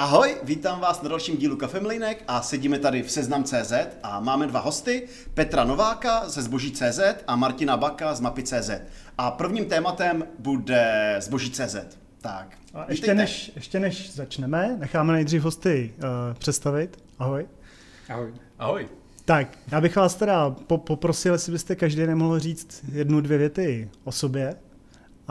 Ahoj, 0.00 0.36
vítám 0.42 0.80
vás 0.80 1.02
na 1.02 1.08
dalším 1.08 1.36
dílu 1.36 1.56
Kafemlinek 1.56 2.24
a 2.28 2.42
sedíme 2.42 2.78
tady 2.78 3.02
v 3.02 3.10
Seznam.cz 3.10 3.72
a 4.02 4.20
máme 4.20 4.46
dva 4.46 4.60
hosty, 4.60 5.08
Petra 5.34 5.64
Nováka 5.64 6.28
ze 6.28 6.42
Zboží.cz 6.42 7.00
a 7.26 7.36
Martina 7.36 7.76
Baka 7.76 8.14
z 8.14 8.20
Mapy.cz. 8.20 8.70
A 9.18 9.30
prvním 9.30 9.64
tématem 9.64 10.24
bude 10.38 11.16
Zboží.cz. 11.18 11.76
Tak, 12.20 12.58
a 12.74 12.86
ještě 12.88 13.14
než, 13.14 13.52
ještě 13.56 13.80
než 13.80 14.14
začneme, 14.14 14.76
necháme 14.78 15.12
nejdřív 15.12 15.42
hosty 15.42 15.94
uh, 15.96 16.04
představit. 16.38 16.98
Ahoj. 17.18 17.46
Ahoj. 18.08 18.32
Ahoj. 18.58 18.88
Tak, 19.24 19.58
já 19.72 19.80
bych 19.80 19.96
vás 19.96 20.14
teda 20.14 20.50
po- 20.50 20.78
poprosil, 20.78 21.32
jestli 21.32 21.52
byste 21.52 21.76
každý 21.76 22.06
nemohl 22.06 22.38
říct 22.38 22.84
jednu, 22.92 23.20
dvě 23.20 23.38
věty 23.38 23.90
o 24.04 24.12
sobě 24.12 24.56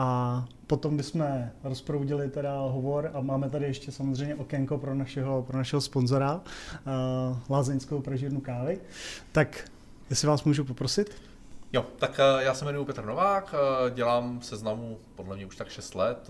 a 0.00 0.44
potom 0.66 0.96
bychom 0.96 1.50
rozproudili 1.64 2.30
teda 2.30 2.60
hovor 2.60 3.10
a 3.14 3.20
máme 3.20 3.50
tady 3.50 3.64
ještě 3.64 3.92
samozřejmě 3.92 4.34
okénko 4.34 4.78
pro 4.78 4.94
našeho, 4.94 5.42
pro 5.42 5.58
našeho 5.58 5.80
sponzora, 5.80 6.34
uh, 6.34 7.38
Lázeňskou 7.48 8.00
pražírnu 8.00 8.40
kávy. 8.40 8.80
Tak, 9.32 9.70
jestli 10.10 10.28
vás 10.28 10.44
můžu 10.44 10.64
poprosit? 10.64 11.22
Jo, 11.72 11.86
tak 11.98 12.20
eh, 12.20 12.44
já 12.44 12.54
se 12.54 12.64
jmenuji 12.64 12.84
Petr 12.84 13.04
Novák, 13.04 13.54
eh, 13.54 13.90
dělám 13.90 14.42
seznamu 14.42 14.98
podle 15.14 15.36
mě 15.36 15.46
už 15.46 15.56
tak 15.56 15.68
6 15.68 15.94
let 15.94 16.28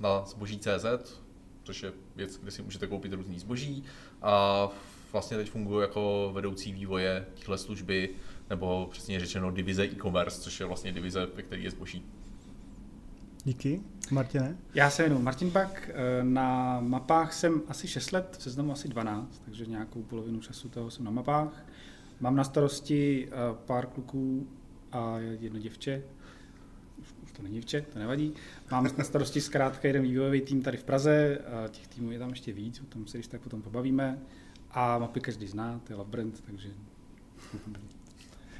na 0.00 0.24
zboží.cz, 0.24 1.20
což 1.64 1.82
je 1.82 1.92
věc, 2.16 2.36
kde 2.36 2.50
si 2.50 2.62
můžete 2.62 2.86
koupit 2.86 3.12
různý 3.12 3.38
zboží 3.38 3.84
a 4.22 4.68
vlastně 5.12 5.36
teď 5.36 5.50
funguji 5.50 5.80
jako 5.80 6.30
vedoucí 6.34 6.72
vývoje 6.72 7.26
téhle 7.38 7.58
služby, 7.58 8.10
nebo 8.50 8.88
přesně 8.90 9.20
řečeno 9.20 9.50
divize 9.50 9.84
e-commerce, 9.84 10.40
což 10.40 10.60
je 10.60 10.66
vlastně 10.66 10.92
divize, 10.92 11.26
ve 11.34 11.42
které 11.42 11.62
je 11.62 11.70
zboží. 11.70 12.04
Díky. 13.44 13.80
Martine? 14.10 14.56
Já 14.74 14.90
se 14.90 15.02
jmenuji 15.02 15.22
Martin 15.22 15.50
Bak, 15.50 15.90
na 16.22 16.80
mapách 16.80 17.32
jsem 17.32 17.62
asi 17.68 17.88
6 17.88 18.12
let, 18.12 18.36
v 18.38 18.42
seznamu 18.42 18.72
asi 18.72 18.88
12, 18.88 19.42
takže 19.44 19.66
nějakou 19.66 20.02
polovinu 20.02 20.40
času 20.40 20.68
toho 20.68 20.90
jsem 20.90 21.04
na 21.04 21.10
mapách. 21.10 21.66
Mám 22.20 22.36
na 22.36 22.44
starosti 22.44 23.28
pár 23.66 23.86
kluků 23.86 24.48
a 24.92 25.18
jedno 25.18 25.60
děvče, 25.60 26.02
už, 27.22 27.32
to 27.32 27.42
není 27.42 27.54
děvče, 27.54 27.80
to 27.92 27.98
nevadí. 27.98 28.34
Mám 28.70 28.84
na 28.98 29.04
starosti 29.04 29.40
zkrátka 29.40 29.88
jeden 29.88 30.02
vývojový 30.02 30.40
tým 30.40 30.62
tady 30.62 30.76
v 30.76 30.84
Praze, 30.84 31.38
těch 31.70 31.88
týmů 31.88 32.10
je 32.10 32.18
tam 32.18 32.30
ještě 32.30 32.52
víc, 32.52 32.80
o 32.80 32.84
tom 32.84 33.06
se 33.06 33.18
když 33.18 33.26
tak 33.26 33.40
potom 33.40 33.62
pobavíme. 33.62 34.18
A 34.70 34.98
mapy 34.98 35.20
každý 35.20 35.46
zná, 35.46 35.80
to 35.84 35.92
je 35.92 35.96
Love 35.96 36.10
Brand, 36.10 36.40
takže... 36.40 36.68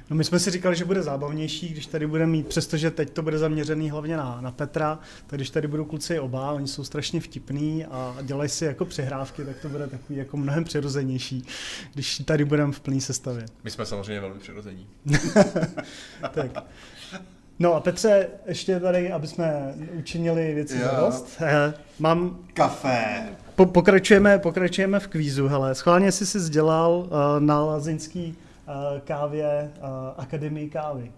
No 0.09 0.15
my 0.15 0.23
jsme 0.23 0.39
si 0.39 0.51
říkali, 0.51 0.75
že 0.75 0.85
bude 0.85 1.03
zábavnější, 1.03 1.69
když 1.69 1.85
tady 1.85 2.07
budeme 2.07 2.31
mít, 2.31 2.47
přestože 2.47 2.91
teď 2.91 3.09
to 3.09 3.21
bude 3.21 3.37
zaměřený 3.37 3.89
hlavně 3.89 4.17
na, 4.17 4.41
na 4.41 4.51
Petra, 4.51 4.99
tak 5.27 5.37
když 5.39 5.49
tady 5.49 5.67
budou 5.67 5.85
kluci 5.85 6.19
oba, 6.19 6.51
oni 6.51 6.67
jsou 6.67 6.83
strašně 6.83 7.19
vtipný 7.19 7.85
a 7.85 8.17
dělají 8.21 8.49
si 8.49 8.65
jako 8.65 8.85
přehrávky, 8.85 9.45
tak 9.45 9.55
to 9.61 9.69
bude 9.69 9.87
takový 9.87 10.19
jako 10.19 10.37
mnohem 10.37 10.63
přirozenější, 10.63 11.45
když 11.93 12.17
tady 12.17 12.45
budeme 12.45 12.73
v 12.73 12.79
plný 12.79 13.01
sestavě. 13.01 13.45
My 13.63 13.71
jsme 13.71 13.85
samozřejmě 13.85 14.19
velmi 14.19 14.39
přirození. 14.39 14.87
tak. 16.31 16.63
No 17.59 17.73
a 17.73 17.79
Petře, 17.79 18.27
ještě 18.45 18.79
tady, 18.79 19.11
aby 19.11 19.27
jsme 19.27 19.73
učinili 19.93 20.53
věci 20.53 20.79
za 20.79 20.91
dost. 20.99 21.41
Mám... 21.99 22.39
Kafe. 22.53 23.29
Po, 23.55 23.65
pokračujeme, 23.65 24.39
pokračujeme 24.39 24.99
v 24.99 25.07
kvízu, 25.07 25.47
hele. 25.47 25.75
Schválně 25.75 26.11
jsi 26.11 26.25
si 26.25 26.39
sdělal 26.39 26.91
uh, 26.91 27.09
na 27.39 27.65
Lazinský 27.65 28.27
uh, 28.27 28.52
kávě 29.03 29.71
uh, 29.77 29.87
Akademii 30.17 30.69
kávy. 30.69 31.11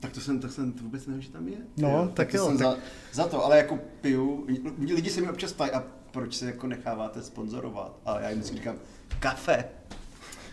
Tak 0.00 0.12
to 0.12 0.20
jsem, 0.20 0.40
tak 0.40 0.52
jsem 0.52 0.72
to 0.72 0.82
vůbec 0.82 1.06
nevím, 1.06 1.22
že 1.22 1.30
tam 1.30 1.48
je. 1.48 1.56
No, 1.76 1.90
jo, 1.90 1.98
tak, 2.06 2.14
tak 2.14 2.34
jo. 2.34 2.46
Jsem 2.46 2.58
tak... 2.58 2.66
Za, 2.66 2.76
za, 3.12 3.28
to, 3.28 3.44
ale 3.44 3.56
jako 3.56 3.78
piju, 4.00 4.46
lidi 4.94 5.10
se 5.10 5.20
mi 5.20 5.28
občas 5.28 5.52
ptají, 5.52 5.70
a 5.70 5.84
proč 6.10 6.36
se 6.36 6.46
jako 6.46 6.66
necháváte 6.66 7.22
sponzorovat? 7.22 7.96
A 8.06 8.20
já 8.20 8.30
jim 8.30 8.42
říkám, 8.42 8.76
kafe. 9.18 9.64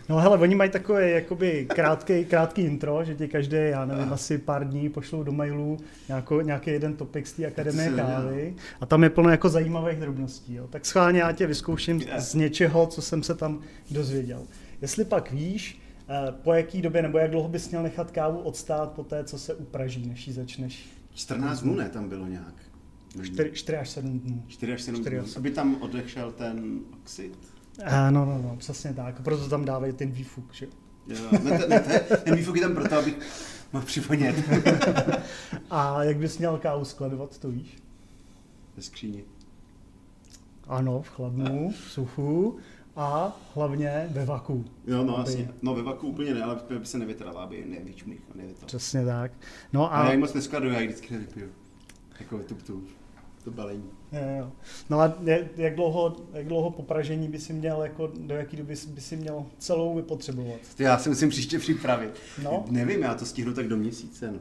No 0.08 0.18
hele, 0.18 0.38
oni 0.38 0.54
mají 0.54 0.70
takové 0.70 1.10
jakoby 1.10 1.66
krátký, 1.74 2.24
krátký 2.24 2.62
intro, 2.62 3.04
že 3.04 3.14
ti 3.14 3.28
každý, 3.28 3.56
já 3.56 3.84
nevím, 3.84 4.12
asi 4.12 4.38
pár 4.38 4.68
dní 4.68 4.88
pošlou 4.88 5.22
do 5.22 5.32
mailů 5.32 5.76
nějakou, 6.08 6.40
nějaký 6.40 6.70
jeden 6.70 6.96
topik 6.96 7.26
z 7.26 7.32
té 7.32 7.46
akademie 7.46 7.90
kávy 7.90 8.56
a 8.80 8.86
tam 8.86 9.02
je 9.02 9.10
plno 9.10 9.30
jako 9.30 9.48
zajímavých 9.48 9.98
drobností. 9.98 10.54
Jo. 10.54 10.66
Tak 10.70 10.86
schválně 10.86 11.20
já 11.20 11.32
tě 11.32 11.46
vyzkouším 11.46 12.02
z 12.18 12.34
něčeho, 12.34 12.86
co 12.86 13.02
jsem 13.02 13.22
se 13.22 13.34
tam 13.34 13.60
dozvěděl. 13.90 14.42
Jestli 14.80 15.04
pak 15.04 15.32
víš, 15.32 15.80
po 16.30 16.52
jaký 16.52 16.82
době 16.82 17.02
nebo 17.02 17.18
jak 17.18 17.30
dlouho 17.30 17.48
bys 17.48 17.70
měl 17.70 17.82
nechat 17.82 18.10
kávu 18.10 18.38
odstát 18.38 18.92
po 18.92 19.04
té, 19.04 19.24
co 19.24 19.38
se 19.38 19.54
upraží, 19.54 20.08
než 20.08 20.26
ji 20.26 20.32
začneš? 20.32 20.88
14 21.14 21.60
dnů 21.60 21.74
ne, 21.74 21.88
tam 21.88 22.08
bylo 22.08 22.26
nějak. 22.26 22.54
4, 23.22 23.50
4 23.52 23.78
až 23.78 23.88
7 23.88 24.20
dnů. 24.20 24.44
4 24.48 24.72
až 24.72 24.82
7 24.82 25.02
dnů, 25.02 25.24
aby 25.36 25.50
tam 25.50 25.82
odešel 25.82 26.32
ten 26.32 26.80
oxid. 27.02 27.38
Uh, 27.78 28.10
no, 28.10 28.24
no, 28.24 28.40
no, 28.42 28.56
přesně 28.56 28.92
tak. 28.94 29.22
Proto 29.22 29.48
tam 29.48 29.64
dávají 29.64 29.92
ten 29.92 30.10
výfuk, 30.10 30.54
že 30.54 30.66
jo? 30.66 30.72
Ne, 31.42 31.58
ne, 31.58 31.68
ne, 31.68 32.00
ten 32.24 32.36
výfuk 32.36 32.56
je 32.56 32.62
tam 32.62 32.74
proto, 32.74 32.98
abych 32.98 33.18
mohl 33.72 33.86
připonět. 33.86 34.36
A 35.70 36.02
jak 36.02 36.16
bys 36.16 36.38
měl 36.38 36.58
kávu 36.58 36.84
skladovat, 36.84 37.38
to 37.38 37.50
víš? 37.50 37.76
Ve 38.76 38.82
skříni. 38.82 39.24
Ano, 40.66 41.02
v 41.02 41.08
chladnu, 41.08 41.70
v 41.70 41.90
suchu 41.92 42.58
a 42.98 43.36
hlavně 43.54 44.08
ve 44.10 44.24
vaku. 44.24 44.64
Jo, 44.86 45.04
no 45.04 45.18
aby... 45.18 45.30
jasně. 45.30 45.50
No 45.62 45.74
ve 45.74 45.82
vaku 45.82 46.08
úplně 46.08 46.34
ne, 46.34 46.42
ale 46.42 46.60
by 46.78 46.86
se 46.86 46.98
nevytrala, 46.98 47.42
aby 47.42 47.64
nevyčmích. 47.68 48.20
Přesně 48.66 49.04
tak. 49.04 49.32
No 49.72 49.94
a... 49.94 49.96
a 49.96 50.04
já 50.04 50.12
ji 50.12 50.18
moc 50.18 50.34
neskladuju, 50.34 50.72
já 50.72 50.80
ji 50.80 50.86
vždycky 50.86 51.14
nevypiju. 51.14 51.48
Jako 52.20 52.38
tup, 52.38 52.62
tup 52.62 52.88
to 53.44 53.50
balení. 53.50 53.90
Jo, 54.12 54.20
jo. 54.38 54.52
No 54.90 55.00
a 55.00 55.12
jak 55.56 55.74
dlouho, 55.74 56.16
jak 56.32 56.46
dlouho 56.46 56.70
po 56.70 56.82
pražení 56.82 57.28
by 57.28 57.38
si 57.38 57.52
měl, 57.52 57.82
jako 57.82 58.12
do 58.18 58.34
jaký 58.34 58.56
doby 58.56 58.74
by 58.88 59.00
si 59.00 59.16
měl 59.16 59.46
celou 59.58 59.96
vypotřebovat? 59.96 60.60
Já 60.78 60.98
si 60.98 61.08
musím 61.08 61.28
příště 61.28 61.58
připravit. 61.58 62.10
No? 62.42 62.64
Nevím, 62.70 63.02
já 63.02 63.14
to 63.14 63.26
stihnu 63.26 63.54
tak 63.54 63.68
do 63.68 63.76
měsíce, 63.76 64.32
no. 64.32 64.38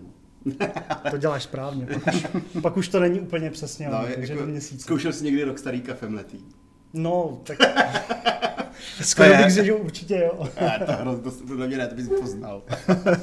to 1.11 1.17
děláš 1.17 1.43
správně, 1.43 1.85
pak 1.85 2.15
už, 2.15 2.27
pak 2.61 2.77
už 2.77 2.87
to 2.87 2.99
není 2.99 3.19
úplně 3.19 3.49
přesně, 3.49 3.89
no, 3.89 4.05
takže 4.15 4.33
jako, 4.33 4.45
do 4.45 4.51
měsíce. 4.51 4.83
Zkoušel 4.83 5.13
jsi 5.13 5.23
někdy 5.23 5.43
rok 5.43 5.59
starý 5.59 5.81
kafe 5.81 6.09
mletý? 6.09 6.37
No, 6.93 7.41
tak... 7.43 7.57
Skoro 9.01 9.29
bych 9.29 9.51
řekl, 9.51 9.65
že 9.65 9.73
určitě 9.73 10.15
jo. 10.15 10.49
to, 11.03 11.17
to, 11.17 11.31
to, 11.31 11.47
to 11.47 11.67
mě 11.67 11.77
ne, 11.77 11.87
to 11.87 11.95
bys 11.95 12.09
poznal. 12.21 12.61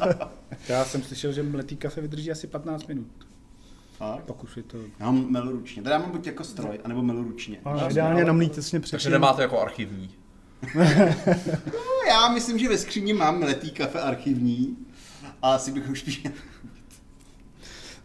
Já 0.69 0.85
jsem 0.85 1.03
slyšel, 1.03 1.33
že 1.33 1.43
mletý 1.43 1.77
kafe 1.77 2.01
vydrží 2.01 2.31
asi 2.31 2.47
15 2.47 2.87
minut. 2.87 3.07
A? 4.01 4.19
Pak 4.27 4.45
už 4.45 4.57
je 4.57 4.63
to... 4.63 4.79
Já 5.01 5.07
mám 5.07 5.31
melu 5.31 5.53
ručně. 5.53 5.83
Teda 5.83 5.95
já 5.95 6.03
mám 6.03 6.11
buď 6.11 6.27
jako 6.27 6.45
stroj, 6.45 6.81
anebo 6.85 7.03
melu 7.03 7.23
ručně. 7.23 7.59
A 7.65 7.89
ideálně 7.91 8.25
namlít 8.25 8.55
těsně 8.55 8.81
předtím. 8.81 8.97
Takže 8.97 9.11
nemáte 9.11 9.43
jako 9.43 9.61
archivní. 9.61 10.11
no, 11.67 11.81
já 12.09 12.29
myslím, 12.29 12.59
že 12.59 12.69
ve 12.69 12.79
skříni 12.79 13.13
mám 13.13 13.43
letý 13.43 13.71
kafe 13.71 14.01
archivní. 14.01 14.77
A 15.43 15.55
asi 15.55 15.73
bych 15.73 15.89
už 15.89 16.01
spíš... 16.01 16.27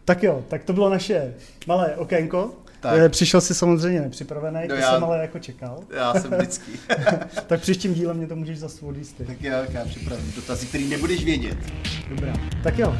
tak 0.05 0.23
jo, 0.23 0.45
tak 0.47 0.63
to 0.63 0.73
bylo 0.73 0.89
naše 0.89 1.33
malé 1.67 1.95
okénko. 1.95 2.55
Tak. 2.79 3.11
Přišel 3.11 3.41
jsi 3.41 3.55
samozřejmě 3.55 4.01
nepřipravený, 4.01 4.59
no 4.61 4.67
to 4.67 4.81
já, 4.81 4.93
jsem 4.93 5.03
ale 5.03 5.17
jako 5.21 5.39
čekal. 5.39 5.79
Já 5.95 6.13
jsem 6.13 6.31
vždycky. 6.31 6.71
tak 7.47 7.61
příštím 7.61 7.93
dílem 7.93 8.17
mě 8.17 8.27
to 8.27 8.35
můžeš 8.35 8.59
zase 8.59 8.85
odvíst. 8.85 9.15
Tak 9.27 9.41
já, 9.41 9.65
já 9.71 9.85
připravím 9.85 10.33
dotazy, 10.35 10.65
který 10.65 10.89
nebudeš 10.89 11.23
vědět. 11.23 11.57
Dobrá, 12.09 12.33
tak 12.63 12.79
jo. 12.79 12.95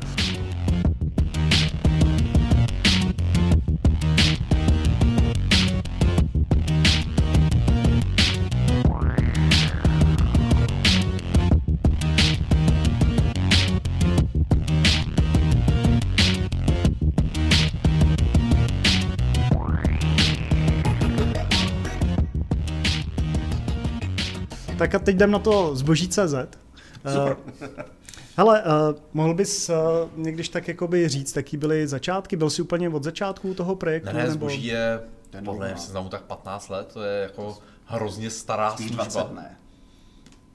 Tak 24.80 24.96
a 24.96 25.00
teď 25.00 25.16
jdem 25.16 25.32
na 25.32 25.40
to 25.40 25.76
zboží 25.76 26.08
CZ. 26.08 26.36
Super. 27.14 27.38
Hele, 28.38 28.64
uh, 28.64 29.00
mohl 29.14 29.34
bys 29.34 29.70
uh, 29.70 29.76
někdyž 30.16 30.50
tak 30.50 30.68
jakoby 30.68 31.10
říct, 31.10 31.36
jaký 31.36 31.58
byly 31.58 31.88
začátky? 31.88 32.36
Byl 32.36 32.50
jsi 32.50 32.62
úplně 32.62 32.90
od 32.90 33.04
začátku 33.04 33.54
toho 33.54 33.76
projektu? 33.76 34.10
Ne, 34.14 34.24
ne 34.24 34.32
zboží 34.32 34.66
je 34.66 35.02
podle 35.46 35.68
mě 35.68 35.78
seznamu 35.78 36.10
tak 36.10 36.22
15 36.22 36.70
let, 36.70 36.90
to 36.94 37.04
je 37.04 37.22
jako 37.22 37.58
hrozně 37.86 38.30
stará 38.30 38.72
Spíš 38.72 38.88
služba. 38.88 39.04
20 39.04 39.36
ne. 39.36 39.58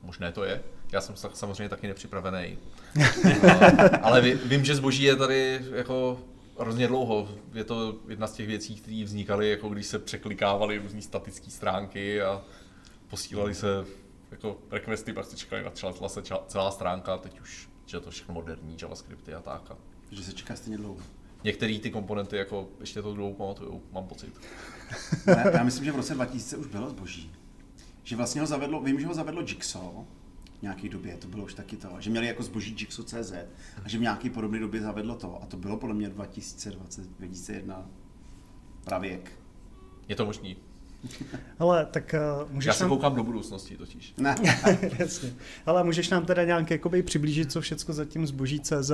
Možné 0.02 0.32
to 0.32 0.44
je. 0.44 0.62
Já 0.92 1.00
jsem 1.00 1.14
samozřejmě 1.34 1.68
taky 1.68 1.86
nepřipravený. 1.86 2.58
ale 4.02 4.20
vím, 4.20 4.64
že 4.64 4.74
zboží 4.74 5.02
je 5.02 5.16
tady 5.16 5.60
jako 5.74 6.18
hrozně 6.60 6.86
dlouho. 6.86 7.28
Je 7.54 7.64
to 7.64 7.96
jedna 8.08 8.26
z 8.26 8.32
těch 8.32 8.46
věcí, 8.46 8.76
které 8.76 9.04
vznikaly, 9.04 9.50
jako 9.50 9.68
když 9.68 9.86
se 9.86 9.98
překlikávaly 9.98 10.78
různé 10.78 11.02
statické 11.02 11.50
stránky 11.50 12.22
a 12.22 12.42
posílali 13.08 13.54
se 13.54 13.84
jako 14.34 14.58
requesty, 14.70 15.12
pak 15.12 15.26
se 15.26 15.36
čekali, 15.36 15.64
se 16.06 16.22
celá 16.46 16.70
stránka, 16.70 17.18
teď 17.18 17.40
už 17.40 17.68
že 17.86 18.00
to 18.00 18.10
všechno 18.10 18.34
moderní, 18.34 18.76
JavaScripty 18.82 19.34
a 19.34 19.40
tak. 19.40 19.70
A... 19.70 19.76
Že 20.10 20.24
se 20.24 20.32
čeká 20.32 20.56
stejně 20.56 20.76
dlouho. 20.76 21.00
Některé 21.44 21.78
ty 21.78 21.90
komponenty 21.90 22.36
jako 22.36 22.68
ještě 22.80 23.02
to 23.02 23.14
dlouho 23.14 23.34
pamatujou, 23.34 23.82
mám 23.92 24.06
pocit. 24.06 24.34
já, 25.26 25.50
já 25.50 25.64
myslím, 25.64 25.84
že 25.84 25.92
v 25.92 25.96
roce 25.96 26.14
2000 26.14 26.56
už 26.56 26.66
bylo 26.66 26.90
zboží. 26.90 27.32
že 28.02 28.16
vlastně 28.16 28.40
ho 28.40 28.46
zavedlo, 28.46 28.82
vím, 28.82 29.00
že 29.00 29.06
ho 29.06 29.14
zavedlo 29.14 29.42
Jigsaw, 29.42 30.04
v 30.58 30.62
nějaké 30.62 30.88
době, 30.88 31.16
to 31.16 31.28
bylo 31.28 31.44
už 31.44 31.54
taky 31.54 31.76
to, 31.76 31.88
že 31.98 32.10
měli 32.10 32.26
jako 32.26 32.42
zboží 32.42 32.76
Jigsaw.cz 32.78 33.32
a 33.84 33.88
že 33.88 33.98
v 33.98 34.00
nějaké 34.00 34.30
podobné 34.30 34.58
době 34.58 34.80
zavedlo 34.80 35.14
to 35.14 35.42
a 35.42 35.46
to 35.46 35.56
bylo 35.56 35.76
podle 35.76 35.94
mě 35.94 36.08
2020, 36.08 37.06
2001 37.06 37.90
pravěk. 38.84 39.32
Je 40.08 40.16
to 40.16 40.26
možný. 40.26 40.56
Ale 41.58 41.86
tak 41.90 42.14
uh, 42.44 42.52
můžeš 42.52 42.66
Já 42.66 42.72
se 42.72 42.84
nám... 42.84 42.90
koukám 42.90 43.14
do 43.14 43.22
budoucnosti 43.22 43.76
totiž. 43.76 44.14
Ne. 44.18 44.34
Jasně. 44.98 45.32
Ale 45.66 45.84
můžeš 45.84 46.10
nám 46.10 46.26
teda 46.26 46.44
nějak 46.44 46.70
jakoby 46.70 47.02
přiblížit, 47.02 47.52
co 47.52 47.60
všechno 47.60 47.94
za 47.94 48.04
tím 48.04 48.26
zboží 48.26 48.60
CZ, 48.60 48.92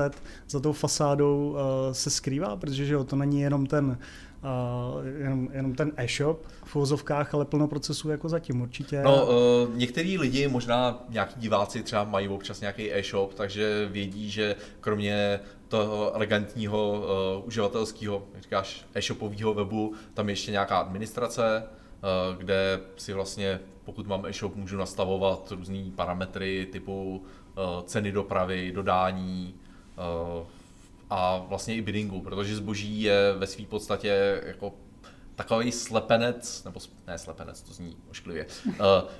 za 0.48 0.60
tou 0.60 0.72
fasádou 0.72 1.50
uh, 1.50 1.58
se 1.92 2.10
skrývá, 2.10 2.56
protože 2.56 2.84
že 2.84 2.94
jo, 2.94 3.04
to 3.04 3.16
není 3.16 3.40
jenom 3.40 3.66
ten, 3.66 3.98
uh, 4.42 5.06
jenom, 5.18 5.48
jenom 5.52 5.74
ten 5.74 5.92
e-shop 5.96 6.46
v 6.64 6.76
uvozovkách, 6.76 7.34
ale 7.34 7.44
plno 7.44 7.68
procesů 7.68 8.10
jako 8.10 8.28
zatím 8.28 8.60
určitě. 8.60 9.02
No, 9.02 9.26
uh, 9.26 9.76
některý 9.76 10.18
lidi, 10.18 10.48
možná 10.48 11.04
nějaký 11.08 11.40
diváci 11.40 11.82
třeba 11.82 12.04
mají 12.04 12.28
občas 12.28 12.60
nějaký 12.60 12.92
e-shop, 12.92 13.34
takže 13.34 13.88
vědí, 13.92 14.30
že 14.30 14.56
kromě 14.80 15.40
toho 15.68 16.14
elegantního 16.14 17.04
uh, 17.38 17.46
uživatelského, 17.46 18.22
jak 18.34 18.42
říkáš, 18.42 18.86
e-shopového 18.94 19.54
webu, 19.54 19.94
tam 20.14 20.28
je 20.28 20.32
ještě 20.32 20.50
nějaká 20.50 20.78
administrace, 20.78 21.62
kde 22.38 22.81
si 22.97 23.12
vlastně, 23.12 23.61
pokud 23.85 24.06
mám 24.06 24.26
e-shop, 24.26 24.56
můžu 24.56 24.76
nastavovat 24.76 25.52
různé 25.52 25.91
parametry 25.97 26.69
typu 26.73 27.17
uh, 27.17 27.85
ceny 27.85 28.12
dopravy, 28.12 28.73
dodání, 28.73 29.55
uh, 30.38 30.47
a 31.11 31.38
vlastně 31.49 31.75
i 31.75 31.82
biddingu, 31.82 32.20
protože 32.20 32.56
zboží 32.56 33.02
je 33.02 33.35
ve 33.38 33.47
své 33.47 33.64
podstatě 33.64 34.43
jako 34.47 34.73
takový 35.35 35.73
slepenec, 35.73 36.64
nebo 36.64 36.81
ne 37.06 37.19
slepenec, 37.19 37.62
to 37.62 37.73
zní 37.73 37.97
ošklivě. 38.11 38.46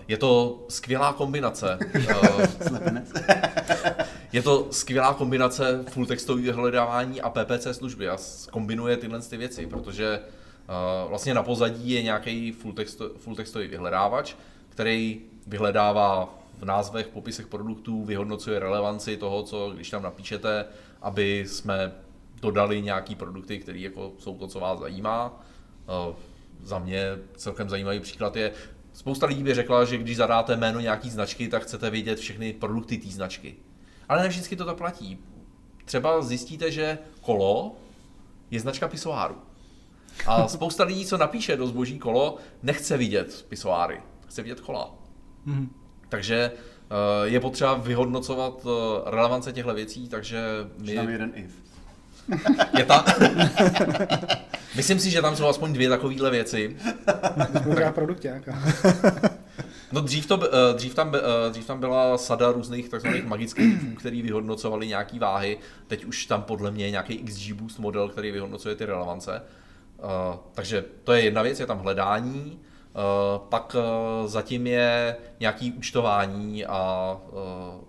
Je 0.09 0.19
to 0.19 0.61
skvělá 0.69 1.12
kombinace. 1.12 1.79
Slepenec. 2.69 3.12
je 4.33 4.43
to 4.43 4.69
skvělá 4.71 5.15
kombinace 5.15 5.85
full 5.88 6.06
textového 6.06 6.56
vyhledávání 6.56 7.21
a 7.21 7.31
PPC 7.31 7.67
služby 7.73 8.09
a 8.09 8.17
kombinuje 8.50 8.97
tyhle 8.97 9.21
ty 9.21 9.37
věci, 9.37 9.67
protože 9.67 10.21
vlastně 11.08 11.34
na 11.34 11.43
pozadí 11.43 11.90
je 11.90 12.02
nějaký 12.02 12.52
full, 12.52 12.72
texto, 12.72 13.11
full 13.17 13.37
textový 13.37 13.69
vyhledávač, 13.69 14.34
který 14.69 15.20
vyhledává 15.46 16.38
v 16.58 16.64
názvech, 16.64 17.08
popisech 17.08 17.46
produktů, 17.46 18.05
vyhodnocuje 18.05 18.58
relevanci 18.58 19.17
toho, 19.17 19.43
co 19.43 19.70
když 19.70 19.90
tam 19.90 20.02
napíšete, 20.02 20.64
aby 21.02 21.44
jsme 21.46 21.93
dodali 22.40 22.82
nějaký 22.82 23.14
produkty, 23.14 23.58
které 23.58 23.78
jako 23.78 24.12
jsou 24.19 24.38
to, 24.38 24.46
co 24.46 24.61
vás 24.61 24.78
zajímá. 24.78 25.43
Uh, 26.08 26.14
za 26.62 26.78
mě 26.78 27.19
celkem 27.37 27.69
zajímavý 27.69 28.00
příklad 28.00 28.37
je, 28.37 28.52
spousta 28.93 29.26
lidí 29.26 29.43
by 29.43 29.55
řekla, 29.55 29.84
že 29.84 29.99
když 29.99 30.16
zadáte 30.16 30.56
jméno 30.56 30.81
nějaký 30.81 31.11
značky, 31.11 31.49
tak 31.49 31.62
chcete 31.62 31.90
vědět 31.90 32.19
všechny 32.19 32.52
produkty 32.52 32.99
té 32.99 33.08
značky. 33.08 33.55
Ale 34.08 34.23
ne 34.23 34.28
vždycky 34.28 34.56
to 34.56 34.64
tak 34.64 34.76
platí. 34.76 35.19
Třeba 35.84 36.23
zjistíte, 36.23 36.70
že 36.70 36.99
kolo 37.20 37.76
je 38.50 38.61
značka 38.61 38.88
pisoáru. 38.88 39.50
A 40.26 40.49
spousta 40.49 40.84
lidí, 40.84 41.06
co 41.06 41.17
napíše 41.17 41.56
do 41.56 41.67
zboží 41.67 41.99
kolo, 41.99 42.37
nechce 42.62 42.96
vidět 42.96 43.46
pisoáry, 43.49 44.00
chce 44.28 44.43
vidět 44.43 44.61
kola. 44.61 44.94
Mm-hmm. 45.46 45.69
Takže 46.08 46.52
uh, 46.55 47.28
je 47.32 47.40
potřeba 47.40 47.75
vyhodnocovat 47.75 48.64
uh, 48.64 48.72
relevance 49.06 49.52
těchto 49.52 49.75
věcí, 49.75 50.08
takže 50.08 50.43
My... 50.78 50.94
Tam 50.94 51.08
je 51.08 51.14
jeden 51.14 51.32
if. 51.34 51.52
je 52.78 52.84
ta... 52.84 53.05
Myslím 54.76 54.99
si, 54.99 55.11
že 55.11 55.22
tam 55.22 55.37
jsou 55.37 55.49
aspoň 55.49 55.72
dvě 55.72 55.88
takovéhle 55.88 56.31
věci. 56.31 56.76
Moudrá 57.64 57.93
produkťáka. 57.93 58.58
No 59.93 60.00
dřív, 60.00 60.26
to, 60.26 60.40
eh, 60.44 60.75
dřív, 60.75 60.94
tam, 60.94 61.14
eh, 61.14 61.50
dřív 61.50 61.66
tam 61.66 61.81
byla 61.81 62.19
sada 62.19 62.52
různých 62.52 62.88
takzvaných 62.88 63.26
magických 63.26 63.75
typů, 63.81 63.94
který 63.94 64.23
vyhodnocovali 64.23 64.87
nějaký 64.87 65.19
váhy. 65.19 65.58
Teď 65.87 66.05
už 66.05 66.26
tam 66.26 66.43
podle 66.43 66.70
mě 66.70 66.84
je 66.84 66.90
nějaký 66.90 67.19
XG 67.19 67.52
Boost 67.52 67.78
model, 67.78 68.08
který 68.08 68.31
vyhodnocuje 68.31 68.75
ty 68.75 68.84
relevance. 68.84 69.43
Uh, 70.02 70.37
takže 70.55 70.85
to 71.05 71.12
je 71.12 71.23
jedna 71.23 71.43
věc, 71.43 71.61
je 71.61 71.67
tam 71.67 71.79
hledání. 71.79 72.61
Uh, 72.94 73.49
pak 73.49 73.76
uh, 73.79 74.29
zatím 74.29 74.67
je 74.67 75.17
nějaký 75.41 75.73
účtování 75.73 76.67
a 76.67 77.17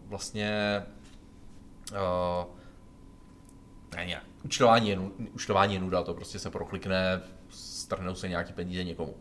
vlastně 0.06 0.84
ne, 3.96 4.06
ne, 4.06 4.22
účtování 4.44 4.90
je, 4.90 5.00
účtování 5.34 5.74
je 5.74 5.80
nuda, 5.80 6.04
to 6.04 6.14
prostě 6.14 6.40
se 6.40 6.50
proklikne, 6.50 7.22
strhnou 7.50 8.16
se 8.16 8.30
nějaký 8.30 8.54
peníze 8.54 8.84
někomu. 8.84 9.12
Uh, 9.12 9.18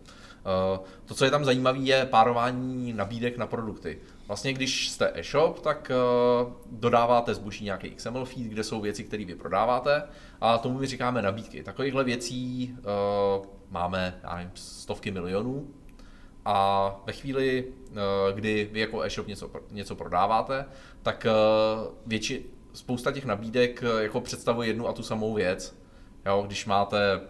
to, 1.05 1.15
co 1.15 1.25
je 1.25 1.31
tam 1.31 1.45
zajímavé, 1.45 1.79
je 1.79 2.07
párování 2.07 2.93
nabídek 2.93 3.39
na 3.39 3.47
produkty. 3.47 3.99
Vlastně, 4.27 4.53
když 4.53 4.89
jste 4.89 5.13
e-shop, 5.15 5.61
tak 5.61 5.93
uh, 6.45 6.53
dodáváte 6.71 7.35
zboží 7.35 7.65
nějaký 7.65 7.91
XML 7.91 8.25
feed, 8.25 8.47
kde 8.47 8.65
jsou 8.65 8.81
věci, 8.81 9.05
které 9.05 9.25
vy 9.25 9.35
prodáváte, 9.35 10.03
a 10.41 10.59
tomu 10.59 10.79
my 10.79 10.87
říkáme 10.87 11.23
nabídky. 11.23 11.63
Takovýchhle 11.63 12.05
věcí 12.05 12.77
uh, 12.79 13.47
máme, 13.71 14.21
já 14.23 14.37
nevím, 14.37 14.51
stovky 14.55 15.11
milionů. 15.11 15.69
A 16.45 16.97
ve 17.07 17.13
chvíli, 17.13 17.65
kdy 18.35 18.69
vy 18.73 18.81
jako 18.81 19.03
e-shop 19.03 19.27
něco, 19.27 19.51
něco 19.71 19.97
prodáváte, 19.97 20.65
tak 21.03 21.27
větši, 22.07 22.45
spousta 22.73 23.13
těch 23.13 23.25
nabídek 23.25 23.85
jako 23.99 24.21
představuje 24.21 24.69
jednu 24.69 24.89
a 24.89 24.93
tu 24.93 25.03
samou 25.03 25.35
věc. 25.35 25.77
Jo, 26.27 26.43
když 26.47 26.67
máte 26.67 27.21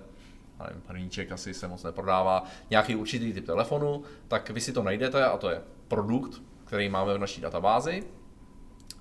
nevím, 0.66 0.82
hrníček 0.88 1.32
asi 1.32 1.54
se 1.54 1.68
moc 1.68 1.82
neprodává, 1.82 2.44
nějaký 2.70 2.96
určitý 2.96 3.32
typ 3.32 3.46
telefonu, 3.46 4.02
tak 4.28 4.50
vy 4.50 4.60
si 4.60 4.72
to 4.72 4.82
najdete 4.82 5.24
a 5.24 5.36
to 5.36 5.50
je 5.50 5.62
produkt, 5.88 6.42
který 6.64 6.88
máme 6.88 7.14
v 7.14 7.18
naší 7.18 7.40
databázi. 7.40 8.04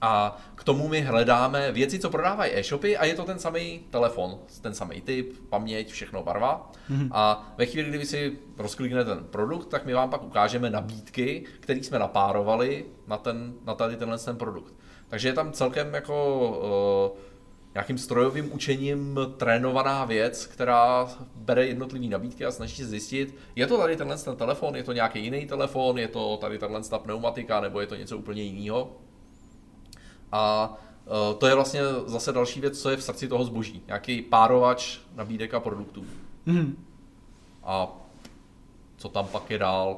A 0.01 0.37
k 0.55 0.63
tomu 0.63 0.87
my 0.87 1.01
hledáme 1.01 1.71
věci, 1.71 1.99
co 1.99 2.09
prodávají 2.09 2.51
e-shopy 2.55 2.97
a 2.97 3.05
je 3.05 3.15
to 3.15 3.23
ten 3.23 3.39
samý 3.39 3.79
telefon, 3.89 4.39
ten 4.61 4.73
samý 4.73 5.01
typ, 5.01 5.49
paměť, 5.49 5.91
všechno 5.91 6.23
barva. 6.23 6.71
Mm-hmm. 6.91 7.09
A 7.11 7.53
ve 7.57 7.65
chvíli, 7.65 7.89
kdy 7.89 7.97
vy 7.97 8.05
si 8.05 8.37
rozkliknete 8.57 9.15
ten 9.15 9.23
produkt, 9.23 9.65
tak 9.65 9.85
my 9.85 9.93
vám 9.93 10.09
pak 10.09 10.23
ukážeme 10.23 10.69
nabídky, 10.69 11.45
které 11.59 11.79
jsme 11.79 11.99
napárovali 11.99 12.85
na, 13.07 13.17
ten, 13.17 13.53
na 13.65 13.75
tady 13.75 13.97
tenhle 13.97 14.17
ten 14.17 14.37
produkt. 14.37 14.73
Takže 15.07 15.27
je 15.27 15.33
tam 15.33 15.51
celkem 15.51 15.93
jako 15.93 17.11
uh, 17.13 17.19
nějakým 17.73 17.97
strojovým 17.97 18.53
učením 18.53 19.19
trénovaná 19.37 20.05
věc, 20.05 20.45
která 20.45 21.07
bere 21.35 21.67
jednotlivé 21.67 22.07
nabídky 22.07 22.45
a 22.45 22.51
snaží 22.51 22.75
se 22.75 22.85
zjistit, 22.85 23.35
je 23.55 23.67
to 23.67 23.77
tady 23.77 23.97
tenhle 23.97 24.17
ten 24.17 24.35
telefon, 24.35 24.75
je 24.75 24.83
to 24.83 24.93
nějaký 24.93 25.23
jiný 25.23 25.45
telefon, 25.45 25.97
je 25.97 26.07
to 26.07 26.37
tady 26.37 26.59
tenhle 26.59 26.81
ta 26.83 26.99
pneumatika, 26.99 27.61
nebo 27.61 27.81
je 27.81 27.87
to 27.87 27.95
něco 27.95 28.17
úplně 28.17 28.43
jiného. 28.43 28.91
A 30.31 30.73
uh, 31.05 31.39
to 31.39 31.47
je 31.47 31.55
vlastně 31.55 31.81
zase 32.05 32.31
další 32.31 32.61
věc, 32.61 32.81
co 32.81 32.89
je 32.89 32.97
v 32.97 33.03
srdci 33.03 33.27
toho 33.27 33.45
zboží. 33.45 33.83
Nějaký 33.87 34.21
párovač 34.21 34.99
nabídek 35.15 35.53
a 35.53 35.59
produktů. 35.59 36.05
Mm. 36.45 36.85
A 37.63 37.87
co 38.97 39.09
tam 39.09 39.27
pak 39.27 39.49
je 39.49 39.57
dál, 39.57 39.97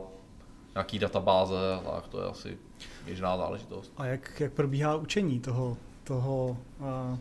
nějaký 0.75 0.99
databáze, 0.99 1.55
tak 1.83 2.07
to 2.07 2.21
je 2.21 2.25
asi 2.25 2.57
běžná 3.05 3.37
záležitost. 3.37 3.91
A 3.97 4.05
jak, 4.05 4.39
jak 4.39 4.53
probíhá 4.53 4.95
učení 4.95 5.39
toho, 5.39 5.77
toho 6.11 6.57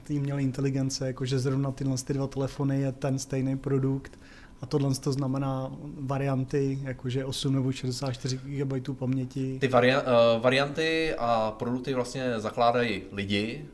té 0.03 0.15
umělé 0.15 0.43
inteligence, 0.43 1.07
jakože 1.07 1.39
zrovna 1.39 1.73
tyhle 1.73 1.97
ty 1.99 2.13
dva 2.13 2.27
telefony 2.27 2.81
je 2.81 2.93
ten 2.93 3.19
stejný 3.19 3.59
produkt 3.59 4.19
a 4.61 4.67
tohle 4.67 4.95
to 4.95 5.13
znamená 5.13 5.73
varianty, 6.01 6.79
jakože 6.83 7.25
8 7.25 7.55
nebo 7.55 7.73
64 7.73 8.37
GB 8.37 8.99
paměti. 8.99 9.59
Ty 9.59 9.69
varia- 9.69 10.03
uh, 10.03 10.43
varianty 10.43 11.15
a 11.19 11.51
produkty 11.51 11.95
vlastně 11.95 12.41
zakládají 12.41 13.03
lidi, 13.13 13.65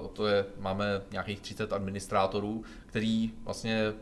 uh, 0.00 0.06
to 0.06 0.26
je, 0.26 0.44
máme 0.60 1.00
nějakých 1.12 1.40
30 1.40 1.72
administrátorů, 1.72 2.62
který 2.86 3.30
vlastně 3.44 3.92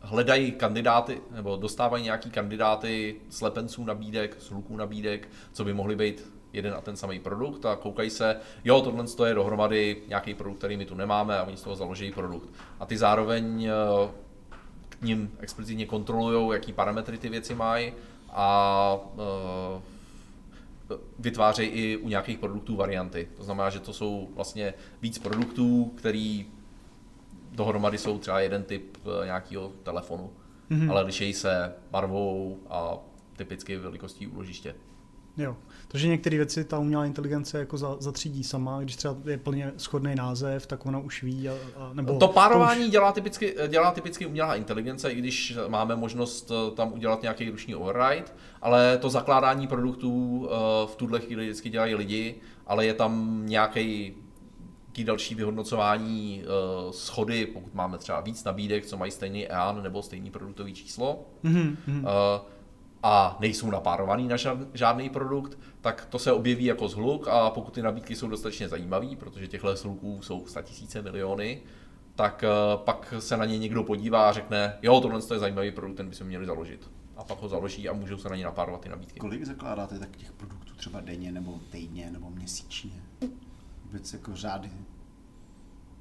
hledají 0.00 0.52
kandidáty, 0.52 1.20
nebo 1.34 1.56
dostávají 1.56 2.04
nějaký 2.04 2.30
kandidáty 2.30 3.16
slepenců 3.30 3.84
nabídek, 3.84 4.36
sluků 4.38 4.76
nabídek, 4.76 5.28
co 5.52 5.64
by 5.64 5.74
mohly 5.74 5.96
být 5.96 6.37
jeden 6.58 6.74
a 6.74 6.80
ten 6.80 6.96
samý 6.96 7.18
produkt 7.18 7.66
a 7.66 7.76
koukají 7.76 8.10
se, 8.10 8.36
jo, 8.64 8.80
tohle 8.80 9.04
je 9.28 9.34
dohromady 9.34 10.02
nějaký 10.08 10.34
produkt, 10.34 10.58
který 10.58 10.76
my 10.76 10.86
tu 10.86 10.94
nemáme 10.94 11.38
a 11.38 11.44
oni 11.44 11.56
z 11.56 11.62
toho 11.62 11.76
založí 11.76 12.12
produkt. 12.12 12.48
A 12.80 12.86
ty 12.86 12.98
zároveň 12.98 13.64
eh, 13.64 14.10
k 14.88 15.02
ním 15.02 15.30
explicitně 15.40 15.86
kontrolují, 15.86 16.52
jaký 16.52 16.72
parametry 16.72 17.18
ty 17.18 17.28
věci 17.28 17.54
mají 17.54 17.92
a 18.30 18.96
uh, 19.14 19.82
vytvářejí 21.18 21.68
i 21.68 21.96
u 21.96 22.08
nějakých 22.08 22.38
produktů 22.38 22.76
varianty. 22.76 23.28
To 23.36 23.44
znamená, 23.44 23.70
že 23.70 23.80
to 23.80 23.92
jsou 23.92 24.28
vlastně 24.34 24.74
víc 25.02 25.18
produktů, 25.18 25.92
který 25.96 26.46
dohromady 27.52 27.98
jsou 27.98 28.18
třeba 28.18 28.40
jeden 28.40 28.64
typ 28.64 28.96
eh, 29.22 29.24
nějakého 29.24 29.68
telefonu, 29.82 30.32
mm-hmm. 30.70 30.90
ale 30.90 31.02
lišejí 31.02 31.32
se 31.32 31.74
barvou 31.90 32.58
a 32.68 32.98
typicky 33.36 33.76
velikostí 33.76 34.26
úložiště. 34.26 34.74
Jo. 35.36 35.56
Takže 35.90 36.08
některé 36.08 36.36
věci 36.36 36.64
ta 36.64 36.78
umělá 36.78 37.06
inteligence 37.06 37.58
jako 37.58 37.78
za, 37.78 37.96
zatřídí 38.00 38.44
sama, 38.44 38.80
když 38.82 38.96
třeba 38.96 39.16
je 39.24 39.38
plně 39.38 39.72
schodný 39.76 40.14
název, 40.14 40.66
tak 40.66 40.86
ona 40.86 40.98
už 40.98 41.22
ví. 41.22 41.48
A, 41.48 41.52
a, 41.76 41.90
nebo 41.92 42.18
to 42.18 42.28
párování 42.28 42.80
to 42.80 42.86
už... 42.86 42.92
dělá, 42.92 43.12
typicky, 43.12 43.54
dělá 43.68 43.90
typicky 43.90 44.26
umělá 44.26 44.54
inteligence, 44.54 45.10
i 45.10 45.14
když 45.14 45.58
máme 45.68 45.96
možnost 45.96 46.50
eh, 46.50 46.74
tam 46.74 46.92
udělat 46.92 47.22
nějaký 47.22 47.50
ruční 47.50 47.74
override, 47.74 48.24
ale 48.62 48.98
to 48.98 49.10
zakládání 49.10 49.66
produktů 49.66 50.48
eh, 50.50 50.54
v 50.86 50.96
tuhle 50.96 51.20
chvíli 51.20 51.44
vždycky 51.44 51.70
dělají 51.70 51.94
lidi, 51.94 52.34
ale 52.66 52.86
je 52.86 52.94
tam 52.94 53.42
nějaký 53.46 54.14
další 55.04 55.34
vyhodnocování 55.34 56.42
uh, 56.42 56.92
schody, 56.92 57.46
pokud 57.46 57.74
máme 57.74 57.98
třeba 57.98 58.20
víc 58.20 58.44
nabídek, 58.44 58.86
co 58.86 58.96
mají 58.96 59.10
stejný 59.10 59.46
EAN 59.46 59.82
nebo 59.82 60.02
stejný 60.02 60.30
produktový 60.30 60.74
číslo, 60.74 61.24
mm-hmm. 61.44 61.76
uh, 61.88 62.06
a 63.02 63.36
nejsou 63.40 63.70
napárovaný 63.70 64.28
na 64.28 64.36
žádný 64.74 65.10
produkt, 65.10 65.58
tak 65.88 66.06
to 66.06 66.18
se 66.18 66.32
objeví 66.32 66.64
jako 66.64 66.88
zhluk 66.88 67.28
a 67.28 67.50
pokud 67.50 67.74
ty 67.74 67.82
nabídky 67.82 68.16
jsou 68.16 68.28
dostatečně 68.28 68.68
zajímavé, 68.68 69.16
protože 69.16 69.48
těchto 69.48 69.76
zhluků 69.76 70.22
jsou 70.22 70.46
tisíce 70.62 71.02
miliony, 71.02 71.62
tak 72.14 72.44
uh, 72.44 72.82
pak 72.82 73.14
se 73.18 73.36
na 73.36 73.44
ně 73.44 73.58
někdo 73.58 73.84
podívá 73.84 74.28
a 74.28 74.32
řekne, 74.32 74.78
jo, 74.82 75.00
tohle 75.00 75.20
je 75.32 75.38
zajímavý 75.38 75.70
produkt, 75.70 75.96
ten 75.96 76.08
bychom 76.08 76.26
měli 76.26 76.46
založit. 76.46 76.90
A 77.16 77.24
pak 77.24 77.42
ho 77.42 77.48
založí 77.48 77.88
a 77.88 77.92
můžou 77.92 78.16
se 78.16 78.28
na 78.28 78.36
ně 78.36 78.44
napárovat 78.44 78.80
ty 78.80 78.88
nabídky. 78.88 79.20
Kolik 79.20 79.44
zakládáte 79.44 79.98
tak 79.98 80.16
těch 80.16 80.32
produktů 80.32 80.74
třeba 80.74 81.00
denně 81.00 81.32
nebo 81.32 81.60
týdně 81.70 82.10
nebo 82.10 82.30
měsíčně? 82.30 83.02
Vůbec 83.84 84.12
jako 84.12 84.36
řády? 84.36 84.70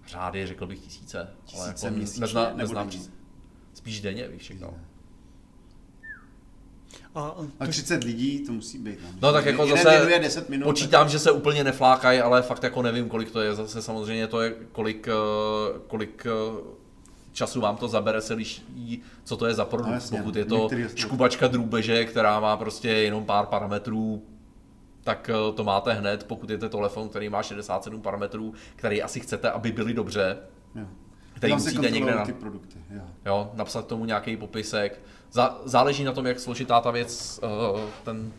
Řády, 0.08 0.48
řekl 0.48 0.68
bych 0.68 0.80
tisíce. 0.80 1.30
Tisíce 1.46 1.62
ale 1.62 1.68
jako 1.68 1.96
měsíčně? 1.96 2.22
Nezna, 2.22 2.54
neznám. 2.54 2.90
Spíš 3.74 4.02
denně, 4.02 4.28
víš 4.28 4.42
všechno. 4.42 4.74
A, 7.16 7.36
a 7.60 7.68
30 7.68 8.04
lidí 8.04 8.40
to 8.40 8.52
musí 8.52 8.78
být. 8.78 9.00
No, 9.04 9.10
no 9.22 9.34
tak 9.34 9.46
jako 9.46 9.66
Jeden 9.66 9.84
zase 9.84 10.20
10 10.20 10.50
minut, 10.50 10.66
počítám, 10.66 11.06
tak... 11.06 11.12
že 11.12 11.20
se 11.20 11.32
úplně 11.32 11.64
neflákají, 11.64 12.20
ale 12.20 12.42
fakt 12.42 12.64
jako 12.64 12.82
nevím, 12.82 13.10
kolik 13.10 13.32
to 13.32 13.42
je. 13.42 13.56
Zase 13.56 13.82
samozřejmě 13.82 14.28
to 14.28 14.42
je, 14.42 14.56
kolik, 14.72 15.08
eh, 15.08 15.80
kolik 15.88 16.26
eh, 16.26 16.62
času 17.34 17.62
vám 17.62 17.78
to 17.78 17.88
zabere, 17.88 18.22
se 18.22 18.34
liší, 18.34 19.02
co 19.24 19.38
to 19.38 19.46
je 19.46 19.54
za 19.54 19.66
produkt. 19.66 19.88
No, 19.88 19.94
jasně, 19.94 20.18
Pokud 20.18 20.36
je 20.36 20.46
to 20.46 20.70
škubačka 20.96 21.48
drůbeže, 21.48 22.06
která 22.06 22.40
má 22.40 22.58
prostě 22.58 22.90
jenom 22.90 23.26
pár 23.26 23.46
parametrů, 23.46 24.24
tak 25.04 25.30
eh, 25.30 25.54
to 25.54 25.64
máte 25.64 25.94
hned. 25.94 26.24
Pokud 26.24 26.50
je 26.50 26.58
to 26.58 26.70
telefon, 26.70 27.10
který 27.10 27.30
má 27.30 27.44
67 27.44 28.02
parametrů, 28.02 28.54
který 28.76 29.02
asi 29.04 29.20
chcete, 29.20 29.52
aby 29.52 29.72
byly 29.72 29.94
dobře, 29.94 30.38
jo. 30.76 30.86
Který 31.38 31.52
Tam 31.52 31.62
musíte 31.62 31.92
někde 31.92 32.16
na, 32.16 32.26
ty 32.26 32.34
produkty, 32.34 32.78
jo. 32.90 33.02
Jo, 33.26 33.52
napsat 33.54 33.88
tomu 33.88 34.06
nějaký 34.06 34.38
popisek. 34.38 35.02
Zá, 35.32 35.62
záleží 35.66 36.04
na 36.04 36.12
tom, 36.12 36.26
jak 36.26 36.40
složitá 36.40 36.82
ta 36.82 36.92
věc, 36.92 37.40
uh, 37.74 37.80
ten, 38.04 38.32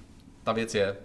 ta 0.44 0.52
věc 0.52 0.74
je. 0.74 0.96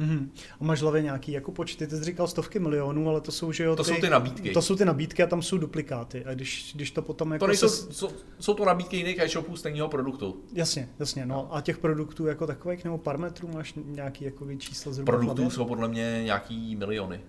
Mm-hmm. 0.00 0.28
A 0.60 0.64
máš 0.64 0.82
hlavě 0.82 1.02
nějaký 1.02 1.32
jako 1.32 1.52
počty, 1.52 1.86
ty 1.86 1.96
jsi 1.96 2.04
říkal 2.04 2.26
stovky 2.26 2.58
milionů, 2.58 3.08
ale 3.08 3.20
to 3.20 3.32
jsou, 3.32 3.52
že 3.52 3.64
jo, 3.64 3.76
to 3.76 3.84
ty, 3.84 3.94
jsou 3.94 4.00
ty 4.00 4.10
nabídky. 4.10 4.50
To 4.50 4.62
jsou 4.62 4.76
ty 4.76 4.84
nabídky 4.84 5.22
a 5.22 5.26
tam 5.26 5.42
jsou 5.42 5.58
duplikáty. 5.58 6.24
A 6.24 6.34
když, 6.34 6.72
když 6.74 6.90
to 6.90 7.02
potom 7.02 7.32
jako 7.32 7.44
to 7.44 7.46
nejsou, 7.46 7.68
se... 7.68 7.92
jsou, 7.92 8.10
jsou, 8.40 8.54
to 8.54 8.64
nabídky 8.64 8.96
jiných 8.96 9.18
e-shopů 9.18 9.56
stejného 9.56 9.88
produktu. 9.88 10.40
Jasně, 10.52 10.88
jasně. 10.98 11.26
No. 11.26 11.54
A 11.54 11.60
těch 11.60 11.78
produktů 11.78 12.26
jako 12.26 12.46
takových 12.46 12.84
nebo 12.84 12.98
parametrů 12.98 13.48
máš 13.48 13.74
nějaký 13.84 14.24
jako 14.24 14.54
číslo 14.58 14.92
zhruba? 14.92 15.12
Produktů 15.12 15.34
hlavě? 15.34 15.50
jsou 15.50 15.64
podle 15.64 15.88
mě 15.88 16.22
nějaký 16.24 16.76
miliony. 16.76 17.20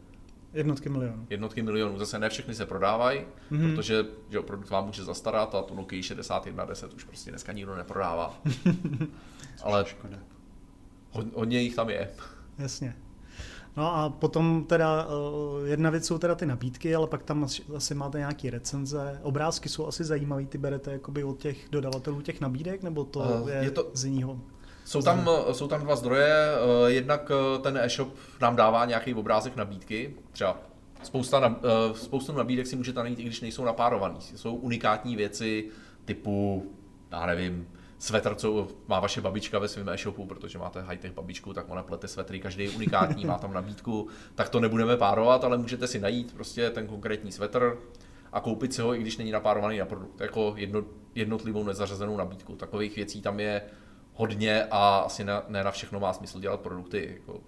Jednotky 0.53 0.89
milionů. 0.89 1.27
Jednotky 1.29 1.61
milionů. 1.61 1.97
Zase 1.97 2.19
ne 2.19 2.29
všechny 2.29 2.55
se 2.55 2.65
prodávají, 2.65 3.21
mm-hmm. 3.51 3.75
protože 3.75 4.05
že 4.29 4.39
produkt 4.39 4.69
vám 4.69 4.85
může 4.85 5.03
zastarat 5.03 5.55
a 5.55 5.61
tu 5.61 5.75
Nokia 5.75 6.03
6110 6.03 6.93
už 6.93 7.03
prostě 7.03 7.31
dneska 7.31 7.53
nikdo 7.53 7.75
neprodává. 7.75 8.41
Ale 9.63 9.85
hodně 11.33 11.61
jich 11.61 11.75
tam 11.75 11.89
je. 11.89 12.09
Jasně. 12.57 12.95
No 13.77 13.95
a 13.95 14.09
potom 14.09 14.65
teda 14.67 15.07
eh, 15.07 15.67
jedna 15.67 15.89
věc 15.89 16.05
jsou 16.05 16.17
teda 16.17 16.35
ty 16.35 16.45
nabídky, 16.45 16.95
ale 16.95 17.07
pak 17.07 17.23
tam 17.23 17.47
asi 17.75 17.95
máte 17.95 18.17
nějaké 18.17 18.49
recenze. 18.49 19.19
Obrázky 19.23 19.69
jsou 19.69 19.87
asi 19.87 20.03
zajímavé, 20.03 20.45
ty 20.45 20.57
berete 20.57 20.91
jakoby 20.91 21.23
od 21.23 21.39
těch 21.39 21.67
dodavatelů 21.71 22.21
těch 22.21 22.41
nabídek, 22.41 22.83
nebo 22.83 23.03
to 23.03 23.19
uh, 23.19 23.49
je, 23.49 23.55
je 23.55 23.71
to, 23.71 23.91
z 23.93 24.05
jiného? 24.05 24.39
Jsou 24.89 25.01
tam, 25.01 25.29
jsou 25.51 25.67
tam 25.67 25.81
dva 25.81 25.95
zdroje. 25.95 26.33
Eh, 26.33 26.91
jednak 26.91 27.31
ten 27.61 27.77
e-shop 27.77 28.15
nám 28.41 28.55
dává 28.55 28.85
nějaký 28.85 29.13
obrázek 29.13 29.55
nabídky, 29.55 30.15
třeba 30.31 30.57
spousta, 31.03 31.55
spoustu 31.93 32.33
nabídek 32.33 32.67
si 32.67 32.75
můžete 32.75 32.99
najít, 32.99 33.19
i 33.19 33.23
když 33.23 33.41
nejsou 33.41 33.65
napárovaný. 33.65 34.17
Jsou 34.21 34.55
unikátní 34.55 35.15
věci 35.15 35.69
typu, 36.05 36.65
já 37.11 37.25
nevím, 37.25 37.67
svetr, 37.97 38.35
co 38.35 38.67
má 38.87 38.99
vaše 38.99 39.21
babička 39.21 39.59
ve 39.59 39.67
svém 39.67 39.89
e-shopu, 39.89 40.25
protože 40.25 40.59
máte 40.59 40.81
high-tech 40.81 41.13
babičku, 41.13 41.53
tak 41.53 41.69
ona 41.69 41.83
plete 41.83 42.07
svetry, 42.07 42.39
každý 42.39 42.63
je 42.63 42.69
unikátní, 42.69 43.25
má 43.25 43.37
tam 43.37 43.53
nabídku, 43.53 44.07
tak 44.35 44.49
to 44.49 44.59
nebudeme 44.59 44.97
párovat, 44.97 45.43
ale 45.43 45.57
můžete 45.57 45.87
si 45.87 45.99
najít 45.99 46.33
prostě 46.33 46.69
ten 46.69 46.87
konkrétní 46.87 47.31
svetr 47.31 47.77
a 48.33 48.39
koupit 48.39 48.73
si 48.73 48.81
ho, 48.81 48.95
i 48.95 48.99
když 48.99 49.17
není 49.17 49.31
napárovaný 49.31 49.77
na 49.77 49.85
produkt, 49.85 50.21
jako 50.21 50.53
jedno, 50.57 50.83
jednotlivou 51.15 51.63
nezařazenou 51.63 52.17
nabídku. 52.17 52.55
Takových 52.55 52.95
věcí 52.95 53.21
tam 53.21 53.39
je 53.39 53.61
hodně 54.19 54.63
a 54.63 54.97
asi 54.97 55.23
ne, 55.23 55.33
ne 55.47 55.63
na 55.63 55.71
všechno 55.71 55.99
má 55.99 56.13
smysl 56.13 56.39
dělat 56.39 56.59
produkty. 56.59 57.17
Jako 57.19 57.39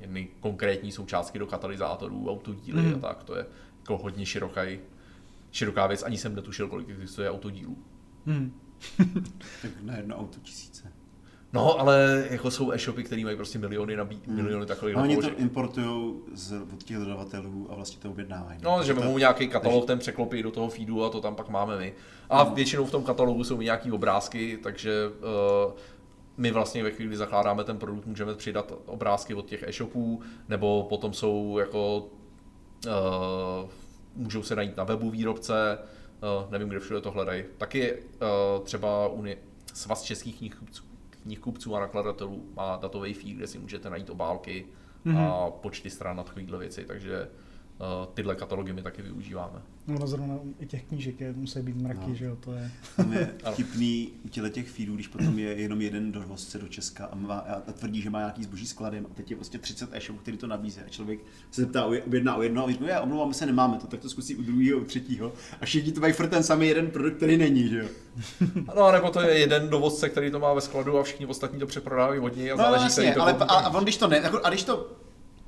jedny 0.00 0.28
konkrétní 0.40 0.92
součástky 0.92 1.38
do 1.38 1.46
katalyzátorů, 1.46 2.30
autodíly 2.30 2.82
mm. 2.82 2.94
a 2.94 2.98
tak, 2.98 3.24
to 3.24 3.36
je 3.36 3.46
jako 3.78 3.98
hodně 3.98 4.26
široký, 4.26 4.80
široká 5.50 5.86
věc. 5.86 6.02
Ani 6.02 6.18
jsem 6.18 6.34
netušil, 6.34 6.68
kolik 6.68 6.88
existuje 6.88 7.30
autodílů. 7.30 7.78
Mm. 8.26 8.60
tak 9.62 9.70
na 9.82 9.96
jedno 9.96 10.16
auto 10.16 10.40
tisíce. 10.40 10.92
No, 11.52 11.80
ale 11.80 12.26
jako 12.30 12.50
jsou 12.50 12.72
e-shopy, 12.72 13.04
které 13.04 13.24
mají 13.24 13.36
prostě 13.36 13.58
miliony, 13.58 13.96
nabí, 13.96 14.20
hmm. 14.26 14.36
miliony 14.36 14.66
takových 14.66 14.96
no, 14.96 15.02
Oni 15.02 15.16
to 15.16 15.36
importují 15.36 16.14
z, 16.34 16.52
od 16.74 16.82
těch 16.82 16.96
dodavatelů 16.96 17.66
a 17.70 17.74
vlastně 17.74 17.98
to 18.02 18.10
objednávají. 18.10 18.58
No, 18.62 18.82
že 18.82 18.94
to... 18.94 19.18
nějaký 19.18 19.48
katalog, 19.48 19.86
ten 19.86 19.98
překlopí 19.98 20.42
do 20.42 20.50
toho 20.50 20.68
feedu 20.68 21.04
a 21.04 21.10
to 21.10 21.20
tam 21.20 21.34
pak 21.34 21.48
máme 21.48 21.78
my. 21.78 21.92
A 22.30 22.44
no. 22.44 22.50
většinou 22.54 22.84
v 22.84 22.90
tom 22.90 23.02
katalogu 23.02 23.44
jsou 23.44 23.60
nějaký 23.60 23.92
obrázky, 23.92 24.58
takže 24.62 24.92
uh, 25.66 25.72
my 26.36 26.50
vlastně 26.50 26.82
ve 26.82 26.90
chvíli, 26.90 27.08
kdy 27.08 27.16
zakládáme 27.16 27.64
ten 27.64 27.78
produkt, 27.78 28.06
můžeme 28.06 28.34
přidat 28.34 28.72
obrázky 28.86 29.34
od 29.34 29.46
těch 29.46 29.62
e-shopů, 29.62 30.22
nebo 30.48 30.86
potom 30.88 31.12
jsou 31.12 31.58
jako, 31.58 32.08
uh, 32.86 33.70
můžou 34.16 34.42
se 34.42 34.56
najít 34.56 34.76
na 34.76 34.84
webu 34.84 35.10
výrobce, 35.10 35.78
Uh, 36.44 36.50
nevím, 36.50 36.68
kde 36.68 36.80
všude 36.80 37.00
to 37.00 37.10
hledají. 37.10 37.44
Taky 37.58 37.92
uh, 37.92 38.64
třeba 38.64 39.08
Uni, 39.08 39.36
Svaz 39.74 40.02
českých 40.02 40.38
knihkupců, 40.38 40.84
knihkupců 41.22 41.76
a 41.76 41.80
nakladatelů 41.80 42.52
má 42.56 42.76
datový 42.76 43.14
feed, 43.14 43.36
kde 43.36 43.46
si 43.46 43.58
můžete 43.58 43.90
najít 43.90 44.10
obálky 44.10 44.66
mm-hmm. 45.06 45.46
a 45.46 45.50
počty 45.50 45.90
stran 45.90 46.16
na 46.16 46.22
takovéhle 46.22 46.58
věci, 46.58 46.84
takže 46.84 47.28
tyhle 48.14 48.36
katalogy 48.36 48.72
my 48.72 48.82
taky 48.82 49.02
využíváme. 49.02 49.62
No 49.86 50.06
zrovna 50.06 50.38
i 50.60 50.66
těch 50.66 50.82
knížek 50.82 51.20
je, 51.20 51.32
musí 51.32 51.60
být 51.60 51.76
mraky, 51.76 52.08
no. 52.08 52.14
že 52.14 52.24
jo, 52.24 52.36
to 52.36 52.52
je. 52.52 52.70
Tam 52.96 53.12
je 53.12 53.34
vtipný 53.52 54.10
u 54.24 54.28
těle 54.28 54.50
těch 54.50 54.70
feedů, 54.70 54.94
když 54.94 55.08
potom 55.08 55.38
je 55.38 55.60
jenom 55.60 55.80
jeden 55.80 56.12
dovozce 56.12 56.58
do 56.58 56.68
Česka 56.68 57.06
a, 57.06 57.14
má, 57.14 57.38
a 57.38 57.72
tvrdí, 57.72 58.02
že 58.02 58.10
má 58.10 58.18
nějaký 58.18 58.44
zboží 58.44 58.66
skladem 58.66 59.06
a 59.10 59.14
teď 59.14 59.30
je 59.30 59.36
prostě 59.36 59.58
30 59.58 59.88
e-shopů, 59.92 60.18
který 60.18 60.36
to 60.36 60.46
nabízí 60.46 60.80
a 60.86 60.88
člověk 60.88 61.20
se 61.50 61.60
zeptá, 61.60 61.84
objedná 61.84 62.36
o 62.36 62.42
jedno 62.42 62.64
a 62.64 62.70
říká, 62.70 63.00
omlouváme 63.00 63.34
se, 63.34 63.46
nemáme 63.46 63.78
to, 63.78 63.86
tak 63.86 64.00
to 64.00 64.08
zkusí 64.08 64.36
u 64.36 64.42
druhého, 64.42 64.80
u 64.80 64.84
třetího 64.84 65.32
a 65.60 65.64
všichni 65.64 65.92
to 65.92 66.00
mají 66.00 66.12
furt 66.12 66.28
ten 66.28 66.42
samý 66.42 66.68
jeden 66.68 66.90
produkt, 66.90 67.16
který 67.16 67.36
není, 67.36 67.68
že 67.68 67.78
jo. 67.78 67.88
No, 68.76 68.92
nebo 68.92 69.10
to 69.10 69.20
je 69.20 69.38
jeden 69.38 69.68
dovozce, 69.68 70.08
který 70.08 70.30
to 70.30 70.40
má 70.40 70.54
ve 70.54 70.60
skladu 70.60 70.98
a 70.98 71.02
všichni 71.02 71.26
ostatní 71.26 71.58
to 71.58 71.66
přeprodávají 71.66 72.20
od 72.20 72.36
něj 72.36 72.52
a 72.52 72.56
no, 72.56 72.62
záleží 72.62 72.82
vlastně, 72.82 73.12
se 73.12 73.20
ale, 73.20 73.32
a, 73.32 73.44
a, 73.44 73.70
on 73.70 73.82
když 73.82 73.96
to 73.96 74.08
ne, 74.08 74.16
jako, 74.16 74.40
a 74.44 74.48
když 74.48 74.64
to 74.64 75.01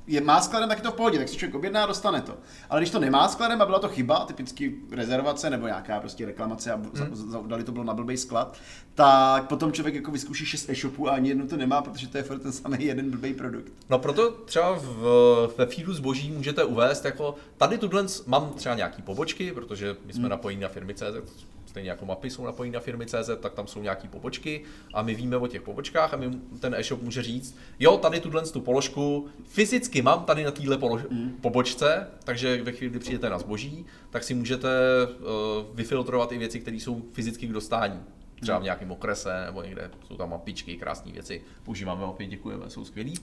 je, 0.07 0.21
má 0.21 0.41
skladem, 0.41 0.69
tak 0.69 0.77
je 0.77 0.83
to 0.83 0.91
v 0.91 0.95
pohodě, 0.95 1.17
tak 1.17 1.29
si 1.29 1.35
člověk 1.35 1.55
objedná 1.55 1.83
a 1.83 1.87
dostane 1.87 2.21
to. 2.21 2.37
Ale 2.69 2.81
když 2.81 2.89
to 2.89 2.99
nemá 2.99 3.27
skladem 3.27 3.61
a 3.61 3.65
byla 3.65 3.79
to 3.79 3.89
chyba, 3.89 4.25
typicky 4.25 4.75
rezervace 4.91 5.49
nebo 5.49 5.67
nějaká 5.67 5.99
prostě 5.99 6.25
reklamace 6.25 6.71
a 6.71 6.75
hmm. 6.75 7.47
dali 7.47 7.63
to 7.63 7.71
bylo 7.71 7.83
na 7.83 7.93
blbý 7.93 8.17
sklad, 8.17 8.57
tak 8.95 9.47
potom 9.47 9.71
člověk 9.71 9.95
jako 9.95 10.11
vyzkouší 10.11 10.45
6 10.45 10.69
e-shopů 10.69 11.09
a 11.09 11.11
ani 11.11 11.29
jednu 11.29 11.47
to 11.47 11.57
nemá, 11.57 11.81
protože 11.81 12.07
to 12.07 12.17
je 12.17 12.23
furt 12.23 12.39
ten 12.39 12.51
samý 12.51 12.85
jeden 12.85 13.11
blbý 13.11 13.33
produkt. 13.33 13.71
No 13.89 13.99
proto 13.99 14.31
třeba 14.31 14.73
v, 14.73 15.53
ve 15.57 15.65
feedu 15.65 15.93
zboží 15.93 16.31
můžete 16.31 16.63
uvést 16.63 17.05
jako 17.05 17.35
tady 17.57 17.77
tuhle 17.77 18.05
mám 18.25 18.49
třeba 18.49 18.75
nějaký 18.75 19.01
pobočky, 19.01 19.51
protože 19.51 19.95
my 20.05 20.13
jsme 20.13 20.21
hmm. 20.21 20.29
napojení 20.29 20.61
na 20.61 20.67
firmy 20.67 20.93
CZ, 20.93 21.45
stejně 21.65 21.89
jako 21.89 22.05
mapy 22.05 22.29
jsou 22.29 22.45
napojení 22.45 22.73
na 22.73 22.79
firmy 22.79 23.05
CZ, 23.05 23.29
tak 23.39 23.53
tam 23.53 23.67
jsou 23.67 23.81
nějaký 23.81 24.07
pobočky 24.07 24.61
a 24.93 25.01
my 25.01 25.15
víme 25.15 25.37
o 25.37 25.47
těch 25.47 25.61
pobočkách 25.61 26.13
a 26.13 26.17
my, 26.17 26.31
ten 26.59 26.75
e-shop 26.75 27.01
může 27.01 27.23
říct, 27.23 27.57
jo, 27.79 27.97
tady 27.97 28.19
tuhle 28.19 28.41
tu 28.45 28.61
položku 28.61 29.27
fyzicky 29.45 30.01
mám 30.01 30.23
tady 30.23 30.43
na 30.43 30.51
téhle 30.51 30.77
mm. 31.09 31.37
pobočce, 31.41 32.07
takže 32.23 32.63
ve 32.63 32.71
chvíli, 32.71 32.89
kdy 32.89 32.99
přijdete 32.99 33.29
na 33.29 33.39
zboží, 33.39 33.85
tak 34.09 34.23
si 34.23 34.33
můžete 34.33 34.69
uh, 35.07 35.75
vyfiltrovat 35.75 36.31
i 36.31 36.37
věci, 36.37 36.59
které 36.59 36.77
jsou 36.77 37.01
fyzicky 37.13 37.47
k 37.47 37.53
dostání. 37.53 37.99
Třeba 38.41 38.57
v 38.57 38.61
mm. 38.61 38.63
nějakém 38.63 38.91
okrese 38.91 39.43
nebo 39.45 39.63
někde 39.63 39.91
jsou 40.07 40.17
tam 40.17 40.29
mapičky, 40.29 40.75
krásné 40.77 41.11
věci. 41.11 41.41
Používáme 41.63 42.01
mapy, 42.01 42.25
děkujeme, 42.25 42.69
jsou 42.69 42.85
skvělí. 42.85 43.13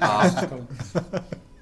A, 0.00 0.22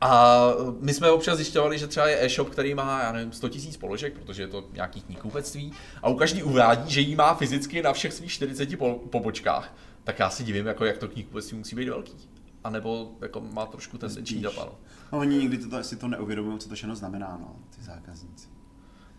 A 0.00 0.42
my 0.80 0.94
jsme 0.94 1.10
občas 1.10 1.36
zjišťovali, 1.36 1.78
že 1.78 1.86
třeba 1.86 2.08
je 2.08 2.24
e-shop, 2.24 2.50
který 2.50 2.74
má, 2.74 3.02
já 3.02 3.12
nevím, 3.12 3.32
100 3.32 3.48
000 3.48 3.60
položek, 3.80 4.18
protože 4.18 4.42
je 4.42 4.48
to 4.48 4.64
nějaký 4.72 5.02
knihkupectví, 5.02 5.72
a 6.02 6.08
u 6.08 6.14
každý 6.14 6.42
uvádí, 6.42 6.90
že 6.92 7.00
jí 7.00 7.16
má 7.16 7.34
fyzicky 7.34 7.82
na 7.82 7.92
všech 7.92 8.12
svých 8.12 8.30
40 8.30 8.76
pobočkách. 9.10 9.74
tak 10.04 10.18
já 10.18 10.30
si 10.30 10.44
divím, 10.44 10.66
jako 10.66 10.84
jak 10.84 10.98
to 10.98 11.08
knihkupectví 11.08 11.58
musí 11.58 11.76
být 11.76 11.88
velký. 11.88 12.16
A 12.64 12.70
nebo 12.70 13.12
jako 13.20 13.40
má 13.40 13.66
trošku 13.66 13.98
tendenční 13.98 14.42
data. 14.42 14.64
No. 14.64 14.74
no. 15.12 15.18
oni 15.18 15.38
nikdy 15.38 15.58
to, 15.58 15.84
si 15.84 15.96
to 15.96 16.08
neuvědomují, 16.08 16.58
co 16.58 16.68
to 16.68 16.74
všechno 16.74 16.96
znamená, 16.96 17.38
no, 17.40 17.56
ty 17.76 17.82
zákazníci. 17.82 18.48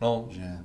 No, 0.01 0.27
Že 0.29 0.59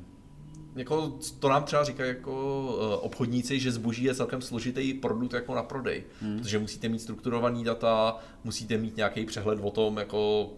jako 0.75 1.19
to 1.41 1.49
nám 1.49 1.65
třeba 1.65 1.85
říkají 1.85 2.09
jako 2.09 2.63
uh, 2.63 3.05
obchodníci, 3.05 3.61
že 3.61 3.73
zboží 3.73 4.05
je 4.05 4.15
celkem 4.15 4.43
složitý 4.43 4.95
produkt 4.95 5.33
jako 5.33 5.55
na 5.55 5.63
prodej. 5.63 6.05
Hmm. 6.21 6.39
Protože 6.39 6.59
musíte 6.59 6.89
mít 6.89 6.99
strukturovaný 6.99 7.65
data, 7.65 8.19
musíte 8.45 8.79
mít 8.79 8.97
nějaký 8.97 9.25
přehled 9.25 9.59
o 9.63 9.71
tom, 9.71 9.97
jako 9.97 10.51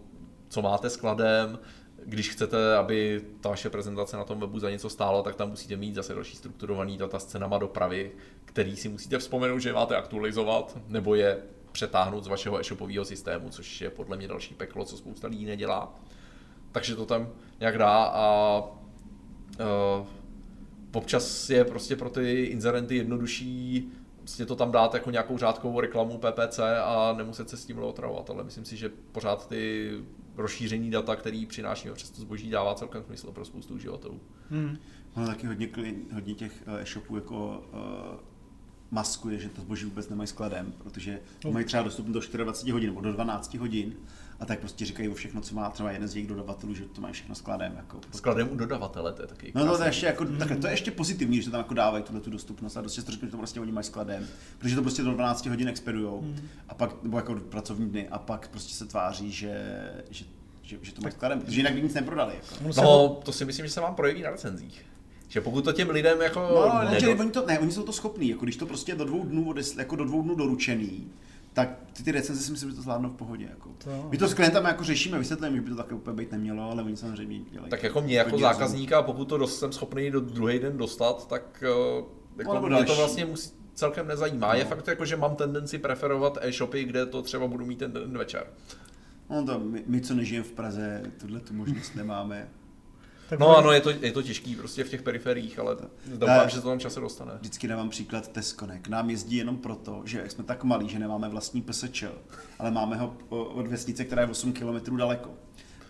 co 0.49 0.61
máte 0.61 0.89
skladem, 0.89 1.59
když 2.05 2.29
chcete, 2.29 2.77
aby 2.77 3.21
ta 3.41 3.49
vaše 3.49 3.69
prezentace 3.69 4.17
na 4.17 4.23
tom 4.23 4.39
webu 4.39 4.59
za 4.59 4.69
něco 4.69 4.89
stála, 4.89 5.23
tak 5.23 5.35
tam 5.35 5.49
musíte 5.49 5.75
mít 5.75 5.95
zase 5.95 6.13
další 6.13 6.37
strukturovaný 6.37 6.97
data 6.97 7.19
s 7.19 7.25
cenama 7.25 7.57
dopravy, 7.57 8.11
který 8.45 8.75
si 8.75 8.89
musíte 8.89 9.17
vzpomenout, 9.17 9.59
že 9.59 9.73
máte 9.73 9.95
aktualizovat, 9.95 10.77
nebo 10.87 11.15
je 11.15 11.37
přetáhnout 11.71 12.23
z 12.23 12.27
vašeho 12.27 12.59
e-shopového 12.59 13.05
systému, 13.05 13.49
což 13.49 13.81
je 13.81 13.89
podle 13.89 14.17
mě 14.17 14.27
další 14.27 14.53
peklo, 14.53 14.85
co 14.85 14.97
spousta 14.97 15.27
lidí 15.27 15.45
nedělá. 15.45 15.95
Takže 16.71 16.95
to 16.95 17.05
tam 17.05 17.29
nějak 17.59 17.77
dá 17.77 18.03
a 18.03 18.61
uh, 19.59 20.07
občas 20.93 21.49
je 21.49 21.65
prostě 21.65 21.95
pro 21.95 22.09
ty 22.09 22.43
inzerenty 22.43 22.95
jednodušší 22.95 23.91
prostě 24.27 24.45
to 24.45 24.55
tam 24.55 24.71
dát 24.71 24.93
jako 24.93 25.11
nějakou 25.11 25.37
řádkovou 25.37 25.79
reklamu 25.79 26.17
PPC 26.17 26.59
a 26.83 27.13
nemuset 27.17 27.49
se 27.49 27.57
s 27.57 27.65
tím 27.65 27.79
otravovat, 27.79 28.29
ale 28.29 28.43
myslím 28.43 28.65
si, 28.65 28.77
že 28.77 28.89
pořád 29.11 29.49
ty 29.49 29.91
rozšíření 30.37 30.91
data, 30.91 31.15
který 31.15 31.45
přinášíme 31.45 31.93
přes 31.93 32.09
to 32.09 32.21
zboží, 32.21 32.49
dává 32.49 32.75
celkem 32.75 33.03
smysl 33.03 33.31
pro 33.31 33.45
spoustu 33.45 33.73
uživatelů. 33.73 34.19
Hmm. 34.49 34.77
Ono 35.15 35.27
taky 35.27 35.47
hodně, 35.47 35.69
hodně 36.13 36.33
těch 36.33 36.63
eh, 36.67 36.81
e-shopů 36.81 37.15
jako 37.15 37.63
uh, 37.73 38.19
maskuje, 38.91 39.39
že 39.39 39.49
to 39.49 39.61
zboží 39.61 39.85
vůbec 39.85 40.09
nemají 40.09 40.27
skladem, 40.27 40.73
protože 40.77 41.19
no. 41.45 41.51
mají 41.51 41.65
třeba 41.65 41.83
dostupný 41.83 42.13
do 42.13 42.19
24 42.19 42.71
hodin 42.71 42.89
nebo 42.89 43.01
do 43.01 43.13
12 43.13 43.53
hodin 43.53 43.95
a 44.39 44.45
tak 44.45 44.59
prostě 44.59 44.85
říkají 44.85 45.09
o 45.09 45.13
všechno, 45.13 45.41
co 45.41 45.55
má 45.55 45.69
třeba 45.69 45.91
jeden 45.91 46.07
z 46.07 46.15
jejich 46.15 46.29
dodavatelů, 46.29 46.75
že 46.75 46.83
to 46.83 47.01
mají 47.01 47.13
všechno 47.13 47.35
skladem. 47.35 47.73
Jako, 47.77 47.99
skladem 48.11 48.49
u 48.51 48.55
dodavatele, 48.55 49.13
to 49.13 49.21
je 49.21 49.27
taky 49.27 49.51
No, 49.55 49.65
no 49.65 49.77
to 49.77 49.83
je 49.83 49.89
ještě 49.89 50.05
jako, 50.05 50.25
takhle, 50.25 50.57
to 50.57 50.67
je 50.67 50.73
ještě 50.73 50.91
pozitivní, 50.91 51.41
že 51.41 51.51
tam 51.51 51.59
jako 51.59 51.73
dávají 51.73 52.03
tuhle 52.03 52.21
tu 52.21 52.29
dostupnost 52.29 52.77
a 52.77 52.81
dost 52.81 52.93
často 52.93 53.11
že 53.11 53.17
to 53.17 53.37
prostě 53.37 53.59
oni 53.59 53.71
mají 53.71 53.83
skladem, 53.83 54.27
protože 54.57 54.75
to 54.75 54.81
prostě 54.81 55.03
do 55.03 55.11
12 55.11 55.45
hodin 55.45 55.67
expedujou 55.67 56.21
mm. 56.21 56.37
a 56.69 56.73
pak, 56.73 57.03
nebo 57.03 57.17
jako 57.17 57.35
pracovní 57.35 57.89
dny 57.89 58.09
a 58.09 58.19
pak 58.19 58.47
prostě 58.47 58.73
se 58.73 58.85
tváří, 58.85 59.31
že, 59.31 59.91
že 60.09 60.25
že, 60.67 60.77
že 60.81 60.93
to 60.93 61.01
mají 61.01 61.11
skladem, 61.11 61.41
protože 61.41 61.59
jinak 61.59 61.73
by 61.73 61.81
nic 61.81 61.93
neprodali. 61.93 62.33
Jako. 62.35 62.81
No, 62.81 63.09
to 63.23 63.31
si 63.31 63.45
myslím, 63.45 63.65
že 63.65 63.71
se 63.71 63.81
vám 63.81 63.95
projeví 63.95 64.21
na 64.21 64.29
recenzích. 64.29 64.85
Že 65.27 65.41
pokud 65.41 65.63
to 65.63 65.73
těm 65.73 65.89
lidem 65.89 66.21
jako... 66.21 66.39
No, 66.39 66.83
ne, 66.83 66.91
nedo... 66.91 67.19
oni, 67.19 67.31
to, 67.31 67.45
ne, 67.45 67.59
oni 67.59 67.71
jsou 67.71 67.83
to 67.83 67.93
schopní, 67.93 68.29
jako 68.29 68.45
když 68.45 68.57
to 68.57 68.65
prostě 68.65 68.95
do 68.95 69.05
dvou 69.05 69.23
dnů, 69.23 69.53
jako 69.77 69.95
do 69.95 70.05
dvou 70.05 70.21
dnů 70.21 70.35
doručený, 70.35 71.11
tak 71.57 71.69
ty, 71.93 72.03
ty 72.03 72.11
recenze 72.11 72.41
si 72.41 72.51
myslím, 72.51 72.69
že 72.69 72.75
to 72.75 72.81
zvládnou 72.81 73.09
v 73.09 73.15
pohodě. 73.15 73.47
Jako. 73.49 73.69
To... 73.83 74.07
My 74.09 74.17
to 74.17 74.27
s 74.27 74.33
klientem 74.33 74.65
jako 74.65 74.83
řešíme, 74.83 75.19
vysvětlujeme, 75.19 75.57
že 75.57 75.61
by 75.61 75.69
to 75.69 75.75
také 75.75 75.95
úplně 75.95 76.15
být 76.15 76.31
nemělo, 76.31 76.71
ale 76.71 76.83
oni 76.83 76.97
samozřejmě 76.97 77.39
dělají. 77.39 77.69
Tak 77.69 77.83
jako 77.83 78.01
mě 78.01 78.17
jako 78.17 78.37
zákazníka, 78.37 79.01
pokud 79.01 79.25
to 79.25 79.37
dost, 79.37 79.59
jsem 79.59 79.71
schopný 79.71 80.11
do 80.11 80.19
druhý 80.19 80.59
den 80.59 80.77
dostat, 80.77 81.27
tak 81.27 81.63
uh, 81.99 82.05
jako 82.37 82.53
no, 82.53 82.77
mě 82.77 82.85
to 82.85 82.95
vlastně 82.95 83.25
musí, 83.25 83.51
celkem 83.73 84.07
nezajímá. 84.07 84.47
No. 84.47 84.59
Je 84.59 84.65
fakt 84.65 84.87
jako, 84.87 85.05
že 85.05 85.15
mám 85.15 85.35
tendenci 85.35 85.77
preferovat 85.77 86.37
e-shopy, 86.41 86.83
kde 86.83 87.05
to 87.05 87.21
třeba 87.21 87.47
budu 87.47 87.65
mít 87.65 87.79
ten 87.79 87.91
den 87.91 88.17
večer. 88.17 88.47
No 89.29 89.45
to 89.45 89.59
my, 89.59 89.83
my 89.87 90.01
co 90.01 90.13
nežijeme 90.13 90.43
v 90.43 90.51
Praze, 90.51 91.03
tuhle 91.19 91.39
tu 91.39 91.53
možnost 91.53 91.95
nemáme. 91.95 92.49
Tak 93.29 93.39
no 93.39 93.57
ano, 93.57 93.71
je 93.71 93.81
to, 93.81 93.89
je 93.89 94.11
to 94.11 94.21
těžký 94.21 94.55
prostě 94.55 94.83
v 94.83 94.89
těch 94.89 95.01
periferiích, 95.01 95.59
ale 95.59 95.77
doufám, 96.05 96.49
že 96.49 96.61
to 96.61 96.69
tam 96.69 96.79
čase 96.79 96.99
dostane. 96.99 97.31
Vždycky 97.39 97.67
dávám 97.67 97.89
příklad 97.89 98.27
Tesco, 98.27 98.67
K 98.81 98.87
nám 98.87 99.09
jezdí 99.09 99.35
jenom 99.35 99.57
proto, 99.57 100.01
že 100.05 100.23
jsme 100.27 100.43
tak 100.43 100.63
malí, 100.63 100.89
že 100.89 100.99
nemáme 100.99 101.29
vlastní 101.29 101.61
PSČ, 101.61 102.03
ale 102.59 102.71
máme 102.71 102.95
ho 102.95 103.17
od 103.29 103.67
vesnice, 103.67 104.05
která 104.05 104.21
je 104.21 104.27
8 104.27 104.53
km 104.53 104.97
daleko. 104.97 105.29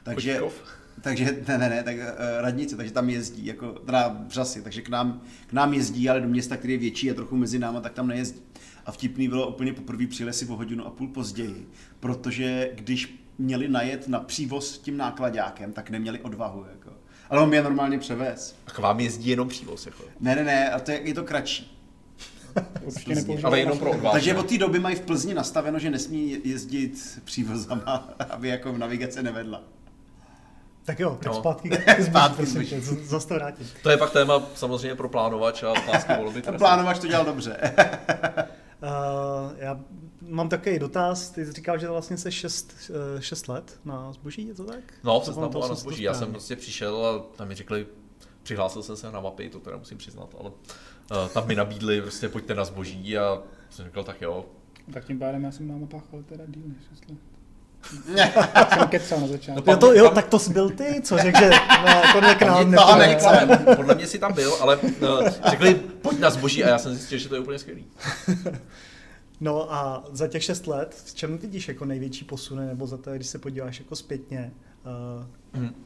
Takže, 0.04 0.34
Počkov. 0.34 0.54
takže 1.02 1.44
ne, 1.48 1.58
ne, 1.58 1.70
ne, 1.70 1.84
tak 1.84 1.96
uh, 1.96 2.02
radnice, 2.40 2.76
takže 2.76 2.94
tam 2.94 3.10
jezdí, 3.10 3.46
jako, 3.46 3.72
teda 3.72 4.10
břasy, 4.10 4.62
takže 4.62 4.82
k 4.82 4.90
nám, 4.90 5.22
k 5.48 5.54
nám 5.54 5.74
jezdí, 5.74 6.10
ale 6.10 6.22
do 6.22 6.28
města, 6.28 6.58
který 6.58 6.74
je 6.74 6.80
větší 6.80 7.12
a 7.12 7.14
trochu 7.14 7.36
mezi 7.36 7.60
náma, 7.60 7.82
tak 7.82 7.94
tam 7.94 8.08
nejezdí. 8.08 8.42
A 8.86 8.92
vtipný 8.92 9.28
bylo 9.28 9.48
úplně 9.48 9.74
poprvé 9.74 10.08
přijeli 10.08 10.34
si 10.34 10.46
o 10.46 10.56
hodinu 10.56 10.86
a 10.86 10.90
půl 10.90 11.08
později, 11.08 11.70
protože 12.00 12.72
když 12.76 13.24
měli 13.38 13.68
najet 13.68 14.08
na 14.08 14.20
přívoz 14.20 14.78
tím 14.78 14.98
nákladákem, 14.98 15.74
tak 15.74 15.90
neměli 15.90 16.20
odvahu. 16.20 16.66
Jako. 16.72 16.92
Ale 17.30 17.42
on 17.42 17.50
mě 17.50 17.62
normálně 17.62 18.00
převez. 18.00 18.56
A 18.68 18.72
k 18.72 18.80
vám 18.80 19.00
jezdí 19.00 19.30
jenom 19.30 19.48
přívoz? 19.48 19.86
Jako. 19.86 20.04
Ne, 20.20 20.36
ne, 20.36 20.44
ne, 20.44 20.70
a 20.70 20.80
to 20.80 20.92
je, 20.92 21.02
je 21.08 21.14
to 21.14 21.24
kratší. 21.24 21.78
ale 23.44 23.60
jenom 23.60 23.80
pro 23.80 23.92
odváž, 23.92 24.14
Takže 24.14 24.36
od 24.36 24.50
té 24.50 24.58
doby 24.58 24.80
mají 24.80 24.96
v 24.96 25.02
Plzni 25.02 25.34
nastaveno, 25.34 25.80
že 25.80 25.90
nesmí 25.90 26.38
jezdit 26.44 27.20
přívozama, 27.24 28.10
aby 28.30 28.48
jako 28.48 28.78
navigace 28.78 29.24
nevedla. 29.24 29.62
Tak 30.86 31.00
jo, 31.00 31.18
tak 31.24 31.34
no. 31.34 31.40
zpátky, 31.40 31.70
zpátky 32.04 32.46
zase 33.04 33.28
to 33.28 33.34
vrátit. 33.34 33.68
To 33.84 33.90
je 33.90 33.98
pak 33.98 34.12
téma 34.12 34.44
samozřejmě 34.56 34.96
pro 34.96 35.10
plánovač 35.10 35.64
a 35.64 35.72
otázky 35.72 36.14
volby. 36.18 36.42
Plánovač 36.42 37.00
to 37.00 37.08
dělal 37.08 37.26
dobře. 37.26 37.58
Uh, 38.84 39.58
já 39.58 39.80
mám 40.22 40.50
takový 40.50 40.80
dotaz, 40.80 41.30
ty 41.30 41.46
jsi 41.46 41.52
říkal, 41.52 41.78
že 41.78 41.90
vlastně 41.90 42.18
se 42.18 42.32
6, 42.32 42.92
6 43.20 43.48
let 43.48 43.80
na 43.86 44.14
zboží, 44.14 44.48
je 44.48 44.54
to 44.54 44.64
tak? 44.64 44.94
No, 45.04 45.20
v 45.20 45.26
seznamu 45.26 45.60
na 45.60 45.76
zboží. 45.76 46.04
Já 46.04 46.14
jsem 46.14 46.32
prostě 46.32 46.56
přišel 46.56 47.06
a 47.06 47.38
tam 47.38 47.48
mi 47.48 47.56
řekli, 47.56 47.88
přihlásil 48.44 48.84
jsem 48.84 48.96
se 48.96 49.12
na 49.12 49.20
mapy, 49.20 49.50
to 49.50 49.60
teda 49.60 49.78
musím 49.78 49.98
přiznat, 49.98 50.36
ale 50.40 50.50
uh, 50.50 51.30
tam 51.34 51.48
mi 51.48 51.56
nabídli, 51.56 52.02
prostě 52.02 52.30
pojďte 52.30 52.56
na 52.56 52.66
zboží 52.66 53.18
a 53.18 53.44
jsem 53.70 53.86
řekl, 53.86 54.04
tak 54.04 54.22
jo. 54.22 54.46
Tak 54.94 55.06
tím 55.06 55.20
pádem 55.20 55.44
já 55.44 55.52
jsem 55.52 55.68
na 55.68 55.78
mapách, 55.78 56.04
ale 56.14 56.24
teda 56.24 56.46
díl 56.48 56.64
než 56.66 56.78
6 56.90 57.10
let. 57.10 57.37
Jsem 57.84 58.88
kecal 58.88 59.20
na 59.20 59.28
začátku. 59.28 59.64
No, 59.68 59.74
jo, 59.74 59.78
to, 59.78 59.94
jo, 59.94 60.10
tak 60.10 60.28
to 60.28 60.38
byl 60.52 60.70
ty, 60.70 61.02
co 61.04 61.18
řekl, 61.18 61.40
že 61.40 61.50
no, 61.86 62.02
tohle 62.14 62.36
k 62.36 62.42
nám. 62.42 62.76
Podle 63.76 63.96
mě 63.96 64.08
si 64.08 64.20
tam 64.20 64.34
byl, 64.34 64.54
ale 64.60 64.78
uh, 64.78 65.28
řekli, 65.50 65.74
pojď 65.76 66.20
na 66.20 66.30
zboží 66.30 66.64
a 66.64 66.70
já 66.70 66.78
jsem 66.78 66.94
zjistil, 66.94 67.18
že 67.18 67.30
to 67.30 67.36
je 67.36 67.42
úplně 67.42 67.60
skvělý. 67.60 67.86
No 69.40 69.74
a 69.74 70.06
za 70.12 70.28
těch 70.28 70.44
šest 70.44 70.68
let, 70.68 71.04
v 71.06 71.16
čem 71.16 71.38
vidíš 71.38 71.68
jako 71.68 71.86
největší 71.86 72.26
posuny, 72.26 72.66
nebo 72.66 72.88
za 72.88 72.98
to, 72.98 73.12
když 73.12 73.28
se 73.28 73.40
podíváš 73.40 73.80
jako 73.80 73.96
zpětně? 73.96 74.54
Uh... 74.86 75.26
Hmm. 75.54 75.86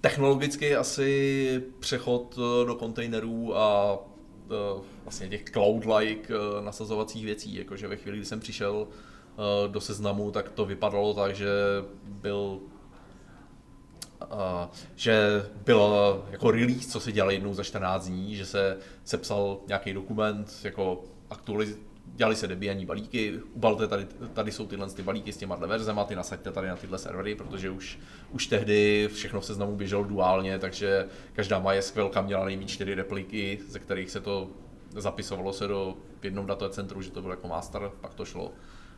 Technologicky 0.00 0.76
asi 0.76 1.62
přechod 1.80 2.38
eh, 2.38 2.66
do 2.66 2.74
kontejnerů 2.74 3.56
a 3.56 3.94
uh, 3.94 4.84
vlastně 5.04 5.28
těch 5.28 5.44
cloud-like 5.44 6.30
uh, 6.30 6.64
nasazovacích 6.64 7.24
věcí, 7.24 7.54
jakože 7.54 7.88
ve 7.88 7.96
chvíli, 7.96 8.16
kdy 8.16 8.26
jsem 8.26 8.40
přišel 8.40 8.74
uh, 8.74 8.94
do 9.66 9.80
seznamu, 9.80 10.30
tak 10.30 10.48
to 10.50 10.64
vypadalo 10.64 11.14
tak, 11.14 11.36
že 11.36 11.48
byl 12.04 12.60
Uh, 14.32 14.70
že 14.94 15.46
byl 15.64 16.24
jako 16.30 16.50
release, 16.50 16.88
co 16.88 17.00
se 17.00 17.12
dělal 17.12 17.30
jednou 17.30 17.54
za 17.54 17.64
14 17.64 18.06
dní, 18.06 18.36
že 18.36 18.46
se 18.46 18.78
sepsal 19.04 19.58
nějaký 19.68 19.92
dokument, 19.92 20.60
jako 20.64 21.04
aktualiz, 21.30 21.78
dělali 22.04 22.36
se 22.36 22.46
debianní 22.46 22.86
balíky, 22.86 23.40
ubalte 23.52 23.88
tady, 23.88 24.06
tady 24.32 24.52
jsou 24.52 24.66
tyhle 24.66 24.90
ty 24.90 25.02
balíky 25.02 25.32
s 25.32 25.36
těma 25.36 25.56
verzema, 25.56 26.04
ty 26.04 26.16
nasaďte 26.16 26.52
tady 26.52 26.68
na 26.68 26.76
tyhle 26.76 26.98
servery, 26.98 27.34
protože 27.34 27.70
už, 27.70 27.98
už 28.30 28.46
tehdy 28.46 29.08
všechno 29.12 29.40
v 29.40 29.44
seznamu 29.44 29.76
běželo 29.76 30.04
duálně, 30.04 30.58
takže 30.58 31.06
každá 31.32 31.58
MySQL 31.58 32.10
měla 32.22 32.44
nejméně 32.44 32.68
čtyři 32.68 32.94
repliky, 32.94 33.58
ze 33.68 33.78
kterých 33.78 34.10
se 34.10 34.20
to 34.20 34.50
zapisovalo 34.90 35.52
se 35.52 35.66
do 35.66 35.94
jednom 36.22 36.46
datacentru, 36.46 37.02
že 37.02 37.10
to 37.10 37.20
bylo 37.20 37.32
jako 37.32 37.48
master, 37.48 37.90
pak 38.00 38.14
to 38.14 38.24
šlo, 38.24 38.52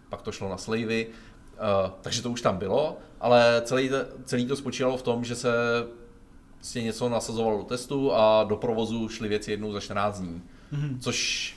pak 0.09 0.23
to 0.23 0.33
šlo 0.33 0.49
na 0.49 0.57
slavy. 0.57 1.07
Uh, 1.07 1.91
takže 2.03 2.23
to 2.23 2.31
už 2.31 2.43
tam 2.43 2.57
bylo, 2.57 2.99
ale 3.21 3.63
celý, 3.65 3.91
celý 4.25 4.47
to 4.47 4.57
spočívalo 4.57 4.97
v 4.97 5.03
tom, 5.03 5.25
že 5.25 5.37
se 5.37 5.53
vlastně 6.55 6.83
něco 6.83 7.09
nasazovalo 7.09 7.59
do 7.59 7.65
testu 7.65 8.13
a 8.13 8.45
do 8.45 8.57
provozu 8.57 9.09
šly 9.09 9.29
věci 9.29 9.51
jednou 9.51 9.73
za 9.73 9.81
14 9.81 10.21
dní. 10.21 10.43
Mm-hmm. 10.73 10.99
Což 11.01 11.57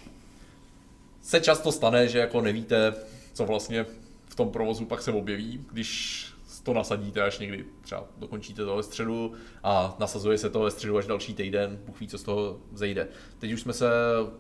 se 1.22 1.40
často 1.42 1.72
stane, 1.72 2.08
že 2.08 2.20
jako 2.20 2.42
nevíte, 2.42 2.94
co 3.34 3.46
vlastně 3.46 3.86
v 4.30 4.36
tom 4.36 4.52
provozu 4.52 4.86
pak 4.86 5.02
se 5.02 5.12
objeví, 5.12 5.66
když 5.72 6.26
to 6.64 6.74
nasadíte 6.74 7.22
až 7.22 7.40
někdy 7.40 7.66
třeba 7.82 8.04
dokončíte 8.18 8.66
to 8.66 8.76
ve 8.76 8.84
středu 8.84 9.34
a 9.64 9.96
nasazuje 10.00 10.38
se 10.38 10.50
to 10.50 10.60
ve 10.60 10.72
středu 10.72 10.98
až 10.98 11.08
další 11.08 11.34
týden, 11.34 11.80
Bůh 11.86 12.00
ví, 12.00 12.08
co 12.08 12.18
z 12.18 12.24
toho 12.24 12.58
zejde. 12.74 13.08
Teď 13.40 13.52
už 13.52 13.62
jsme 13.62 13.74
se 13.74 13.90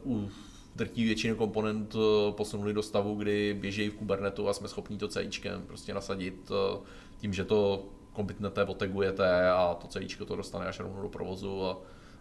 u 0.05 0.29
drtí 0.75 1.05
většiny 1.05 1.35
komponent 1.35 1.95
eh, 1.95 2.31
posunuli 2.31 2.73
do 2.73 2.83
stavu, 2.83 3.15
kdy 3.15 3.57
běží 3.59 3.89
v 3.89 3.95
Kubernetu 3.95 4.49
a 4.49 4.53
jsme 4.53 4.67
schopni 4.67 4.97
to 4.97 5.07
CIčkem 5.07 5.61
prostě 5.67 5.93
nasadit 5.93 6.51
eh, 6.51 6.79
tím, 7.17 7.33
že 7.33 7.45
to 7.45 7.85
kombitnete, 8.13 8.63
otegujete 8.63 9.49
a 9.49 9.77
to 9.81 9.87
CIčko 9.87 10.25
to 10.25 10.35
dostane 10.35 10.65
až 10.65 10.79
rovnou 10.79 11.01
do 11.01 11.09
provozu 11.09 11.65
a 11.65 11.77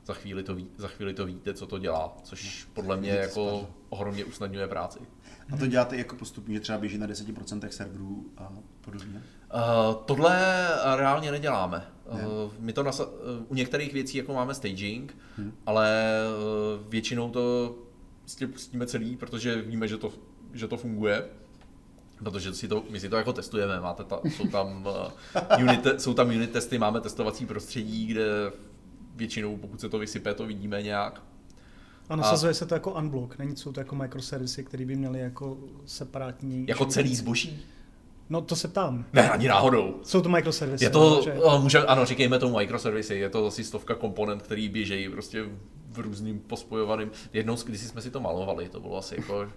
za 0.06 0.14
chvíli 0.14 0.42
to, 0.42 0.54
ví, 0.54 0.66
za 0.76 0.88
chvíli 0.88 1.14
to 1.14 1.26
víte, 1.26 1.54
co 1.54 1.66
to 1.66 1.78
dělá, 1.78 2.16
což 2.22 2.68
podle 2.74 2.96
mě 2.96 3.10
jako 3.10 3.68
ohromně 3.88 4.24
usnadňuje 4.24 4.68
práci. 4.68 4.98
A 5.52 5.56
to 5.56 5.66
děláte 5.66 5.96
jako 5.96 6.16
postupně, 6.16 6.54
že 6.54 6.60
třeba 6.60 6.78
běží 6.78 6.98
na 6.98 7.06
10% 7.06 7.68
serverů 7.68 8.26
a 8.36 8.52
podobně? 8.80 9.22
Uh, 9.54 9.94
tohle 10.04 10.68
reálně 10.96 11.30
neděláme. 11.30 11.86
Ne. 12.14 12.26
Uh, 12.26 12.52
my 12.58 12.72
to 12.72 12.82
nasa- 12.82 13.08
uh, 13.08 13.46
u 13.48 13.54
některých 13.54 13.92
věcí 13.92 14.18
jako 14.18 14.34
máme 14.34 14.54
staging, 14.54 15.16
hmm. 15.36 15.52
ale 15.66 16.14
uh, 16.80 16.90
většinou 16.90 17.30
to 17.30 17.74
prostě 18.30 18.46
pustíme 18.46 18.86
celý, 18.86 19.16
protože 19.16 19.62
víme, 19.62 19.88
že 19.88 19.96
to, 19.96 20.12
že 20.52 20.68
to 20.68 20.76
funguje. 20.76 21.24
Protože 22.18 22.54
si 22.54 22.68
to, 22.68 22.84
my 22.90 23.00
si 23.00 23.08
to 23.08 23.16
jako 23.16 23.32
testujeme, 23.32 23.80
máte 23.80 24.04
ta, 24.04 24.20
jsou, 24.24 24.48
tam, 24.48 24.86
uh, 24.86 25.62
unit, 25.62 25.86
jsou 25.98 26.14
tam 26.14 26.28
unit 26.28 26.50
testy, 26.50 26.78
máme 26.78 27.00
testovací 27.00 27.46
prostředí, 27.46 28.06
kde 28.06 28.52
většinou, 29.16 29.56
pokud 29.56 29.80
se 29.80 29.88
to 29.88 29.98
vysype, 29.98 30.34
to 30.34 30.46
vidíme 30.46 30.82
nějak. 30.82 31.22
A 32.08 32.16
nasazuje 32.16 32.50
a, 32.50 32.54
se 32.54 32.66
to 32.66 32.74
jako 32.74 32.94
unblock, 32.94 33.38
není 33.38 33.56
jsou 33.56 33.72
to 33.72 33.80
jako 33.80 33.94
microservisy, 33.94 34.64
které 34.64 34.84
by 34.84 34.96
měly 34.96 35.20
jako 35.20 35.58
separátní... 35.86 36.64
Jako 36.68 36.84
celý 36.84 37.16
zboží? 37.16 37.62
No 38.30 38.40
to 38.40 38.56
se 38.56 38.68
ptám. 38.68 39.04
Ne, 39.12 39.30
ani 39.30 39.48
náhodou. 39.48 40.00
Jsou 40.02 40.20
to 40.20 40.28
microservisy. 40.28 40.84
Je 40.84 40.90
to, 40.90 41.22
že... 41.24 41.34
může, 41.60 41.78
ano, 41.78 42.06
říkejme 42.06 42.38
tomu 42.38 42.56
microservisy, 42.56 43.14
je 43.14 43.30
to 43.30 43.46
asi 43.46 43.64
stovka 43.64 43.94
komponent, 43.94 44.42
který 44.42 44.68
běžejí 44.68 45.08
prostě 45.08 45.44
v 45.90 45.98
různým 45.98 46.40
pospojovaným. 46.40 47.10
Jednou, 47.32 47.56
když 47.64 47.80
jsme 47.80 48.02
si 48.02 48.10
to 48.10 48.20
malovali, 48.20 48.68
to 48.68 48.80
bylo 48.80 48.96
asi 48.96 49.14
jako 49.16 49.48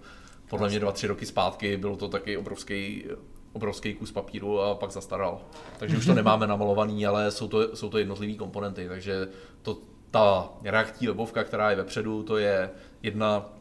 podle 0.48 0.68
mě 0.68 0.80
dva, 0.80 0.92
tři 0.92 1.06
roky 1.06 1.26
zpátky, 1.26 1.76
bylo 1.76 1.96
to 1.96 2.08
taky 2.08 2.36
obrovský, 2.36 3.04
obrovský 3.52 3.94
kus 3.94 4.12
papíru 4.12 4.60
a 4.60 4.74
pak 4.74 4.90
zastaral. 4.90 5.40
Takže 5.78 5.96
už 5.96 6.06
to 6.06 6.14
nemáme 6.14 6.46
namalovaný, 6.46 7.06
ale 7.06 7.30
jsou 7.30 7.48
to, 7.48 7.76
jsou 7.76 7.88
to 7.88 7.98
jednotlivé 7.98 8.34
komponenty, 8.34 8.88
takže 8.88 9.28
to, 9.62 9.78
ta 10.10 10.48
reaktí 10.62 11.06
webovka, 11.06 11.44
která 11.44 11.70
je 11.70 11.76
vepředu, 11.76 12.22
to 12.22 12.36
je 12.36 12.70
jedna, 13.02 13.52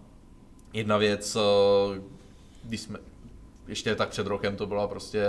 jedna 0.74 0.98
věc, 0.98 1.36
eh, 1.36 2.02
když 2.64 2.82
jsme, 2.82 3.00
ještě 3.68 3.96
tak 3.96 4.10
před 4.10 4.28
rokem 4.28 4.56
to 4.56 4.66
byla 4.66 4.88
prostě 4.88 5.26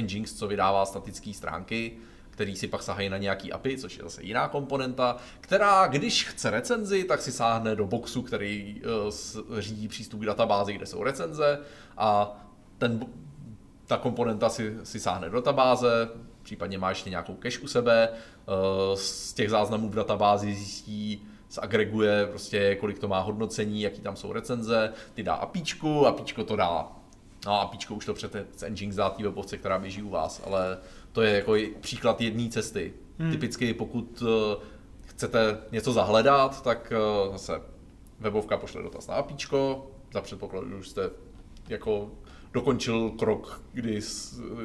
Nginx, 0.00 0.34
co 0.34 0.48
vydává 0.48 0.86
statické 0.86 1.32
stránky, 1.32 1.92
který 2.36 2.56
si 2.56 2.68
pak 2.68 2.82
sahají 2.82 3.08
na 3.08 3.18
nějaký 3.18 3.52
API, 3.52 3.78
což 3.78 3.96
je 3.96 4.04
zase 4.04 4.22
jiná 4.22 4.48
komponenta, 4.48 5.16
která, 5.40 5.86
když 5.86 6.24
chce 6.24 6.50
recenzi, 6.50 7.04
tak 7.04 7.22
si 7.22 7.32
sáhne 7.32 7.76
do 7.76 7.86
boxu, 7.86 8.22
který 8.22 8.82
uh, 8.82 9.58
řídí 9.58 9.88
přístup 9.88 10.20
k 10.20 10.24
databázi, 10.24 10.72
kde 10.72 10.86
jsou 10.86 11.02
recenze 11.02 11.58
a 11.96 12.36
ten, 12.78 13.06
ta 13.86 13.96
komponenta 13.96 14.48
si, 14.48 14.76
si 14.82 15.00
sáhne 15.00 15.30
do 15.30 15.36
databáze, 15.36 16.08
případně 16.42 16.78
má 16.78 16.88
ještě 16.88 17.10
nějakou 17.10 17.36
cache 17.42 17.58
u 17.58 17.66
sebe, 17.66 18.08
uh, 18.08 18.94
z 18.94 19.32
těch 19.32 19.50
záznamů 19.50 19.88
v 19.88 19.94
databázi 19.94 20.54
zjistí, 20.54 21.26
zagreguje 21.50 22.26
prostě, 22.26 22.74
kolik 22.74 22.98
to 22.98 23.08
má 23.08 23.20
hodnocení, 23.20 23.82
jaký 23.82 24.00
tam 24.00 24.16
jsou 24.16 24.32
recenze, 24.32 24.92
ty 25.14 25.22
dá 25.22 25.34
APIčku, 25.34 26.06
APIčko 26.06 26.44
to 26.44 26.56
dá 26.56 26.95
No 27.46 27.52
a 27.52 27.60
APIčko 27.62 27.94
už 27.94 28.06
to 28.06 28.14
přete 28.14 28.46
z 28.56 28.68
Nginx 28.68 28.96
dá 28.96 29.10
té 29.10 29.22
webovce, 29.22 29.56
která 29.56 29.78
běží 29.78 30.02
u 30.02 30.10
vás, 30.10 30.42
ale 30.46 30.78
to 31.12 31.22
je 31.22 31.34
jako 31.34 31.54
příklad 31.80 32.20
jedné 32.20 32.48
cesty. 32.48 32.94
Hmm. 33.18 33.30
Typicky 33.30 33.74
pokud 33.74 34.22
uh, 34.22 34.28
chcete 35.00 35.58
něco 35.72 35.92
zahledat, 35.92 36.62
tak 36.62 36.92
uh, 37.26 37.32
zase 37.32 37.60
webovka 38.20 38.56
pošle 38.56 38.82
dotaz 38.82 39.06
na 39.06 39.14
APIčko, 39.14 39.86
za 40.12 40.20
předpokladu, 40.20 40.82
že 40.82 40.90
jste 40.90 41.10
jako 41.68 42.10
dokončil 42.52 43.10
krok, 43.10 43.62
kdy, 43.72 44.00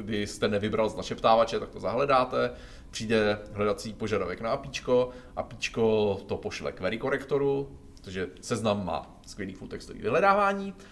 kdy 0.00 0.26
jste 0.26 0.48
nevybral 0.48 0.88
z 0.88 0.96
našeptávače, 0.96 1.60
tak 1.60 1.70
to 1.70 1.80
zahledáte, 1.80 2.50
přijde 2.90 3.38
hledací 3.52 3.92
požadavek 3.92 4.40
na 4.40 4.50
APIčko, 4.50 5.10
APIčko 5.36 6.14
to 6.26 6.36
pošle 6.36 6.72
query 6.72 6.98
korektoru, 6.98 7.78
protože 7.96 8.28
seznam 8.40 8.86
má 8.86 9.16
skvělý 9.26 9.54
full 9.54 9.68
textový 9.68 10.00
vyhledávání, 10.00 10.74
eh, 10.78 10.82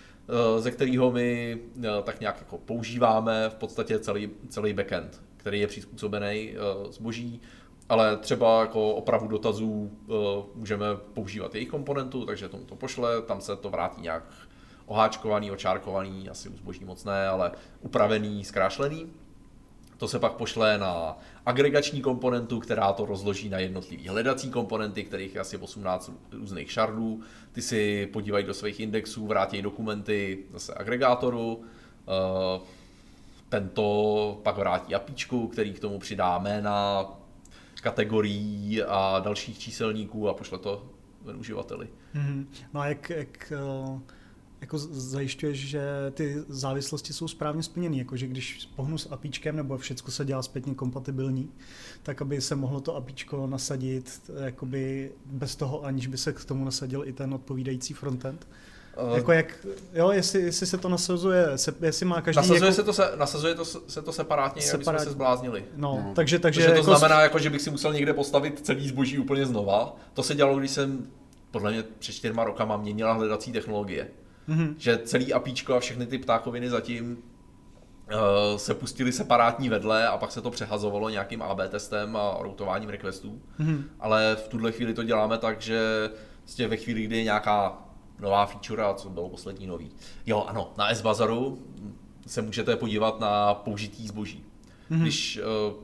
ze 0.58 0.70
kterého 0.70 1.10
my 1.10 1.58
tak 2.02 2.20
nějak 2.20 2.38
jako 2.38 2.58
používáme 2.58 3.48
v 3.48 3.54
podstatě 3.54 3.98
celý, 3.98 4.30
celý 4.48 4.72
backend 4.72 5.22
který 5.40 5.60
je 5.60 5.66
přizpůsobený 5.66 6.54
uh, 6.54 6.90
zboží, 6.90 7.40
ale 7.88 8.16
třeba 8.16 8.60
jako 8.60 8.94
opravu 8.94 9.28
dotazů 9.28 9.90
můžeme 10.54 10.86
používat 11.14 11.54
jejich 11.54 11.68
komponentu, 11.68 12.26
takže 12.26 12.48
tomu 12.48 12.64
to 12.64 12.76
pošle, 12.76 13.22
tam 13.22 13.40
se 13.40 13.56
to 13.56 13.70
vrátí 13.70 14.00
nějak 14.00 14.22
oháčkovaný, 14.86 15.50
očárkovaný, 15.50 16.28
asi 16.28 16.48
u 16.48 16.56
zboží 16.56 16.84
moc 16.84 17.04
ne, 17.04 17.28
ale 17.28 17.52
upravený, 17.80 18.44
zkrášlený. 18.44 19.12
To 20.00 20.08
se 20.08 20.18
pak 20.18 20.32
pošle 20.32 20.78
na 20.78 21.18
agregační 21.46 22.00
komponentu, 22.00 22.60
která 22.60 22.92
to 22.92 23.06
rozloží 23.06 23.48
na 23.48 23.58
jednotlivý 23.58 24.08
hledací 24.08 24.50
komponenty, 24.50 25.04
kterých 25.04 25.34
je 25.34 25.40
asi 25.40 25.56
18 25.56 26.10
různých 26.32 26.72
šardů. 26.72 27.20
Ty 27.52 27.62
si 27.62 28.08
podívají 28.12 28.44
do 28.44 28.54
svých 28.54 28.80
indexů, 28.80 29.26
vrátí 29.26 29.62
dokumenty 29.62 30.38
zase 30.52 30.74
agregátoru. 30.74 31.56
Uh, 31.56 32.62
tento 33.48 34.40
pak 34.42 34.56
vrátí 34.56 34.94
APIčku, 34.94 35.48
který 35.48 35.72
k 35.72 35.80
tomu 35.80 35.98
přidá 35.98 36.38
jména, 36.38 37.06
kategorií 37.82 38.82
a 38.82 39.20
dalších 39.24 39.58
číselníků 39.58 40.28
a 40.28 40.34
pošle 40.34 40.58
to 40.58 40.86
uživateli. 41.36 41.88
Mm-hmm. 42.14 42.46
No 42.74 42.80
a 42.80 42.86
jak, 42.86 43.10
jak 43.10 43.52
eh, 43.52 44.00
jako 44.60 44.78
zajišťuješ, 44.78 45.68
že 45.68 45.82
ty 46.10 46.36
závislosti 46.48 47.12
jsou 47.12 47.28
správně 47.28 47.62
splněny, 47.62 47.98
jakože 47.98 48.26
když 48.26 48.68
pohnu 48.76 48.98
s 48.98 49.12
APIčkem 49.12 49.56
nebo 49.56 49.78
všechno 49.78 50.12
se 50.12 50.24
dělá 50.24 50.42
zpětně 50.42 50.74
kompatibilní, 50.74 51.50
tak 52.02 52.22
aby 52.22 52.40
se 52.40 52.56
mohlo 52.56 52.80
to 52.80 52.96
APIčko 52.96 53.46
nasadit 53.46 54.30
jakoby 54.44 55.12
bez 55.26 55.56
toho, 55.56 55.84
aniž 55.84 56.06
by 56.06 56.18
se 56.18 56.32
k 56.32 56.44
tomu 56.44 56.64
nasadil 56.64 57.02
i 57.06 57.12
ten 57.12 57.34
odpovídající 57.34 57.94
frontend? 57.94 58.48
Uh, 59.10 59.16
jako 59.16 59.32
jak, 59.32 59.66
jo, 59.92 60.10
jestli, 60.10 60.40
jestli 60.40 60.66
se 60.66 60.78
to 60.78 60.88
nasazuje, 60.88 61.58
se, 61.58 61.74
jestli 61.80 62.06
má 62.06 62.20
každý... 62.20 62.36
Nasazuje, 62.36 62.60
jako... 62.60 62.74
se, 62.74 62.82
to 62.82 62.92
se, 62.92 63.12
nasazuje 63.16 63.54
to, 63.54 63.64
se 63.64 64.02
to 64.02 64.12
separátně, 64.12 64.62
separátně, 64.62 64.90
aby 64.90 64.98
jsme 64.98 65.04
se 65.04 65.10
zbláznili. 65.10 65.64
No, 65.76 65.94
hmm. 65.94 66.14
takže, 66.14 66.38
takže... 66.38 66.60
Protože 66.60 66.72
to 66.72 66.78
jako... 66.78 66.98
znamená, 66.98 67.22
jako, 67.22 67.38
že 67.38 67.50
bych 67.50 67.60
si 67.60 67.70
musel 67.70 67.92
někde 67.92 68.14
postavit 68.14 68.60
celý 68.66 68.88
zboží 68.88 69.18
úplně 69.18 69.46
znova. 69.46 69.96
To 70.14 70.22
se 70.22 70.34
dělalo, 70.34 70.58
když 70.58 70.70
jsem 70.70 71.06
podle 71.50 71.72
mě 71.72 71.84
před 71.98 72.12
čtyřma 72.12 72.44
rokama 72.44 72.76
měnila 72.76 73.12
hledací 73.12 73.52
technologie. 73.52 74.08
Mm-hmm. 74.50 74.74
Že 74.78 74.98
celý 74.98 75.32
APIčko 75.32 75.74
a 75.74 75.80
všechny 75.80 76.06
ty 76.06 76.18
ptákoviny 76.18 76.70
zatím 76.70 77.12
uh, 77.12 78.56
se 78.56 78.74
pustili 78.74 79.12
separátní 79.12 79.68
vedle 79.68 80.08
a 80.08 80.18
pak 80.18 80.32
se 80.32 80.42
to 80.42 80.50
přehazovalo 80.50 81.08
nějakým 81.08 81.42
AB 81.42 81.60
testem 81.68 82.16
a 82.16 82.36
routováním 82.40 82.88
requestů. 82.88 83.42
Mm-hmm. 83.60 83.82
Ale 84.00 84.36
v 84.36 84.48
tuhle 84.48 84.72
chvíli 84.72 84.94
to 84.94 85.02
děláme 85.02 85.38
tak, 85.38 85.60
že 85.60 86.10
vlastně 86.38 86.68
ve 86.68 86.76
chvíli, 86.76 87.02
kdy 87.02 87.16
je 87.16 87.24
nějaká 87.24 87.78
nová 88.18 88.46
feature 88.46 88.82
a 88.82 88.94
co 88.94 89.08
bylo 89.08 89.28
poslední 89.28 89.66
nový. 89.66 89.90
Jo, 90.26 90.44
ano, 90.48 90.72
na 90.78 90.88
S-Bazaru 90.88 91.58
se 92.26 92.42
můžete 92.42 92.76
podívat 92.76 93.20
na 93.20 93.54
použitý 93.54 94.08
zboží. 94.08 94.44
Mm-hmm. 94.90 95.00
Když 95.00 95.40
uh, 95.68 95.82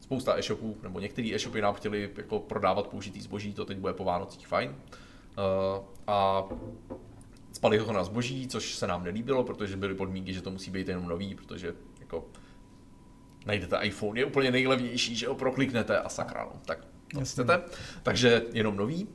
spousta 0.00 0.38
e-shopů, 0.38 0.76
nebo 0.82 1.00
některé 1.00 1.28
e-shopy 1.34 1.60
nám 1.60 1.74
chtěli 1.74 2.10
jako 2.16 2.38
prodávat 2.38 2.86
použitý 2.86 3.20
zboží, 3.20 3.52
to 3.52 3.64
teď 3.64 3.78
bude 3.78 3.92
po 3.92 4.04
Vánocích 4.04 4.46
fajn. 4.46 4.70
Uh, 4.70 5.84
a 6.06 6.44
spali 7.62 7.78
ho 7.78 7.92
na 7.92 8.04
zboží, 8.04 8.48
což 8.48 8.74
se 8.74 8.86
nám 8.86 9.04
nelíbilo, 9.04 9.44
protože 9.44 9.76
byly 9.76 9.94
podmínky, 9.94 10.34
že 10.34 10.42
to 10.42 10.50
musí 10.50 10.70
být 10.70 10.88
jenom 10.88 11.08
nový, 11.08 11.34
protože 11.34 11.74
jako 12.00 12.24
najdete 13.46 13.78
iPhone, 13.82 14.20
je 14.20 14.24
úplně 14.24 14.50
nejlevnější, 14.50 15.16
že 15.16 15.28
ho 15.28 15.34
prokliknete 15.34 15.98
a 15.98 16.08
sakra, 16.08 16.44
no, 16.44 16.60
tak 16.66 16.86
to 17.14 17.20
chcete. 17.20 17.62
Takže 18.02 18.42
jenom 18.52 18.76
nový. 18.76 19.08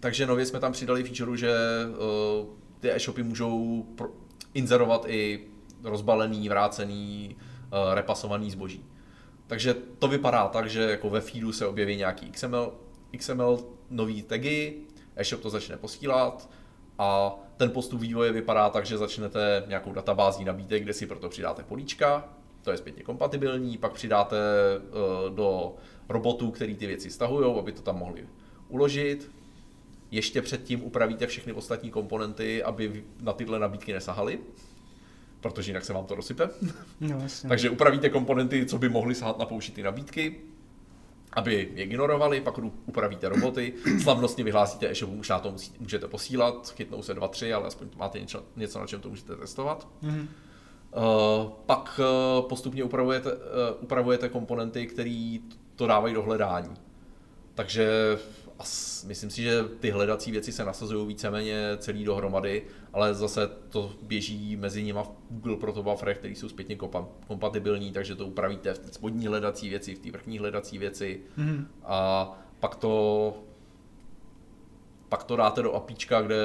Takže 0.00 0.26
nově 0.26 0.46
jsme 0.46 0.60
tam 0.60 0.72
přidali 0.72 1.04
feature, 1.04 1.36
že 1.36 1.52
uh, 1.88 2.46
ty 2.80 2.90
e-shopy 2.92 3.22
můžou 3.22 3.82
pro- 3.96 4.12
inzerovat 4.54 5.04
i 5.08 5.46
rozbalený, 5.82 6.48
vrácený, 6.48 7.36
uh, 7.36 7.94
repasovaný 7.94 8.50
zboží. 8.50 8.84
Takže 9.46 9.74
to 9.98 10.08
vypadá 10.08 10.48
tak, 10.48 10.70
že 10.70 10.82
jako 10.82 11.10
ve 11.10 11.20
feedu 11.20 11.52
se 11.52 11.66
objeví 11.66 11.96
nějaký 11.96 12.30
XML, 12.30 12.72
XML 13.18 13.64
nový 13.90 14.22
tagy, 14.22 14.74
e-shop 15.16 15.42
to 15.42 15.50
začne 15.50 15.76
posílat 15.76 16.50
a 16.98 17.36
ten 17.56 17.70
postup 17.70 18.00
vývoje 18.00 18.32
vypadá 18.32 18.70
tak, 18.70 18.86
že 18.86 18.98
začnete 18.98 19.64
nějakou 19.68 19.92
databází 19.92 20.44
nabídek, 20.44 20.82
kde 20.82 20.92
si 20.92 21.06
proto 21.06 21.28
přidáte 21.28 21.62
políčka, 21.62 22.28
to 22.62 22.70
je 22.70 22.76
zpětně 22.76 23.02
kompatibilní, 23.02 23.78
pak 23.78 23.92
přidáte 23.92 24.36
uh, 24.38 25.34
do 25.34 25.74
robotů, 26.08 26.50
který 26.50 26.74
ty 26.74 26.86
věci 26.86 27.10
stahují, 27.10 27.58
aby 27.58 27.72
to 27.72 27.82
tam 27.82 27.98
mohli 27.98 28.26
uložit, 28.68 29.30
ještě 30.10 30.42
předtím 30.42 30.84
upravíte 30.84 31.26
všechny 31.26 31.52
ostatní 31.52 31.90
komponenty, 31.90 32.62
aby 32.62 33.04
na 33.20 33.32
tyhle 33.32 33.58
nabídky 33.58 33.92
nesahaly, 33.92 34.38
protože 35.40 35.70
jinak 35.70 35.84
se 35.84 35.92
vám 35.92 36.06
to 36.06 36.14
rozsype. 36.14 36.48
No, 37.00 37.22
Takže 37.48 37.70
upravíte 37.70 38.08
komponenty, 38.08 38.66
co 38.66 38.78
by 38.78 38.88
mohly 38.88 39.14
sahat 39.14 39.38
na 39.38 39.46
použitý 39.46 39.82
nabídky, 39.82 40.40
aby 41.34 41.54
je 41.54 41.84
ignorovali, 41.84 42.40
pak 42.40 42.58
upravíte 42.86 43.28
roboty, 43.28 43.72
slavnostně 44.02 44.44
vyhlásíte 44.44 44.90
e-shop, 44.90 45.10
už 45.10 45.28
na 45.28 45.38
to 45.38 45.54
můžete 45.80 46.08
posílat, 46.08 46.72
chytnou 46.76 47.02
se 47.02 47.14
dva, 47.14 47.28
tři, 47.28 47.52
ale 47.52 47.66
aspoň 47.66 47.88
máte 47.96 48.20
něco, 48.20 48.42
něco 48.56 48.80
na 48.80 48.86
čem 48.86 49.00
to 49.00 49.08
můžete 49.08 49.36
testovat. 49.36 49.88
Mm-hmm. 50.02 50.26
Uh, 50.96 51.50
pak 51.66 52.00
uh, 52.00 52.48
postupně 52.48 52.84
upravujete, 52.84 53.32
uh, 53.32 53.38
upravujete 53.80 54.28
komponenty, 54.28 54.86
které 54.86 55.38
to 55.76 55.86
dávají 55.86 56.14
do 56.14 56.22
hledání. 56.22 56.74
Takže 57.54 57.88
myslím 59.06 59.30
si, 59.30 59.42
že 59.42 59.64
ty 59.80 59.90
hledací 59.90 60.30
věci 60.30 60.52
se 60.52 60.64
nasazují 60.64 61.06
víceméně 61.06 61.62
celý 61.78 62.04
dohromady, 62.04 62.62
ale 62.92 63.14
zase 63.14 63.50
to 63.68 63.92
běží 64.02 64.56
mezi 64.56 64.82
nimi 64.82 64.98
v 65.02 65.10
Google 65.30 65.56
Proto 65.56 65.82
bufferech, 65.82 66.18
které 66.18 66.34
jsou 66.34 66.48
zpětně 66.48 66.76
kompatibilní, 67.26 67.92
takže 67.92 68.16
to 68.16 68.26
upravíte 68.26 68.74
v 68.74 68.78
té 68.78 68.92
spodní 68.92 69.26
hledací 69.26 69.68
věci, 69.68 69.94
v 69.94 69.98
té 69.98 70.10
vrchní 70.10 70.38
hledací 70.38 70.78
věci 70.78 71.20
mm-hmm. 71.38 71.64
a 71.84 72.30
pak 72.60 72.76
to 72.76 73.34
pak 75.08 75.24
to 75.24 75.36
dáte 75.36 75.62
do 75.62 75.72
apíčka, 75.72 76.22
kde, 76.22 76.36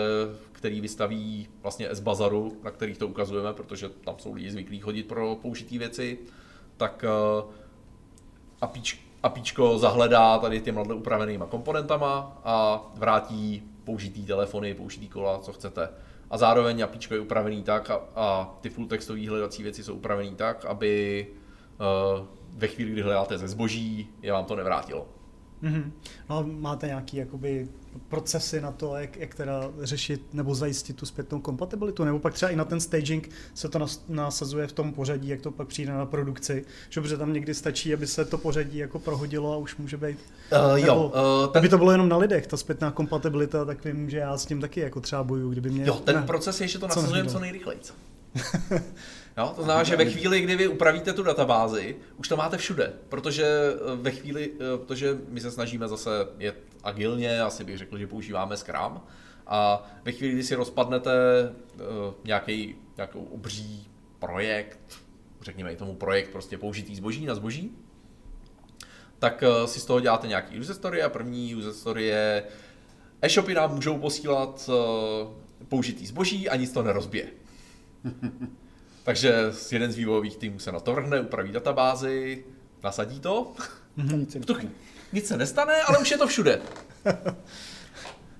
který 0.51 0.81
vystaví 0.81 1.47
vlastně 1.61 1.89
S-Bazaru, 1.89 2.57
na 2.63 2.71
kterých 2.71 2.97
to 2.97 3.07
ukazujeme, 3.07 3.53
protože 3.53 3.89
tam 3.89 4.15
jsou 4.19 4.33
lidi 4.33 4.51
zvyklí 4.51 4.79
chodit 4.79 5.03
pro 5.03 5.35
použitý 5.41 5.77
věci, 5.77 6.19
tak 6.77 7.05
uh, 7.43 7.53
apíč, 9.23 9.51
apíčko 9.51 9.77
zahledá 9.77 10.37
tady 10.37 10.61
těmhle 10.61 10.93
upravenýma 10.93 11.45
komponentama 11.45 12.41
a 12.43 12.81
vrátí 12.95 13.63
použitý 13.83 14.25
telefony, 14.25 14.73
použitý 14.73 15.07
kola, 15.07 15.39
co 15.39 15.53
chcete. 15.53 15.89
A 16.29 16.37
zároveň 16.37 16.83
apíčko 16.83 17.13
je 17.13 17.19
upravený 17.19 17.63
tak 17.63 17.89
a, 17.89 18.01
a 18.15 18.57
ty 18.61 18.69
full 18.69 18.87
textové 18.87 19.29
hledací 19.29 19.63
věci 19.63 19.83
jsou 19.83 19.93
upravený 19.93 20.35
tak, 20.35 20.65
aby 20.65 21.27
uh, 22.19 22.25
ve 22.53 22.67
chvíli, 22.67 22.91
kdy 22.91 23.01
hledáte 23.01 23.37
ze 23.37 23.47
zboží, 23.47 24.09
je 24.21 24.31
vám 24.31 24.45
to 24.45 24.55
nevrátilo. 24.55 25.07
Mm-hmm. 25.63 25.91
No 26.29 26.37
a 26.37 26.41
máte 26.41 26.87
nějaký 26.87 27.17
jakoby 27.17 27.69
procesy 28.07 28.61
na 28.61 28.71
to, 28.71 28.95
jak, 28.95 29.17
jak 29.17 29.35
teda 29.35 29.71
řešit 29.81 30.33
nebo 30.33 30.55
zajistit 30.55 30.95
tu 30.95 31.05
zpětnou 31.05 31.39
kompatibilitu, 31.39 32.03
nebo 32.03 32.19
pak 32.19 32.33
třeba 32.33 32.51
i 32.51 32.55
na 32.55 32.65
ten 32.65 32.79
staging 32.79 33.29
se 33.53 33.69
to 33.69 33.79
nas, 33.79 34.03
nasazuje 34.09 34.67
v 34.67 34.71
tom 34.71 34.93
pořadí, 34.93 35.27
jak 35.27 35.41
to 35.41 35.51
pak 35.51 35.67
přijde 35.67 35.91
na 35.91 36.05
produkci, 36.05 36.65
že 36.89 37.01
protože 37.01 37.17
tam 37.17 37.33
někdy 37.33 37.53
stačí, 37.53 37.93
aby 37.93 38.07
se 38.07 38.25
to 38.25 38.37
pořadí 38.37 38.77
jako 38.77 38.99
prohodilo 38.99 39.53
a 39.53 39.57
už 39.57 39.77
může 39.77 39.97
být. 39.97 40.19
Uh, 40.71 40.79
jo, 40.79 41.05
uh, 41.05 41.51
ten... 41.51 41.61
Kdyby 41.61 41.69
to 41.69 41.77
bylo 41.77 41.91
jenom 41.91 42.09
na 42.09 42.17
lidech, 42.17 42.47
ta 42.47 42.57
zpětná 42.57 42.91
kompatibilita, 42.91 43.65
tak 43.65 43.85
vím, 43.85 44.09
že 44.09 44.17
já 44.17 44.37
s 44.37 44.45
tím 44.45 44.61
taky 44.61 44.79
jako 44.79 45.01
třeba 45.01 45.23
bojuju, 45.23 45.49
kdyby 45.49 45.69
mě... 45.69 45.85
Jo, 45.85 45.93
ten 45.93 46.15
ne, 46.15 46.21
proces 46.21 46.61
je, 46.61 46.67
že 46.67 46.79
to 46.79 46.87
nasazujeme 46.87 47.29
co 47.29 47.39
nejrychleji. 47.39 47.79
Jo, 49.37 49.53
to 49.55 49.63
znamená, 49.63 49.83
že 49.83 49.95
ve 49.95 50.05
chvíli, 50.05 50.41
kdy 50.41 50.55
vy 50.55 50.67
upravíte 50.67 51.13
tu 51.13 51.23
databázi, 51.23 51.95
už 52.17 52.27
to 52.27 52.37
máte 52.37 52.57
všude, 52.57 52.93
protože 53.09 53.45
eh, 53.45 53.95
ve 53.95 54.11
chvíli, 54.11 54.51
eh, 54.53 54.77
protože 54.77 55.17
my 55.27 55.41
se 55.41 55.51
snažíme 55.51 55.87
zase 55.87 56.09
jet 56.39 56.55
agilně, 56.83 57.41
asi 57.41 57.63
bych 57.63 57.77
řekl, 57.77 57.97
že 57.97 58.07
používáme 58.07 58.57
Scrum, 58.57 59.01
a 59.47 59.83
ve 60.05 60.11
chvíli, 60.11 60.33
kdy 60.33 60.43
si 60.43 60.55
rozpadnete 60.55 61.11
uh, 61.75 62.13
nějaký, 62.23 62.75
nějakou 62.97 63.23
obří 63.23 63.87
projekt, 64.19 64.99
řekněme 65.41 65.73
i 65.73 65.75
tomu 65.75 65.95
projekt 65.95 66.29
prostě 66.29 66.57
použitý 66.57 66.95
zboží 66.95 67.25
na 67.25 67.35
zboží, 67.35 67.77
tak 69.19 69.43
si 69.65 69.79
z 69.79 69.85
toho 69.85 69.99
děláte 69.99 70.27
nějaký 70.27 70.59
user 70.59 70.75
story 70.75 71.03
a 71.03 71.09
první 71.09 71.55
user 71.55 71.73
story 71.73 72.05
je 72.05 72.43
e-shopy 73.21 73.53
nám 73.53 73.75
můžou 73.75 73.97
posílat 73.97 74.69
použitý 75.67 76.05
zboží 76.05 76.49
a 76.49 76.55
nic 76.55 76.71
to 76.71 76.83
nerozbije. 76.83 77.27
Takže 79.03 79.51
jeden 79.71 79.91
z 79.91 79.95
vývojových 79.95 80.37
týmů 80.37 80.59
se 80.59 80.71
na 80.71 80.79
to 80.79 80.93
vrhne, 80.93 81.19
upraví 81.19 81.51
databázi, 81.51 82.45
nasadí 82.83 83.19
to. 83.19 83.53
Mm-hmm. 83.97 84.69
Nic 85.13 85.27
se 85.27 85.37
nestane, 85.37 85.81
ale 85.81 85.97
už 85.97 86.11
je 86.11 86.17
to 86.17 86.27
všude. 86.27 86.61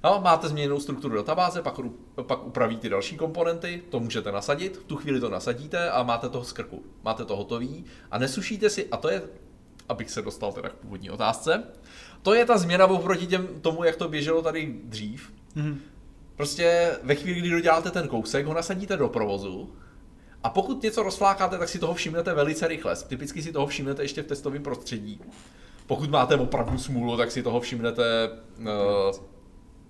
No, 0.03 0.21
máte 0.23 0.47
změněnou 0.47 0.79
strukturu 0.79 1.15
databáze, 1.15 1.61
pak, 1.61 1.79
pak 2.21 2.45
upraví 2.45 2.77
ty 2.77 2.89
další 2.89 3.17
komponenty, 3.17 3.83
to 3.89 3.99
můžete 3.99 4.31
nasadit, 4.31 4.77
v 4.77 4.83
tu 4.83 4.95
chvíli 4.95 5.19
to 5.19 5.29
nasadíte 5.29 5.89
a 5.89 6.03
máte 6.03 6.29
toho 6.29 6.45
z 6.45 6.51
krku. 6.51 6.83
Máte 7.03 7.25
to 7.25 7.35
hotový 7.35 7.85
a 8.11 8.17
nesušíte 8.17 8.69
si, 8.69 8.87
a 8.91 8.97
to 8.97 9.09
je, 9.09 9.21
abych 9.89 10.11
se 10.11 10.21
dostal 10.21 10.51
teda 10.51 10.69
k 10.69 10.73
původní 10.73 11.09
otázce, 11.09 11.63
to 12.21 12.33
je 12.33 12.45
ta 12.45 12.57
změna 12.57 12.85
oproti 12.85 13.27
těm, 13.27 13.47
tomu, 13.61 13.83
jak 13.83 13.95
to 13.95 14.07
běželo 14.07 14.41
tady 14.41 14.75
dřív. 14.83 15.33
Mm-hmm. 15.55 15.77
Prostě 16.35 16.97
ve 17.03 17.15
chvíli, 17.15 17.39
kdy 17.39 17.49
doděláte 17.49 17.91
ten 17.91 18.07
kousek, 18.07 18.45
ho 18.45 18.53
nasadíte 18.53 18.97
do 18.97 19.09
provozu 19.09 19.73
a 20.43 20.49
pokud 20.49 20.84
něco 20.84 21.04
rozflákáte, 21.04 21.58
tak 21.58 21.69
si 21.69 21.80
toho 21.80 21.93
všimnete 21.93 22.34
velice 22.34 22.67
rychle. 22.67 22.95
Typicky 22.95 23.41
si 23.41 23.52
toho 23.52 23.67
všimnete 23.67 24.04
ještě 24.04 24.21
v 24.21 24.28
testovém 24.28 24.63
prostředí. 24.63 25.21
Pokud 25.88 26.10
máte 26.10 26.36
opravdu 26.36 26.78
smůlu, 26.78 27.17
tak 27.17 27.32
si 27.32 27.43
toho 27.43 27.60
všimnete 27.60 28.30
uh, 28.60 28.65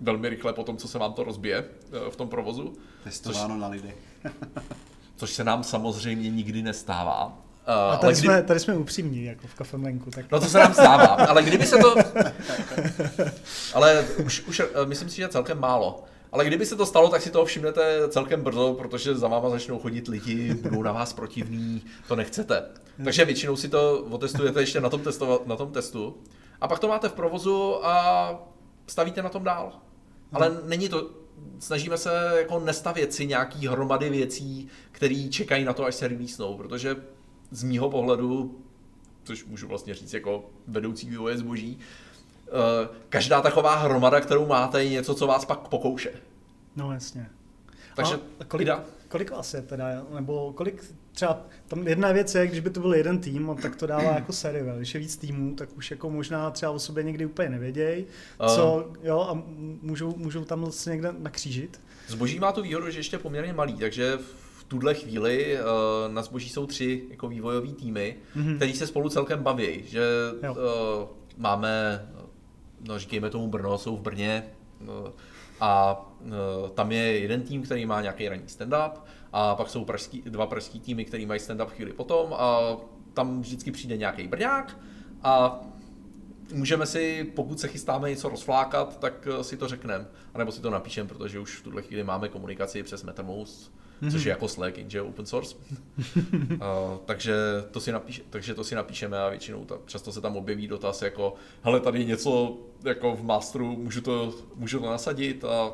velmi 0.02 0.30
rychle 0.30 0.54
po 0.54 0.64
tom, 0.64 0.78
co 0.78 0.88
se 0.88 1.00
vám 1.00 1.14
to 1.14 1.24
rozbije 1.24 1.64
uh, 1.64 2.10
v 2.10 2.16
tom 2.16 2.30
provozu. 2.30 2.74
Testováno 3.04 3.54
což, 3.54 3.62
na 3.62 3.68
lidech. 3.68 3.96
což 5.16 5.32
se 5.32 5.44
nám 5.44 5.64
samozřejmě 5.64 6.30
nikdy 6.30 6.62
nestává. 6.62 7.26
Uh, 7.26 7.94
a 7.94 7.98
tady, 7.98 8.14
kdy... 8.14 8.22
jsme, 8.22 8.44
tady 8.44 8.60
jsme 8.60 8.78
upřímní, 8.78 9.24
jako 9.24 9.48
v 9.48 9.54
kafemlenku. 9.56 10.12
Tak... 10.12 10.32
No 10.32 10.40
to 10.40 10.46
se 10.46 10.60
nám 10.60 10.74
stává, 10.74 11.06
ale 11.06 11.44
kdyby 11.44 11.66
se 11.66 11.78
to... 11.78 11.96
ale 13.74 14.06
už, 14.26 14.42
už 14.48 14.62
myslím 14.86 15.10
si, 15.10 15.16
že 15.16 15.28
celkem 15.28 15.60
málo. 15.60 16.04
Ale 16.32 16.46
kdyby 16.46 16.66
se 16.66 16.76
to 16.76 16.86
stalo, 16.86 17.10
tak 17.10 17.22
si 17.22 17.32
toho 17.32 17.46
všimnete 17.46 18.10
celkem 18.10 18.42
brzo, 18.42 18.74
protože 18.74 19.16
za 19.16 19.28
váma 19.28 19.50
začnou 19.50 19.80
chodit 19.80 20.08
lidi, 20.08 20.54
budou 20.54 20.84
na 20.84 20.92
vás 20.92 21.14
protivní, 21.14 21.84
to 22.08 22.16
nechcete. 22.16 22.64
Takže 23.04 23.26
většinou 23.26 23.56
si 23.56 23.70
to 23.70 24.04
otestujete 24.10 24.60
ještě 24.60 24.82
na 24.82 24.90
tom, 24.90 25.02
testova, 25.02 25.38
na 25.46 25.56
tom 25.56 25.72
testu. 25.72 26.18
A 26.62 26.68
pak 26.68 26.80
to 26.80 26.88
máte 26.88 27.10
v 27.10 27.14
provozu 27.14 27.86
a 27.86 28.50
stavíte 28.88 29.22
na 29.22 29.30
tom 29.30 29.44
dál. 29.44 29.72
Ale 30.34 30.58
není 30.66 30.90
to, 30.90 31.10
snažíme 31.60 31.98
se 31.98 32.32
jako 32.38 32.60
nestavět 32.60 33.14
si 33.14 33.26
nějaký 33.26 33.68
hromady 33.68 34.10
věcí, 34.10 34.68
které 34.92 35.28
čekají 35.30 35.66
na 35.66 35.74
to, 35.74 35.86
až 35.86 35.96
se 35.96 36.08
releasenou, 36.08 36.58
protože 36.58 36.96
z 37.52 37.64
mýho 37.64 37.90
pohledu, 37.90 38.60
což 39.24 39.46
můžu 39.46 39.68
vlastně 39.68 39.94
říct 39.94 40.14
jako 40.14 40.50
vedoucí 40.68 41.10
vývoje 41.10 41.38
zboží, 41.38 41.80
Eh, 41.80 42.09
každá 43.10 43.42
taková 43.42 43.76
hromada, 43.76 44.22
kterou 44.22 44.46
máte, 44.46 44.84
je 44.84 44.90
něco, 44.90 45.16
co 45.16 45.28
vás 45.28 45.46
pak 45.46 45.60
pokouše. 45.60 46.12
No 46.76 46.94
jasně. 46.94 47.30
Takže 47.96 48.16
a 48.40 48.44
kolik, 48.44 48.70
kolik 49.08 49.32
vás 49.32 49.54
je 49.54 49.62
teda, 49.62 49.86
nebo 50.16 50.54
kolik 50.54 50.84
třeba, 51.12 51.42
tam 51.68 51.88
jedna 51.88 52.12
věc 52.12 52.36
je, 52.36 52.48
když 52.48 52.60
by 52.60 52.70
to 52.70 52.80
byl 52.80 52.94
jeden 52.94 53.20
tým, 53.20 53.58
tak 53.62 53.76
to 53.76 53.88
dává 53.88 54.12
jako 54.12 54.34
série, 54.34 54.74
když 54.78 54.94
je 54.94 55.00
víc 55.00 55.18
týmů, 55.18 55.56
tak 55.56 55.70
už 55.78 55.92
jako 55.92 56.10
možná 56.10 56.52
třeba 56.52 56.72
o 56.72 56.80
sobě 56.80 57.04
někdy 57.04 57.26
úplně 57.26 57.50
nevědějí, 57.50 58.06
co, 58.56 58.88
uh, 58.90 59.06
jo, 59.06 59.20
a 59.20 59.44
můžou, 59.82 60.16
můžou 60.18 60.46
tam 60.46 60.62
vlastně 60.62 60.92
někde 60.92 61.14
nakřížit. 61.20 61.82
Zboží 62.08 62.40
má 62.40 62.52
tu 62.52 62.62
výhodu, 62.62 62.90
že 62.90 63.00
ještě 63.00 63.18
poměrně 63.18 63.54
malý, 63.54 63.74
takže 63.74 64.18
v 64.58 64.64
tuhle 64.64 64.94
chvíli 64.94 65.58
uh, 65.60 66.14
na 66.14 66.22
zboží 66.22 66.50
jsou 66.50 66.66
tři 66.66 67.04
jako 67.10 67.28
vývojové 67.28 67.68
týmy, 67.68 68.16
mm-hmm. 68.36 68.56
který 68.56 68.74
se 68.74 68.88
spolu 68.88 69.10
celkem 69.10 69.44
baví, 69.44 69.84
že 69.86 70.02
uh, 70.50 70.58
máme 71.38 72.06
no 72.88 73.00
říkejme 73.00 73.30
tomu 73.30 73.48
Brno, 73.48 73.78
jsou 73.78 73.98
v 73.98 74.02
Brně 74.02 74.44
no, 74.82 75.14
a 75.60 76.02
no, 76.22 76.70
tam 76.70 76.92
je 76.92 77.20
jeden 77.20 77.42
tým, 77.42 77.64
který 77.64 77.86
má 77.86 78.02
nějaký 78.02 78.30
ranní 78.30 78.48
stand-up 78.48 78.92
a 79.34 79.56
pak 79.56 79.70
jsou 79.70 79.86
pražský, 79.86 80.22
dva 80.22 80.48
pražský 80.48 80.80
týmy, 80.80 81.06
který 81.06 81.26
mají 81.26 81.40
stand-up 81.40 81.68
chvíli 81.68 81.94
potom 81.94 82.34
a 82.34 82.60
tam 83.14 83.42
vždycky 83.42 83.72
přijde 83.72 83.98
nějaký 83.98 84.28
Brňák 84.28 84.78
a 85.24 85.62
můžeme 86.54 86.86
si, 86.86 87.32
pokud 87.36 87.60
se 87.60 87.68
chystáme 87.68 88.10
něco 88.10 88.30
rozflákat, 88.30 89.00
tak 89.00 89.28
eh, 89.40 89.44
si 89.44 89.58
to 89.58 89.68
řekneme, 89.68 90.06
anebo 90.34 90.52
si 90.52 90.62
to 90.62 90.70
napíšeme, 90.70 91.10
protože 91.10 91.40
už 91.40 91.56
v 91.56 91.64
tuhle 91.64 91.82
chvíli 91.82 92.04
máme 92.04 92.30
komunikaci 92.30 92.84
přes 92.84 93.04
MetaMost, 93.04 93.74
mm-hmm. 94.02 94.12
což 94.12 94.24
je 94.24 94.30
jako 94.30 94.48
Slack, 94.48 94.78
jenže 94.78 95.02
open 95.02 95.26
source. 95.26 95.56
uh, 96.36 96.60
takže, 97.06 97.34
to 97.72 97.80
si 97.80 97.92
napíš, 97.92 98.24
takže 98.30 98.54
to 98.54 98.64
si 98.64 98.76
napíšeme 98.76 99.20
a 99.20 99.30
většinou 99.30 99.66
ta, 99.66 99.78
často 99.86 100.12
se 100.12 100.22
tam 100.22 100.38
objeví 100.38 100.68
dotaz 100.68 101.02
jako, 101.02 101.34
hele, 101.62 101.80
tady 101.80 102.06
něco 102.06 102.58
jako 102.84 103.16
v 103.16 103.24
masteru, 103.24 103.78
můžu 103.78 104.02
to, 104.02 104.34
můžu 104.56 104.80
to 104.80 104.90
nasadit 104.90 105.44
a 105.44 105.74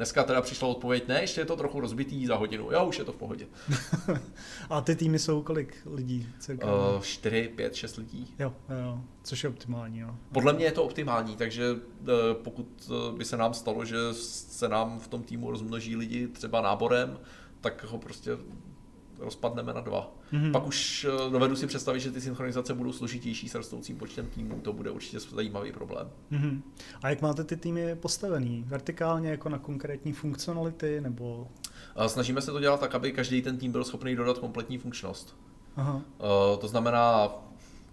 Dneska 0.00 0.24
teda 0.24 0.42
přišla 0.42 0.68
odpověď, 0.68 1.08
ne, 1.08 1.20
ještě 1.20 1.40
je 1.40 1.44
to 1.44 1.56
trochu 1.56 1.80
rozbitý 1.80 2.26
za 2.26 2.36
hodinu, 2.36 2.72
jo, 2.72 2.86
už 2.86 2.98
je 2.98 3.04
to 3.04 3.12
v 3.12 3.16
pohodě. 3.16 3.46
a 4.70 4.80
ty 4.80 4.96
týmy 4.96 5.18
jsou 5.18 5.42
kolik 5.42 5.76
lidí? 5.86 6.28
Cirka? 6.38 6.66
Uh, 6.66 7.02
4, 7.02 7.48
5, 7.56 7.74
6 7.74 7.96
lidí. 7.96 8.34
Jo, 8.38 8.52
jo, 8.82 9.00
což 9.22 9.44
je 9.44 9.50
optimální. 9.50 9.98
Jo. 9.98 10.16
Podle 10.32 10.52
mě 10.52 10.64
je 10.64 10.72
to 10.72 10.84
optimální, 10.84 11.36
takže 11.36 11.72
uh, 11.72 11.78
pokud 12.42 12.90
by 13.16 13.24
se 13.24 13.36
nám 13.36 13.54
stalo, 13.54 13.84
že 13.84 13.96
se 14.12 14.68
nám 14.68 15.00
v 15.00 15.08
tom 15.08 15.22
týmu 15.22 15.50
rozmnoží 15.50 15.96
lidi 15.96 16.28
třeba 16.28 16.60
náborem, 16.60 17.18
tak 17.60 17.84
ho 17.84 17.98
prostě 17.98 18.30
rozpadneme 19.18 19.72
na 19.72 19.80
dva. 19.80 20.12
Mm-hmm. 20.32 20.52
Pak 20.52 20.66
už 20.66 21.06
eh, 21.10 21.30
dovedu 21.30 21.56
si 21.56 21.66
představit, 21.66 22.00
že 22.00 22.10
ty 22.10 22.20
synchronizace 22.20 22.74
budou 22.74 22.92
složitější 22.92 23.48
s 23.48 23.54
rostoucím 23.54 23.96
počtem 23.96 24.26
týmů, 24.26 24.60
to 24.60 24.72
bude 24.72 24.90
určitě 24.90 25.20
zajímavý 25.20 25.72
problém. 25.72 26.10
Mm-hmm. 26.32 26.60
A 27.02 27.10
jak 27.10 27.22
máte 27.22 27.44
ty 27.44 27.56
týmy 27.56 27.96
postavený? 27.96 28.64
Vertikálně 28.66 29.30
jako 29.30 29.48
na 29.48 29.58
konkrétní 29.58 30.12
funkcionality 30.12 31.00
nebo? 31.00 31.48
Snažíme 32.06 32.42
se 32.42 32.52
to 32.52 32.60
dělat 32.60 32.80
tak, 32.80 32.94
aby 32.94 33.12
každý 33.12 33.42
ten 33.42 33.58
tým 33.58 33.72
byl 33.72 33.84
schopný 33.84 34.16
dodat 34.16 34.38
kompletní 34.38 34.78
funkčnost. 34.78 35.36
Aha. 35.76 36.02
Eh, 36.20 36.56
to 36.56 36.68
znamená, 36.68 37.32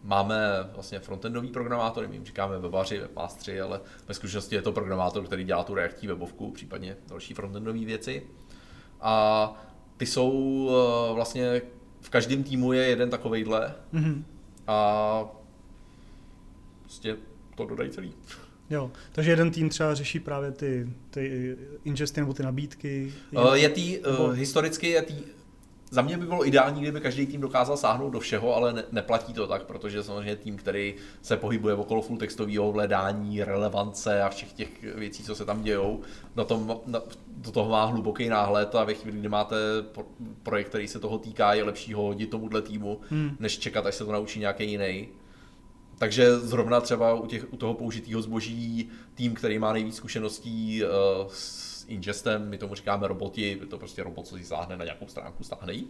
máme 0.04 0.70
vlastně 0.74 1.00
frontendový 1.00 1.48
programátor, 1.48 2.08
my 2.08 2.16
jim 2.16 2.26
říkáme 2.26 2.60
webaři, 2.60 3.00
webmastři, 3.00 3.62
ale 3.62 3.82
ve 4.08 4.14
skutečnosti 4.14 4.56
je 4.56 4.62
to 4.62 4.72
programátor, 4.72 5.26
který 5.26 5.44
dělá 5.44 5.64
tu 5.64 5.74
reaktí 5.74 6.08
webovku, 6.08 6.52
případně 6.52 6.98
další 7.08 7.34
frontendové 7.34 7.80
věci. 7.80 8.28
A 9.02 9.54
ty 9.98 10.06
jsou 10.06 10.70
eh, 10.70 11.14
vlastně, 11.14 11.62
v 12.02 12.10
každém 12.10 12.44
týmu 12.44 12.74
je 12.74 12.84
jeden 12.84 13.10
takovejhle 13.10 13.76
mm-hmm. 13.94 14.24
a 14.68 15.26
prostě 16.82 17.18
to 17.56 17.66
dodají 17.66 17.90
celý. 17.90 18.14
Jo, 18.70 18.92
takže 19.12 19.32
jeden 19.32 19.52
tým 19.52 19.70
třeba 19.70 19.96
řeší 19.96 20.20
právě 20.20 20.52
ty, 20.52 20.90
ty 21.10 21.58
ingesty 21.84 22.22
nebo 22.22 22.34
ty 22.34 22.44
nabídky. 22.44 23.14
Uh, 23.32 23.54
je 23.54 23.70
tý, 23.70 24.00
uh, 24.00 24.32
historicky 24.32 24.88
je 24.88 25.02
tý, 25.02 25.16
za 25.92 26.02
mě 26.02 26.18
by 26.18 26.26
bylo 26.26 26.48
ideální, 26.48 26.82
kdyby 26.82 27.02
každý 27.02 27.28
tým 27.28 27.42
dokázal 27.42 27.78
sáhnout 27.78 28.10
do 28.10 28.20
všeho, 28.20 28.56
ale 28.56 28.74
ne, 28.74 28.84
neplatí 28.92 29.34
to 29.34 29.48
tak, 29.48 29.64
protože 29.64 30.04
samozřejmě 30.04 30.36
tým, 30.36 30.58
který 30.58 30.96
se 31.22 31.38
pohybuje 31.38 31.76
okolo 31.76 32.02
full 32.02 32.18
textového 32.18 32.72
hledání, 32.72 33.44
relevance 33.44 34.22
a 34.22 34.30
všech 34.30 34.54
těch 34.54 34.96
věcí, 34.96 35.24
co 35.24 35.36
se 35.36 35.46
tam 35.46 35.64
dějou, 35.64 36.02
na 36.36 36.44
tom, 36.44 36.82
na, 36.86 37.02
do 37.28 37.52
toho 37.52 37.70
má 37.70 37.86
hluboký 37.86 38.30
náhled 38.30 38.76
a 38.76 38.84
ve 38.84 38.94
chvíli, 38.94 39.18
kdy 39.18 39.30
máte 39.30 39.56
projekt, 40.44 40.68
který 40.68 40.88
se 40.88 41.00
toho 41.00 41.18
týká, 41.18 41.54
je 41.54 41.64
lepší 41.64 41.94
ho 41.94 42.04
hodit 42.04 42.30
tomuhle 42.30 42.62
týmu, 42.62 43.00
hmm. 43.10 43.36
než 43.40 43.60
čekat, 43.60 43.86
až 43.86 43.96
se 43.96 44.06
to 44.06 44.12
naučí 44.12 44.40
nějaký 44.40 44.72
jiný. 44.72 45.08
Takže 45.98 46.40
zrovna 46.40 46.82
třeba 46.82 47.14
u, 47.14 47.28
těch, 47.28 47.54
u 47.54 47.58
toho 47.58 47.74
použitého 47.74 48.22
zboží 48.22 48.90
tým, 49.16 49.34
který 49.34 49.60
má 49.60 49.74
nejvíc 49.74 49.96
zkušeností 49.96 50.84
uh, 50.84 50.90
s 51.28 51.67
ingestem, 51.88 52.50
my 52.50 52.58
tomu 52.58 52.76
říkáme 52.76 53.08
roboti, 53.08 53.58
je 53.62 53.66
to 53.66 53.78
prostě 53.78 54.04
robot, 54.04 54.28
co 54.28 54.38
si 54.38 54.44
sáhne 54.44 54.78
na 54.78 54.84
nějakou 54.84 55.08
stránku, 55.08 55.44
stáhne 55.44 55.74
ji, 55.74 55.88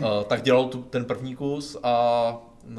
uh, 0.00 0.22
tak 0.28 0.42
dělal 0.42 0.68
tu, 0.68 0.82
ten 0.82 1.04
první 1.04 1.36
kus 1.36 1.76
a 1.82 2.36
uh, 2.66 2.76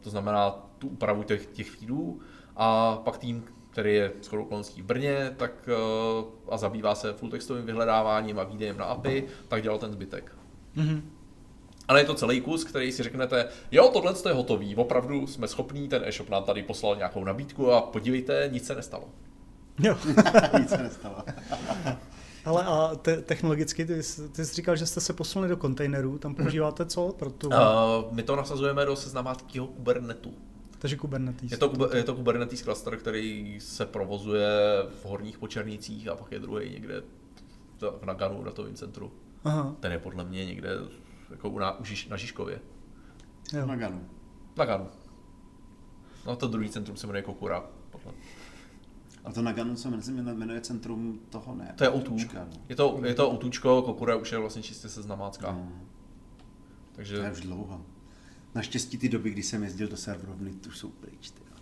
to 0.00 0.10
znamená 0.10 0.50
tu 0.78 0.88
úpravu 0.88 1.22
těch, 1.22 1.46
těch 1.46 1.70
feedů 1.70 2.20
a 2.56 2.96
pak 2.96 3.18
tým, 3.18 3.44
který 3.70 3.94
je 3.94 4.12
s 4.20 4.32
okolností 4.32 4.82
v 4.82 4.84
Brně, 4.84 5.34
tak 5.36 5.68
uh, 6.18 6.24
a 6.48 6.56
zabývá 6.56 6.94
se 6.94 7.12
full 7.12 7.30
textovým 7.30 7.66
vyhledáváním 7.66 8.38
a 8.38 8.44
výdejem 8.44 8.78
na 8.78 8.84
API, 8.84 9.24
tak 9.48 9.62
dělal 9.62 9.78
ten 9.78 9.92
zbytek. 9.92 10.32
Mm-hmm. 10.76 11.02
Ale 11.88 12.00
je 12.00 12.04
to 12.04 12.14
celý 12.14 12.40
kus, 12.40 12.64
který 12.64 12.92
si 12.92 13.02
řeknete, 13.02 13.48
jo, 13.70 13.90
tohle 13.92 14.14
je 14.28 14.34
hotový, 14.34 14.76
opravdu 14.76 15.26
jsme 15.26 15.48
schopní, 15.48 15.88
ten 15.88 16.02
e-shop 16.04 16.28
nám 16.28 16.44
tady 16.44 16.62
poslal 16.62 16.96
nějakou 16.96 17.24
nabídku 17.24 17.72
a 17.72 17.80
podívejte, 17.80 18.48
nic 18.52 18.66
se 18.66 18.74
nestalo. 18.74 19.04
Jo. 19.78 19.98
nic 20.58 20.68
se 20.68 20.82
nestalo. 20.82 21.16
Ale 22.44 22.64
a 22.64 22.94
te- 22.94 23.22
technologicky, 23.22 23.84
ty, 23.84 23.94
ty 24.32 24.44
jsi 24.44 24.54
říkal, 24.54 24.76
že 24.76 24.86
jste 24.86 25.00
se 25.00 25.12
posunuli 25.12 25.48
do 25.48 25.56
kontejnerů, 25.56 26.18
tam 26.18 26.34
používáte 26.34 26.86
co 26.86 27.12
pro 27.18 27.30
tu? 27.30 27.48
Uh, 27.48 27.54
my 28.10 28.22
to 28.22 28.36
nasazujeme 28.36 28.84
do 28.84 28.96
seznamáckého 28.96 29.66
Kubernetu. 29.66 30.34
Takže 30.78 30.96
Kubernetes. 30.96 31.50
Je 31.50 31.56
to, 31.56 31.96
je 31.96 32.04
to 32.04 32.14
Kubernetes 32.14 32.62
cluster, 32.62 32.96
který 32.96 33.60
se 33.60 33.86
provozuje 33.86 34.48
v 35.02 35.04
horních 35.04 35.38
počernicích 35.38 36.08
a 36.08 36.14
pak 36.16 36.32
je 36.32 36.38
druhý 36.38 36.70
někde 36.70 37.02
v 38.00 38.04
Naganu, 38.04 38.44
datovém 38.44 38.74
centru. 38.74 39.12
Aha. 39.44 39.76
Ten 39.80 39.92
je 39.92 39.98
podle 39.98 40.24
mě 40.24 40.46
někde 40.46 40.70
jako 41.30 41.48
u 41.50 41.58
na, 41.58 41.78
na 42.08 42.16
Žižkově. 42.16 42.60
Jo. 43.52 43.66
Na 43.66 43.76
Ganu. 43.76 44.08
Na 44.56 44.64
Ganu. 44.64 44.88
No 46.26 46.36
to 46.36 46.48
druhý 46.48 46.68
centrum 46.68 46.96
se 46.96 47.06
jmenuje 47.06 47.22
Kokura. 47.22 47.64
Podle. 47.90 48.12
A 49.24 49.32
to 49.32 49.42
na 49.42 49.52
Ganu 49.52 49.76
se 49.76 49.88
jmenuje 49.88 50.60
centrum 50.60 51.20
toho 51.30 51.54
ne. 51.54 51.74
To 51.76 51.84
je 51.84 51.90
Outu. 51.94 52.16
Je 52.68 52.76
to, 52.76 53.00
je 53.04 53.14
to 53.14 53.30
Outučko, 53.30 53.82
Kokura 53.82 54.16
už 54.16 54.32
je 54.32 54.38
vlastně 54.38 54.62
čistě 54.62 54.88
seznamácká. 54.88 55.52
No. 55.52 55.72
Takže... 56.92 57.16
To 57.16 57.22
je 57.22 57.32
už 57.32 57.40
dlouho. 57.40 57.80
Naštěstí 58.54 58.98
ty 58.98 59.08
doby, 59.08 59.30
kdy 59.30 59.42
jsem 59.42 59.62
jezdil 59.62 59.88
do 59.88 59.96
serverovny, 59.96 60.52
tu 60.52 60.70
jsou 60.70 60.88
pryč. 60.88 61.30
Tyjo. 61.30 61.56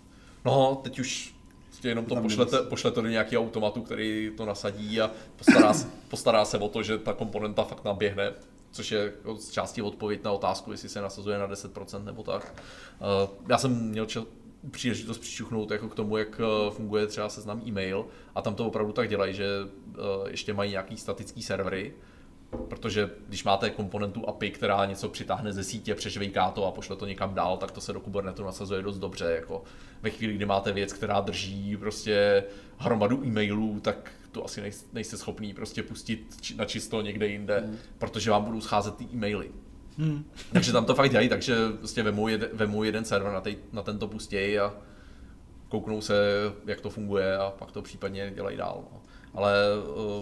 No, 0.44 0.80
teď 0.82 0.98
už 0.98 1.34
prostě 1.64 1.88
jenom 1.88 2.04
to 2.04 2.16
pošlete, 2.16 2.58
pošlete 2.62 3.02
do 3.02 3.08
nějaký 3.08 3.38
automatu, 3.38 3.82
který 3.82 4.32
to 4.36 4.46
nasadí 4.46 5.00
a 5.00 5.10
postará, 5.36 5.72
postará 6.08 6.44
se 6.44 6.58
o 6.58 6.68
to, 6.68 6.82
že 6.82 6.98
ta 6.98 7.12
komponenta 7.12 7.64
fakt 7.64 7.84
naběhne 7.84 8.32
což 8.72 8.92
je 8.92 9.12
z 9.38 9.50
části 9.50 9.82
odpověď 9.82 10.24
na 10.24 10.32
otázku, 10.32 10.72
jestli 10.72 10.88
se 10.88 11.00
nasazuje 11.00 11.38
na 11.38 11.48
10% 11.48 12.04
nebo 12.04 12.22
tak. 12.22 12.54
Eh, 12.94 13.28
já 13.48 13.58
jsem 13.58 13.88
měl 13.88 14.06
příležitost 14.70 15.18
přičuchnout 15.18 15.70
jako 15.70 15.88
k 15.88 15.94
tomu, 15.94 16.16
jak 16.16 16.40
eh, 16.40 16.70
funguje 16.70 17.06
třeba 17.06 17.28
seznam 17.28 17.62
e-mail 17.66 18.06
a 18.34 18.42
tam 18.42 18.54
to 18.54 18.66
opravdu 18.66 18.92
tak 18.92 19.08
dělají, 19.08 19.34
že 19.34 19.46
eh, 19.46 20.00
ještě 20.30 20.54
mají 20.54 20.70
nějaký 20.70 20.96
statický 20.96 21.42
servery, 21.42 21.94
protože 22.68 23.10
když 23.28 23.44
máte 23.44 23.70
komponentu 23.70 24.28
API, 24.28 24.50
která 24.50 24.84
něco 24.84 25.08
přitáhne 25.08 25.52
ze 25.52 25.64
sítě, 25.64 25.94
přežvejká 25.94 26.50
to 26.50 26.66
a 26.66 26.70
pošle 26.70 26.96
to 26.96 27.06
někam 27.06 27.34
dál, 27.34 27.56
tak 27.56 27.70
to 27.70 27.80
se 27.80 27.92
do 27.92 28.00
Kubernetu 28.00 28.44
nasazuje 28.44 28.82
dost 28.82 28.98
dobře. 28.98 29.24
Jako 29.24 29.62
ve 30.02 30.10
chvíli, 30.10 30.34
kdy 30.34 30.46
máte 30.46 30.72
věc, 30.72 30.92
která 30.92 31.20
drží 31.20 31.76
prostě 31.76 32.44
hromadu 32.78 33.24
e-mailů, 33.24 33.80
tak 33.80 34.10
to 34.32 34.44
asi 34.44 34.72
nejste, 34.92 35.16
schopný 35.16 35.54
prostě 35.54 35.82
pustit 35.82 36.36
na 36.56 36.64
čisto 36.64 37.02
někde 37.02 37.26
jinde, 37.26 37.60
hmm. 37.60 37.78
protože 37.98 38.30
vám 38.30 38.44
budou 38.44 38.60
scházet 38.60 38.96
ty 38.96 39.04
e-maily. 39.04 39.50
Hmm. 40.00 40.24
Takže 40.52 40.72
tam 40.72 40.84
to 40.84 40.94
fakt 40.94 41.10
dělají, 41.10 41.28
takže 41.28 41.56
prostě 41.78 42.02
vemu, 42.02 42.28
jed, 42.28 42.52
vemu 42.52 42.84
jeden 42.84 43.04
server 43.04 43.32
na, 43.32 43.40
tej, 43.40 43.58
na 43.72 43.82
tento 43.82 44.08
pustěj 44.08 44.60
a 44.60 44.74
kouknou 45.68 46.00
se, 46.00 46.14
jak 46.66 46.80
to 46.80 46.90
funguje 46.90 47.38
a 47.38 47.50
pak 47.50 47.72
to 47.72 47.82
případně 47.82 48.32
dělají 48.34 48.56
dál. 48.56 48.84
No. 48.92 49.02
Ale 49.34 49.54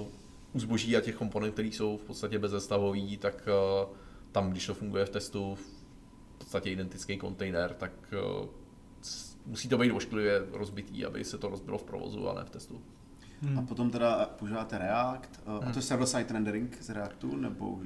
uh, 0.00 0.06
u 0.52 0.60
zboží 0.60 0.96
a 0.96 1.00
těch 1.00 1.14
komponent, 1.14 1.54
které 1.54 1.68
jsou 1.68 1.96
v 1.96 2.04
podstatě 2.04 2.38
bezestavový, 2.38 3.16
tak 3.16 3.48
uh, 3.86 3.88
tam, 4.32 4.50
když 4.50 4.66
to 4.66 4.74
funguje 4.74 5.04
v 5.04 5.10
testu, 5.10 5.54
v 5.54 6.38
podstatě 6.38 6.70
identický 6.70 7.16
kontejner, 7.16 7.74
tak 7.74 7.92
uh, 8.40 8.48
musí 9.46 9.68
to 9.68 9.78
být 9.78 9.92
ošklivě 9.92 10.42
rozbitý, 10.52 11.04
aby 11.04 11.24
se 11.24 11.38
to 11.38 11.48
rozbilo 11.48 11.78
v 11.78 11.84
provozu 11.84 12.28
a 12.28 12.34
ne 12.34 12.44
v 12.44 12.50
testu. 12.50 12.82
Hmm. 13.42 13.58
A 13.58 13.62
potom 13.62 13.90
teda 13.90 14.30
používáte 14.38 14.78
React. 14.78 15.40
Hmm. 15.46 15.68
A 15.68 15.72
to 15.72 15.78
je 15.78 15.82
server-side 15.82 16.32
rendering 16.32 16.78
z 16.80 16.90
Reactu? 16.90 17.36
Nebo... 17.36 17.78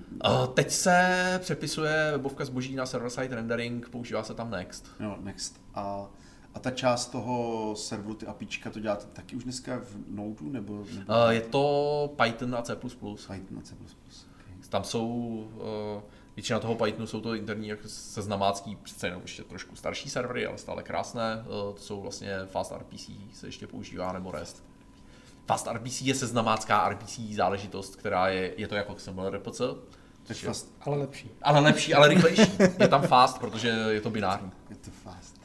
Teď 0.55 0.71
se 0.71 1.39
přepisuje 1.43 2.09
webovka 2.13 2.45
zboží 2.45 2.77
na 2.77 2.87
server-side 2.87 3.35
rendering, 3.35 3.89
používá 3.89 4.23
se 4.23 4.35
tam 4.35 4.51
Next. 4.51 4.87
Jo, 5.01 5.17
Next. 5.21 5.61
A, 5.75 6.07
a 6.55 6.61
ta 6.61 6.71
část 6.71 7.07
toho 7.07 7.75
serveru, 7.77 8.15
ty 8.15 8.27
APIčka, 8.27 8.71
to 8.71 8.81
děláte 8.81 9.07
taky 9.07 9.37
už 9.37 9.45
dneska 9.45 9.79
v 9.79 9.97
Node? 10.09 10.45
Nebo, 10.45 10.85
nebo... 10.99 11.15
Je 11.31 11.41
to 11.41 12.15
Python 12.23 12.55
a 12.55 12.63
C++. 12.63 12.77
Python 12.77 13.59
a 13.59 13.63
C++. 13.63 13.75
Okay. 13.75 14.69
Tam 14.69 14.85
jsou 14.85 15.07
uh, 15.07 16.03
Většina 16.37 16.59
toho 16.59 16.75
Pythonu 16.75 17.07
jsou 17.07 17.21
to 17.21 17.35
interní 17.35 17.69
jako 17.69 17.89
seznamácký, 17.89 18.77
přece 18.77 19.07
jenom 19.07 19.23
ještě 19.23 19.43
trošku 19.43 19.77
starší 19.77 20.11
servery, 20.11 20.47
ale 20.47 20.59
stále 20.59 20.83
krásné. 20.83 21.45
To 21.47 21.77
jsou 21.77 22.01
vlastně 22.01 22.39
Fast 22.47 22.73
RPC, 22.73 23.11
se 23.33 23.47
ještě 23.47 23.67
používá, 23.67 24.13
nebo 24.13 24.31
REST. 24.31 24.65
Fast 25.53 25.67
RPC 25.67 26.03
je 26.03 26.15
seznamácká 26.15 26.89
RPC 26.89 27.21
záležitost, 27.35 27.97
která 27.97 28.29
je, 28.29 28.55
je 28.57 28.69
to 28.69 28.75
jako 28.75 28.95
XML 28.95 29.31
RPC. 29.31 29.61
Takže, 30.23 30.47
fast. 30.47 30.75
Ale 30.81 30.97
lepší. 30.97 31.31
Ale 31.43 31.61
lepší, 31.61 31.95
ale 31.95 32.09
rychlejší. 32.09 32.53
Je 32.81 32.89
tam 32.89 33.03
fast, 33.03 33.39
protože 33.39 33.69
je 33.69 34.01
to 34.01 34.11
binární. 34.11 34.53
Je 34.71 34.77
to 34.77 34.91
fast. 34.91 35.41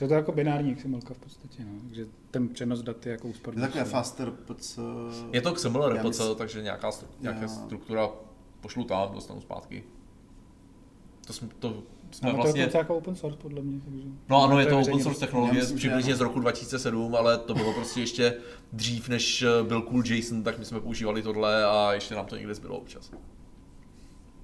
Je 0.00 0.08
to 0.08 0.14
jako 0.14 0.32
binární 0.32 0.74
XML 0.74 1.00
v 1.00 1.18
podstatě, 1.18 1.64
no. 1.64 1.80
takže 1.88 2.06
ten 2.30 2.48
přenos 2.48 2.82
dat 2.82 3.06
je 3.06 3.12
jako 3.12 3.28
úsporný. 3.28 3.62
Je 3.62 3.66
takové 3.66 3.84
fast 3.84 4.20
RPC. 4.20 4.78
Je 5.32 5.40
to 5.40 5.52
XML 5.52 5.88
RPC, 5.88 6.04
mysl... 6.04 6.34
takže 6.34 6.62
nějaká, 6.62 6.90
nějaká 7.20 7.40
já... 7.40 7.48
struktura 7.48 8.08
pošlu 8.60 8.84
tam, 8.84 9.14
dostanu 9.14 9.40
zpátky. 9.40 9.84
To, 11.26 11.32
jsme, 11.32 11.48
to 11.58 11.82
jsme 12.16 12.28
no, 12.28 12.36
vlastně... 12.36 12.66
To 12.66 12.76
je 12.76 12.80
jako 12.80 12.96
open 12.96 13.16
source 13.16 13.38
podle 13.42 13.62
mě. 13.62 13.80
Takže... 13.80 14.08
No 14.28 14.44
ano, 14.44 14.60
je 14.60 14.66
to 14.66 14.80
open 14.80 15.02
source 15.02 15.20
technologie 15.20 15.60
myslím, 15.60 15.78
přibližně 15.78 16.16
z 16.16 16.20
roku 16.20 16.40
2007, 16.40 17.14
ale 17.14 17.38
to 17.38 17.54
bylo 17.54 17.72
prostě 17.72 18.00
ještě 18.00 18.34
dřív, 18.72 19.08
než 19.08 19.44
byl 19.62 19.82
Cool 19.82 20.02
JSON, 20.06 20.42
tak 20.42 20.58
my 20.58 20.64
jsme 20.64 20.80
používali 20.80 21.22
tohle 21.22 21.64
a 21.64 21.92
ještě 21.92 22.14
nám 22.14 22.26
to 22.26 22.36
někde 22.36 22.54
zbylo 22.54 22.76
občas. 22.76 23.10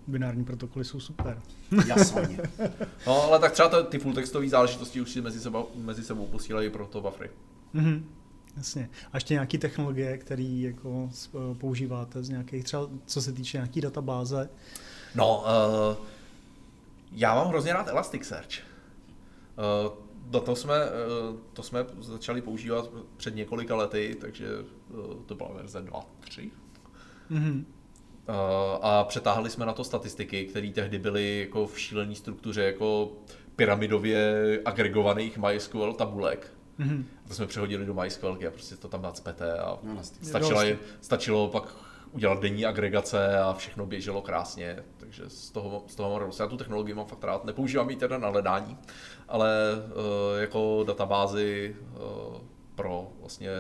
Binární 0.07 0.45
protokoly 0.45 0.85
jsou 0.85 1.01
super. 1.01 1.43
Jasně. 1.87 2.39
no, 3.07 3.23
ale 3.23 3.39
tak 3.39 3.53
třeba 3.53 3.69
to, 3.69 3.83
ty 3.83 3.99
full 3.99 4.15
textové 4.15 4.49
záležitosti 4.49 5.01
už 5.01 5.11
si 5.11 5.21
mezi 5.21 5.41
sebou, 5.41 5.69
mezi 5.75 6.05
sebou 6.05 6.27
posílají 6.27 6.71
pro 6.71 6.87
to 6.87 7.01
buffery. 7.01 7.31
Mm-hmm. 7.75 8.03
Jasně. 8.57 8.91
A 9.13 9.17
ještě 9.17 9.35
nějaké 9.35 9.59
technologie, 9.59 10.19
které 10.19 10.43
jako 10.43 11.11
používáte 11.59 12.23
z 12.23 12.29
nějakých, 12.29 12.65
třeba 12.65 12.89
co 13.07 13.23
se 13.23 13.33
týče 13.33 13.59
nějaký 13.59 13.81
databáze? 13.81 14.51
No, 15.15 15.45
uh, 15.91 16.07
já 17.13 17.35
mám 17.35 17.49
hrozně 17.49 17.73
rád 17.73 17.89
Elasticsearch. 17.89 18.49
Uh, 18.51 19.93
do 20.27 20.41
to 20.41 20.57
jsme, 20.57 20.75
uh, 20.85 21.37
to 21.53 21.63
jsme 21.63 21.85
začali 21.99 22.43
používat 22.43 22.91
před 23.17 23.35
několika 23.35 23.77
lety, 23.77 24.17
takže 24.21 24.47
uh, 24.59 25.23
to 25.27 25.35
byla 25.35 25.51
verze 25.53 25.83
2, 25.83 26.01
3. 26.21 26.51
Mm-hmm. 27.31 27.65
A 28.83 29.05
přetáhli 29.05 29.51
jsme 29.51 29.67
na 29.67 29.73
to 29.73 29.85
statistiky, 29.85 30.45
které 30.45 30.71
tehdy 30.71 30.99
byly 30.99 31.41
jako 31.41 31.67
v 31.67 31.79
šílené 31.81 32.15
struktuře 32.15 32.63
jako 32.63 33.13
pyramidově 33.57 34.61
agregovaných 34.65 35.39
MySQL 35.39 35.93
tabulek. 35.93 36.53
Mm-hmm. 36.81 37.05
To 37.29 37.35
jsme 37.35 37.47
přehodili 37.47 37.87
do 37.87 37.95
MySQL 37.95 38.39
a 38.49 38.51
prostě 38.51 38.77
to 38.77 38.89
tam 38.89 39.03
nacpete 39.03 39.59
a 39.59 39.79
no, 39.83 40.03
stačilo, 40.03 40.63
stačilo 41.01 41.49
pak 41.49 41.77
udělat 42.13 42.41
denní 42.41 42.67
agregace 42.67 43.39
a 43.39 43.53
všechno 43.55 43.87
běželo 43.87 44.23
krásně, 44.23 44.85
takže 45.13 45.31
z 45.31 45.51
toho, 45.51 45.85
z 45.87 45.95
toho 45.95 46.11
mám 46.11 46.21
radost. 46.21 46.41
Já 46.41 46.47
tu 46.47 46.57
technologii 46.57 46.95
mám 46.95 47.07
fakt 47.07 47.25
rád, 47.25 47.45
nepoužívám 47.45 47.91
ji 47.91 47.97
teda 47.97 48.19
na 48.19 48.29
hledání, 48.29 48.79
ale 49.29 49.51
uh, 49.75 50.41
jako 50.41 50.85
databázy 50.87 51.77
uh, 51.79 52.39
pro 52.75 53.09
vlastně 53.21 53.51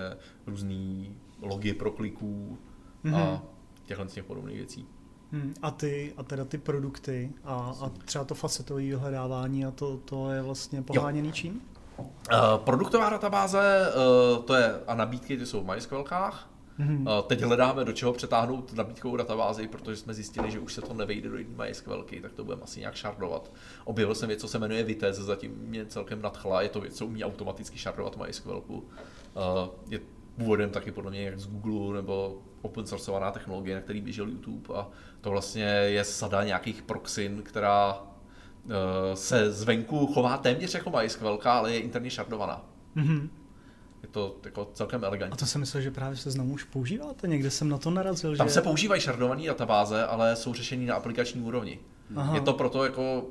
různé 0.47 1.07
logy 1.43 1.75
pro 1.75 1.91
kliků 1.91 2.59
mm-hmm. 3.05 3.17
a 3.17 3.31
mhm. 3.31 3.41
těchhle 3.85 4.07
těch 4.07 4.25
podobných 4.25 4.57
věcí. 4.57 4.87
Hmm, 5.33 5.55
a 5.63 5.71
ty, 5.71 6.15
a 6.17 6.23
teda 6.23 6.45
ty 6.45 6.59
produkty 6.59 7.33
a, 7.45 7.75
a 7.81 7.89
třeba 8.05 8.25
to 8.25 8.35
facetové 8.35 8.81
vyhledávání 8.81 9.65
a 9.65 9.71
to, 9.71 9.97
to 9.97 10.31
je 10.31 10.43
vlastně 10.43 10.83
poháněný 10.83 11.33
čím? 11.33 11.61
Uh, 11.99 12.07
produktová 12.57 13.11
databáze, 13.11 13.93
uh, 14.37 14.43
to 14.45 14.55
je, 14.55 14.81
a 14.87 14.95
nabídky 14.95 15.37
ty 15.37 15.47
jsou 15.47 15.61
v 15.61 15.75
MySQLkách, 15.75 16.52
Mm-hmm. 16.81 17.23
Teď 17.23 17.41
hledáme, 17.41 17.85
do 17.85 17.93
čeho 17.93 18.13
přetáhnout 18.13 18.73
nabídkovou 18.73 19.17
databázi, 19.17 19.69
protože 19.69 19.97
jsme 19.97 20.15
zjistili, 20.15 20.51
že 20.51 20.59
už 20.59 20.73
se 20.73 20.81
to 20.81 20.95
nevejde 20.95 21.29
do 21.29 21.39
jedné 21.39 21.67
MySQLky, 21.67 22.21
tak 22.21 22.33
to 22.33 22.45
budeme 22.45 22.63
asi 22.63 22.81
nějak 22.81 22.95
šardovat. 22.95 23.53
Objevil 23.85 24.15
jsem 24.15 24.29
věc, 24.29 24.41
co 24.41 24.49
se 24.49 24.59
jmenuje 24.59 24.85
Vitesse, 24.85 25.23
zatím 25.23 25.53
mě 25.57 25.87
celkem 25.87 26.23
nadchla, 26.23 26.63
je 26.63 26.69
to 26.69 26.81
věc, 26.81 26.97
co 26.97 27.07
umí 27.07 27.25
automaticky 27.25 27.79
šardovat 27.79 28.17
MySQLku. 28.17 28.85
Je 29.89 30.01
původem 30.37 30.71
taky 30.71 30.93
podle 30.93 31.11
mě 31.11 31.23
jak 31.23 31.41
z 31.41 31.47
Google 31.47 31.97
nebo 31.97 32.43
open 32.63 32.87
sourceovaná 32.87 33.31
technologie, 33.31 33.77
na 33.77 33.83
který 33.83 34.01
běžel 34.01 34.29
YouTube 34.29 34.75
a 34.75 34.89
to 35.21 35.31
vlastně 35.31 35.65
je 35.65 36.05
sada 36.05 36.45
nějakých 36.45 36.83
proxin, 36.83 37.43
která 37.43 38.03
se 39.15 39.53
zvenku 39.53 40.07
chová 40.07 40.37
téměř 40.37 40.75
jako 40.75 40.91
MySQL, 40.91 41.39
ale 41.45 41.73
je 41.73 41.81
interně 41.81 42.11
šardovaná. 42.11 42.65
Mm-hmm 42.97 43.29
to 44.13 44.37
jako 44.45 44.71
celkem 44.75 45.05
elegantní. 45.05 45.33
A 45.33 45.37
to 45.37 45.47
jsem 45.47 45.61
myslel, 45.61 45.83
že 45.83 45.91
právě 45.91 46.17
se 46.17 46.31
znovu 46.31 46.53
už 46.53 46.65
používáte, 46.65 47.29
někde 47.29 47.51
jsem 47.51 47.69
na 47.69 47.79
to 47.79 47.91
narazil. 47.91 48.37
Tam 48.37 48.49
že... 48.49 48.55
se 48.55 48.63
používají 48.63 49.01
šardované 49.01 49.47
databáze, 49.47 50.07
ale 50.07 50.37
jsou 50.37 50.55
řešení 50.55 50.87
na 50.87 50.95
aplikační 50.95 51.41
úrovni. 51.41 51.79
Aha. 52.17 52.35
Je 52.35 52.41
to 52.41 52.53
proto 52.53 52.85
jako 52.85 53.25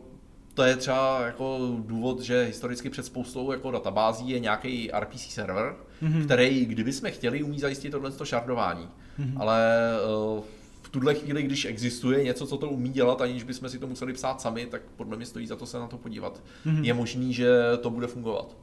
to 0.53 0.63
je 0.63 0.75
třeba 0.75 1.21
jako 1.25 1.59
důvod, 1.79 2.21
že 2.21 2.43
historicky 2.43 2.89
před 2.89 3.05
spoustou 3.05 3.51
jako 3.51 3.71
databází 3.71 4.29
je 4.29 4.39
nějaký 4.39 4.89
RPC 4.99 5.21
server, 5.21 5.75
mm-hmm. 6.03 6.25
který, 6.25 6.65
kdyby 6.65 6.93
jsme 6.93 7.11
chtěli, 7.11 7.43
umí 7.43 7.59
zajistit 7.59 7.89
tohle 7.89 8.11
šardování. 8.23 8.87
Mm-hmm. 9.19 9.33
Ale 9.41 9.91
uh, 10.37 10.43
v 10.81 10.89
tuhle 10.89 11.13
chvíli, 11.13 11.43
když 11.43 11.65
existuje 11.65 12.23
něco, 12.23 12.47
co 12.47 12.57
to 12.57 12.69
umí 12.69 12.89
dělat, 12.89 13.21
aniž 13.21 13.43
bychom 13.43 13.69
si 13.69 13.79
to 13.79 13.87
museli 13.87 14.13
psát 14.13 14.41
sami, 14.41 14.65
tak 14.65 14.81
podle 14.95 15.17
mě 15.17 15.25
stojí 15.25 15.47
za 15.47 15.55
to 15.55 15.65
se 15.65 15.79
na 15.79 15.87
to 15.87 15.97
podívat. 15.97 16.43
Mm-hmm. 16.65 16.83
Je 16.83 16.93
možný, 16.93 17.33
že 17.33 17.49
to 17.81 17.89
bude 17.89 18.07
fungovat. 18.07 18.55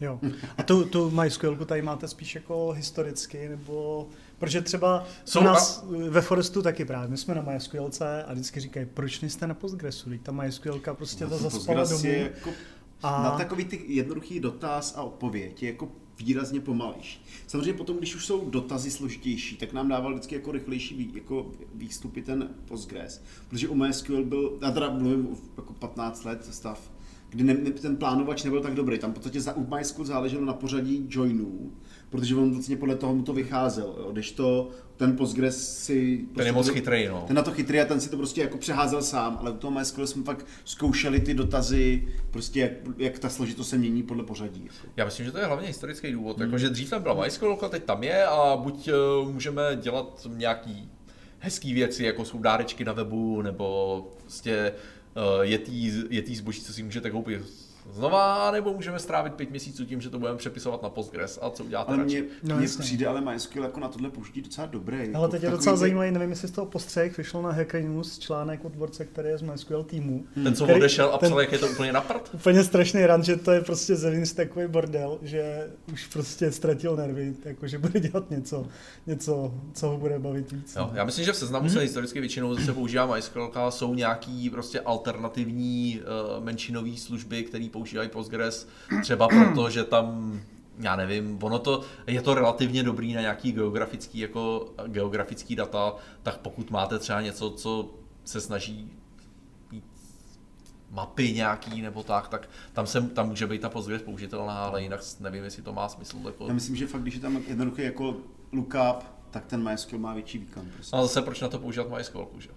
Jo. 0.00 0.20
A 0.58 0.62
tu, 0.62 0.84
tu 0.84 1.10
MySQL 1.10 1.56
tady 1.56 1.82
máte 1.82 2.08
spíš 2.08 2.34
jako 2.34 2.72
historicky, 2.72 3.48
nebo... 3.48 4.08
Protože 4.38 4.60
třeba 4.60 5.06
Jsou 5.24 5.40
u 5.40 5.44
nás 5.44 5.82
a... 5.82 5.86
ve 6.08 6.20
Forestu 6.20 6.62
taky 6.62 6.84
právě, 6.84 7.08
my 7.08 7.16
jsme 7.16 7.34
na 7.34 7.42
MySQLce 7.42 8.24
a 8.24 8.32
vždycky 8.32 8.60
říkají, 8.60 8.86
proč 8.94 9.20
nejste 9.20 9.46
na 9.46 9.54
Postgresu, 9.54 10.10
ta 10.22 10.32
MySQL 10.32 10.80
prostě 10.92 11.26
to 11.26 11.38
zaspala 11.38 11.84
domů. 11.84 12.06
Je 12.06 12.18
jako 12.18 12.50
a... 13.02 13.22
Na 13.22 13.30
takový 13.30 13.64
ty 13.64 13.84
jednoduchý 13.86 14.40
dotaz 14.40 14.94
a 14.96 15.02
odpověď 15.02 15.62
je 15.62 15.70
jako 15.70 15.88
výrazně 16.18 16.60
pomalejší. 16.60 17.24
Samozřejmě 17.46 17.72
potom, 17.72 17.96
když 17.96 18.14
už 18.14 18.26
jsou 18.26 18.50
dotazy 18.50 18.90
složitější, 18.90 19.56
tak 19.56 19.72
nám 19.72 19.88
dával 19.88 20.12
vždycky 20.12 20.34
jako 20.34 20.52
rychlejší 20.52 21.10
jako 21.14 21.50
výstupy 21.74 22.22
ten 22.22 22.48
Postgres. 22.64 23.22
Protože 23.48 23.68
u 23.68 23.74
MySQL 23.74 24.24
byl, 24.24 24.58
já 24.62 24.70
teda 24.70 24.90
mluvím 24.90 25.36
jako 25.56 25.72
15 25.72 26.24
let 26.24 26.44
stav, 26.50 26.90
kdy 27.30 27.44
ne, 27.44 27.54
ten 27.54 27.96
plánovač 27.96 28.44
nebyl 28.44 28.60
tak 28.60 28.74
dobrý. 28.74 28.98
Tam 28.98 29.10
v 29.10 29.14
podstatě 29.14 29.40
za 29.40 29.54
MySQL 29.76 30.04
záleželo 30.04 30.44
na 30.44 30.52
pořadí 30.52 31.06
joinů, 31.10 31.72
protože 32.10 32.36
on 32.36 32.52
vlastně 32.52 32.76
podle 32.76 32.94
toho 32.94 33.14
mu 33.14 33.22
to 33.22 33.32
vycházel. 33.32 33.94
Jo. 33.98 34.12
Když 34.12 34.32
to 34.32 34.70
ten 34.96 35.16
Postgres 35.16 35.78
si... 35.84 36.16
Prostě 36.16 36.36
ten 36.36 36.46
je 36.46 36.52
moc 36.52 36.68
chytrý, 36.68 37.08
no. 37.08 37.24
Ten 37.26 37.36
na 37.36 37.42
to 37.42 37.50
chytrý 37.50 37.80
a 37.80 37.84
ten 37.84 38.00
si 38.00 38.10
to 38.10 38.16
prostě 38.16 38.40
jako 38.40 38.58
přeházel 38.58 39.02
sám, 39.02 39.36
ale 39.40 39.50
u 39.50 39.56
toho 39.56 39.70
MySQL 39.70 40.06
jsme 40.06 40.22
fakt 40.22 40.46
zkoušeli 40.64 41.20
ty 41.20 41.34
dotazy, 41.34 42.08
prostě 42.30 42.60
jak, 42.60 42.72
jak 42.98 43.18
ta 43.18 43.28
složitost 43.28 43.68
se 43.68 43.78
mění 43.78 44.02
podle 44.02 44.24
pořadí. 44.24 44.62
Jako. 44.64 44.88
Já 44.96 45.04
myslím, 45.04 45.26
že 45.26 45.32
to 45.32 45.38
je 45.38 45.46
hlavně 45.46 45.66
historický 45.66 46.12
důvod, 46.12 46.36
hmm. 46.36 46.46
jako, 46.46 46.58
že 46.58 46.70
dřív 46.70 46.90
tam 46.90 47.02
byla 47.02 47.24
MySQL, 47.24 47.58
teď 47.70 47.84
tam 47.84 48.02
je 48.02 48.24
a 48.26 48.56
buď 48.56 48.90
uh, 49.22 49.32
můžeme 49.32 49.62
dělat 49.80 50.26
nějaký 50.36 50.90
hezký 51.38 51.74
věci, 51.74 52.04
jako 52.04 52.24
jsou 52.24 52.38
dárečky 52.38 52.84
na 52.84 52.92
webu, 52.92 53.42
nebo 53.42 54.06
prostě 54.20 54.52
Eh, 54.56 54.72
je 55.42 55.58
tý, 55.58 55.92
je 56.10 56.22
tý 56.22 56.36
zboží, 56.36 56.60
co 56.60 56.72
si 56.72 56.82
můžete 56.82 57.10
koupit 57.10 57.69
znova, 57.92 58.50
nebo 58.50 58.74
můžeme 58.74 58.98
strávit 58.98 59.34
pět 59.34 59.50
měsíců 59.50 59.84
tím, 59.84 60.00
že 60.00 60.10
to 60.10 60.18
budeme 60.18 60.38
přepisovat 60.38 60.82
na 60.82 60.88
Postgres 60.88 61.38
a 61.42 61.50
co 61.50 61.64
uděláte 61.64 61.92
Ale 61.92 62.04
mně, 62.04 62.24
no, 62.42 62.56
přijde 62.78 63.06
ale 63.06 63.20
MySQL 63.20 63.62
jako 63.62 63.80
na 63.80 63.88
tohle 63.88 64.10
použití 64.10 64.42
docela 64.42 64.66
dobré. 64.66 64.98
Ale 64.98 65.06
jako 65.06 65.28
teď 65.28 65.42
je 65.42 65.50
docela 65.50 65.76
ty... 65.76 65.80
zajímavý, 65.80 66.10
nevím, 66.10 66.30
jestli 66.30 66.48
z 66.48 66.50
toho 66.50 66.66
postřeh 66.66 67.18
vyšel 67.18 67.42
na 67.42 67.50
Hacker 67.50 67.84
News 67.84 68.18
článek 68.18 68.64
od 68.64 68.72
dvorce, 68.72 69.04
který 69.04 69.28
je 69.28 69.38
z 69.38 69.42
MySQL 69.42 69.82
týmu. 69.82 70.24
Ten, 70.34 70.54
co 70.54 70.64
který, 70.64 70.78
odešel 70.78 71.06
a 71.06 71.18
psal, 71.18 71.30
ten, 71.30 71.38
jak 71.38 71.52
je 71.52 71.58
to 71.58 71.68
úplně 71.68 71.92
na 71.92 72.00
prd? 72.00 72.30
Úplně 72.34 72.64
strašný 72.64 73.06
ran, 73.06 73.22
že 73.22 73.36
to 73.36 73.50
je 73.50 73.60
prostě 73.60 73.96
Zevins 73.96 74.32
takový 74.32 74.66
bordel, 74.68 75.18
že 75.22 75.70
už 75.92 76.06
prostě 76.06 76.52
ztratil 76.52 76.96
nervy, 76.96 77.34
jako 77.44 77.66
že 77.66 77.78
bude 77.78 78.00
dělat 78.00 78.30
něco, 78.30 78.66
něco, 79.06 79.54
co 79.74 79.88
ho 79.88 79.98
bude 79.98 80.18
bavit 80.18 80.52
víc. 80.52 80.76
Jo, 80.76 80.90
já 80.94 81.04
myslím, 81.04 81.24
že 81.24 81.32
v 81.32 81.36
seznamu 81.36 81.66
hmm. 81.66 81.74
se 81.74 81.80
historicky 81.80 82.20
většinou 82.20 82.54
zase 82.54 82.72
používá 82.72 83.14
MySQL, 83.14 83.50
jsou 83.68 83.94
nějaký 83.94 84.50
prostě 84.50 84.80
alternativní 84.80 86.00
uh, 86.00 86.44
menšinové 86.44 86.96
služby, 86.96 87.42
které 87.42 87.68
používají 87.80 88.08
Postgres, 88.08 88.68
třeba 89.02 89.28
proto, 89.28 89.70
že 89.70 89.84
tam 89.84 90.40
já 90.78 90.96
nevím, 90.96 91.38
ono 91.42 91.58
to, 91.58 91.82
je 92.06 92.22
to 92.22 92.34
relativně 92.34 92.82
dobrý 92.82 93.14
na 93.14 93.20
nějaký 93.20 93.52
geografický, 93.52 94.18
jako 94.18 94.72
geografický 94.86 95.56
data, 95.56 95.96
tak 96.22 96.38
pokud 96.38 96.70
máte 96.70 96.98
třeba 96.98 97.20
něco, 97.20 97.50
co 97.50 97.90
se 98.24 98.40
snaží 98.40 98.92
mít 99.72 99.84
mapy 100.90 101.32
nějaký 101.32 101.82
nebo 101.82 102.02
tak, 102.02 102.28
tak 102.28 102.48
tam, 102.72 102.86
se, 102.86 103.00
tam 103.00 103.28
může 103.28 103.46
být 103.46 103.60
ta 103.60 103.68
Postgres 103.68 104.02
použitelná, 104.02 104.64
ale 104.64 104.82
jinak 104.82 105.00
nevím, 105.20 105.44
jestli 105.44 105.62
to 105.62 105.72
má 105.72 105.88
smysl. 105.88 106.16
Jako... 106.26 106.46
Já 106.46 106.54
myslím, 106.54 106.76
že 106.76 106.86
fakt, 106.86 107.02
když 107.02 107.14
je 107.14 107.20
tam 107.20 107.42
jednoduchý 107.48 107.82
jako 107.82 108.16
lookup, 108.52 109.04
tak 109.30 109.46
ten 109.46 109.68
MySQL 109.68 109.98
má 109.98 110.14
větší 110.14 110.38
výkon. 110.38 110.66
Prostě. 110.74 110.96
No 110.96 111.02
zase 111.02 111.22
proč 111.22 111.40
na 111.40 111.48
to 111.48 111.58
používat 111.58 111.90
MySQL, 111.96 112.28
že? 112.38 112.50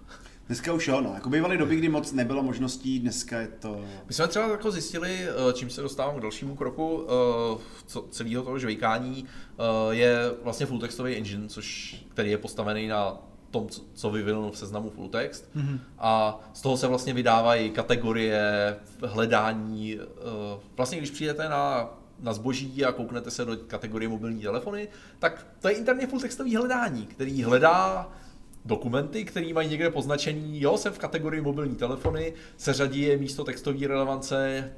Dneska 0.54 0.74
už 0.74 0.88
jo, 0.88 1.02
no. 1.02 1.12
Jako 1.14 1.30
bývaly 1.30 1.58
doby, 1.58 1.76
kdy 1.76 1.90
moc 1.90 2.12
nebylo 2.12 2.44
možností, 2.44 3.00
dneska 3.00 3.40
je 3.40 3.48
to... 3.48 3.82
My 4.08 4.14
jsme 4.14 4.28
třeba 4.28 4.48
jako 4.48 4.72
zjistili, 4.72 5.20
eh, 5.22 5.54
čím 5.54 5.70
se 5.70 5.82
dostávám 5.82 6.16
k 6.16 6.22
dalšímu 6.22 6.56
kroku 6.56 7.08
eh, 7.08 8.00
celého 8.10 8.44
toho 8.44 8.60
žvejkání, 8.60 9.26
eh, 9.26 9.64
je 9.96 10.18
vlastně 10.44 10.66
full 10.66 10.80
textový 10.80 11.16
engine, 11.16 11.48
což, 11.48 11.96
který 12.10 12.32
je 12.32 12.38
postavený 12.38 12.88
na 12.88 13.18
tom, 13.52 13.68
co 13.94 14.12
vyvinul 14.12 14.52
v 14.52 14.58
seznamu 14.58 14.90
full 14.90 15.10
text. 15.10 15.50
Mm-hmm. 15.56 15.80
A 16.00 16.40
z 16.54 16.62
toho 16.62 16.78
se 16.78 16.88
vlastně 16.88 17.14
vydávají 17.14 17.70
kategorie, 17.70 18.76
hledání. 19.04 20.00
Vlastně 20.76 20.98
když 20.98 21.12
přijdete 21.12 21.50
na 21.50 21.90
na 22.20 22.34
zboží 22.34 22.86
a 22.86 22.92
kouknete 22.92 23.32
se 23.32 23.46
do 23.46 23.58
kategorie 23.58 24.10
mobilní 24.10 24.42
telefony, 24.42 24.88
tak 25.20 25.48
to 25.60 25.68
je 25.68 25.74
interně 25.74 26.08
full 26.08 26.20
textový 26.20 26.56
hledání, 26.56 27.06
který 27.06 27.44
hledá 27.44 28.10
dokumenty, 28.66 29.26
které 29.26 29.54
mají 29.54 29.70
někde 29.70 29.90
poznačení, 29.90 30.62
jo, 30.62 30.78
jsem 30.78 30.94
v 30.94 31.00
kategorii 31.00 31.42
mobilní 31.42 31.76
telefony, 31.76 32.34
seřadí 32.58 33.02
je 33.02 33.18
místo 33.18 33.44
textové 33.44 33.88
relevance 33.88 34.72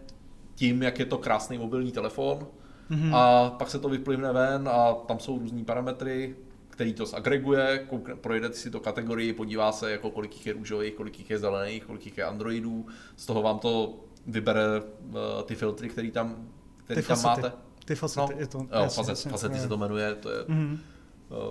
tím, 0.56 0.84
jak 0.84 1.00
je 1.00 1.06
to 1.06 1.18
krásný 1.18 1.58
mobilní 1.58 1.92
telefon 1.92 2.48
mm-hmm. 2.92 3.16
a 3.16 3.50
pak 3.50 3.70
se 3.70 3.80
to 3.80 3.90
vyplivne 3.90 4.34
ven 4.34 4.70
a 4.72 4.94
tam 4.94 5.20
jsou 5.20 5.40
různý 5.40 5.66
parametry, 5.66 6.36
který 6.70 6.94
to 6.94 7.06
zagreguje, 7.06 7.88
projede 8.22 8.54
si 8.54 8.72
to 8.72 8.80
kategorii, 8.80 9.34
podívá 9.34 9.72
se, 9.72 9.92
jako 9.92 10.12
kolik 10.12 10.36
jich 10.36 10.48
je 10.48 10.54
růžových, 10.54 10.94
kolik 10.94 11.20
jich 11.20 11.30
je 11.30 11.40
zelených, 11.40 11.84
kolik 11.84 12.06
jich 12.06 12.18
je 12.18 12.24
androidů, 12.24 12.86
z 13.16 13.26
toho 13.26 13.42
vám 13.42 13.60
to 13.60 14.00
vybere 14.28 14.82
uh, 14.82 15.16
ty 15.46 15.56
filtry, 15.56 15.90
který 15.90 16.12
tam, 16.12 16.50
který 16.84 17.02
ty 17.02 17.08
tam 17.08 17.24
máte. 17.24 17.52
Ty 17.86 17.96
facety, 17.96 18.34
no, 18.34 18.40
je 18.40 18.48
to. 18.48 18.58
Jo, 18.58 18.90
facet, 18.90 19.32
facety 19.32 19.60
se 19.60 19.68
to 19.68 19.78
jmenuje, 19.78 20.16
to 20.16 20.30
je 20.30 20.40
mm-hmm. 20.42 20.78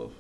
uh, 0.05 0.11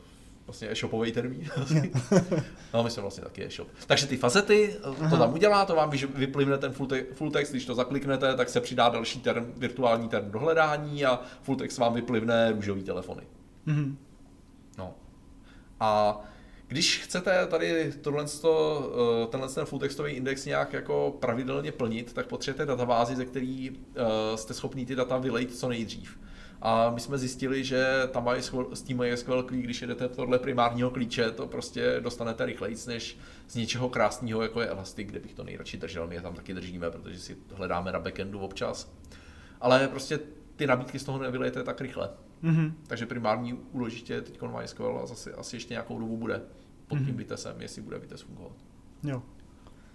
vlastně 0.46 0.70
e-shopový 0.70 1.12
termín. 1.12 1.50
no, 2.74 2.82
my 2.82 2.90
jsme 2.90 3.00
vlastně 3.00 3.24
taky 3.24 3.44
e-shop. 3.44 3.68
Takže 3.86 4.06
ty 4.06 4.16
fazety, 4.16 4.76
Aha. 4.82 5.10
to 5.10 5.16
tam 5.16 5.32
udělá, 5.32 5.64
to 5.64 5.74
vám 5.74 5.90
vyplivne 6.14 6.58
ten 6.58 6.72
full, 6.72 6.86
te- 6.86 7.04
full 7.12 7.30
text, 7.30 7.50
když 7.50 7.66
to 7.66 7.74
zakliknete, 7.74 8.34
tak 8.34 8.48
se 8.48 8.60
přidá 8.60 8.88
další 8.88 9.20
term, 9.20 9.52
virtuální 9.56 10.08
term 10.08 10.30
do 10.30 10.38
hledání 10.38 11.04
a 11.04 11.20
full 11.42 11.56
text 11.56 11.78
vám 11.78 11.94
vyplivne 11.94 12.52
růžový 12.52 12.82
telefony. 12.82 13.22
Mm-hmm. 13.66 13.94
No. 14.78 14.94
A 15.80 16.20
když 16.66 16.98
chcete 16.98 17.46
tady 17.46 17.92
tohle, 18.00 18.24
eh, 18.24 19.26
tenhle 19.26 19.48
ten 19.48 19.64
full 19.64 19.78
textový 19.78 20.12
index 20.12 20.44
nějak 20.44 20.72
jako 20.72 21.16
pravidelně 21.20 21.72
plnit, 21.72 22.12
tak 22.12 22.26
potřebujete 22.26 22.66
databázi, 22.66 23.16
ze 23.16 23.24
který 23.24 23.70
uh, 23.70 23.76
jste 24.34 24.54
schopni 24.54 24.86
ty 24.86 24.96
data 24.96 25.18
vylejt 25.18 25.56
co 25.56 25.68
nejdřív. 25.68 26.18
A 26.66 26.90
my 26.90 27.00
jsme 27.00 27.18
zjistili, 27.18 27.64
že 27.64 27.86
tam 28.10 28.28
s 28.72 28.82
tím 28.82 28.98
MySQL, 28.98 29.42
když 29.42 29.82
jedete 29.82 30.08
tohle 30.08 30.38
primárního 30.38 30.90
klíče, 30.90 31.30
to 31.30 31.46
prostě 31.46 32.00
dostanete 32.00 32.46
rychleji 32.46 32.76
než 32.86 33.18
z 33.48 33.54
něčeho 33.54 33.88
krásného, 33.88 34.42
jako 34.42 34.60
je 34.60 34.68
Elastic, 34.68 35.08
kde 35.08 35.20
bych 35.20 35.34
to 35.34 35.44
nejradši 35.44 35.76
držel. 35.76 36.06
My 36.06 36.14
je 36.14 36.20
tam 36.20 36.34
taky 36.34 36.54
držíme, 36.54 36.90
protože 36.90 37.18
si 37.18 37.36
hledáme 37.54 37.92
na 37.92 38.00
backendu 38.00 38.38
občas. 38.38 38.92
Ale 39.60 39.88
prostě 39.88 40.20
ty 40.56 40.66
nabídky 40.66 40.98
z 40.98 41.04
toho 41.04 41.18
nevylejete 41.18 41.62
tak 41.62 41.80
rychle. 41.80 42.10
Mm-hmm. 42.44 42.72
Takže 42.86 43.06
primární 43.06 43.52
úložiště 43.52 44.12
je 44.12 44.20
teď 44.20 44.40
MySQL 44.42 45.00
a 45.02 45.06
zase 45.06 45.32
asi 45.32 45.56
ještě 45.56 45.74
nějakou 45.74 45.98
dobu 45.98 46.16
bude 46.16 46.42
pod 46.88 46.98
tím 46.98 47.06
mm-hmm. 47.06 47.16
Vitesem, 47.16 47.60
jestli 47.60 47.82
bude 47.82 47.98
Vites 47.98 48.20
fungovat. 48.20 48.56
Jo. 49.02 49.22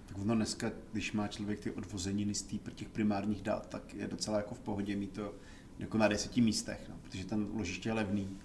Tak 0.06 0.18
ono 0.18 0.36
dneska, 0.36 0.72
když 0.92 1.12
má 1.12 1.28
člověk 1.28 1.60
ty 1.60 1.72
odvozeniny 1.72 2.34
z 2.34 2.44
těch 2.76 2.90
primárních 2.90 3.42
dat, 3.42 3.70
tak 3.70 3.94
je 3.94 4.08
docela 4.08 4.38
jako 4.38 4.56
v 4.56 4.60
pohodě 4.60 4.96
mít 4.96 5.14
to 5.14 5.34
jako 5.80 5.98
na 5.98 6.08
deseti 6.08 6.42
místech, 6.42 6.80
no, 6.90 6.96
protože 7.04 7.26
ten 7.26 7.48
úložiště 7.52 7.90
je 7.90 7.94
levný. 7.94 8.38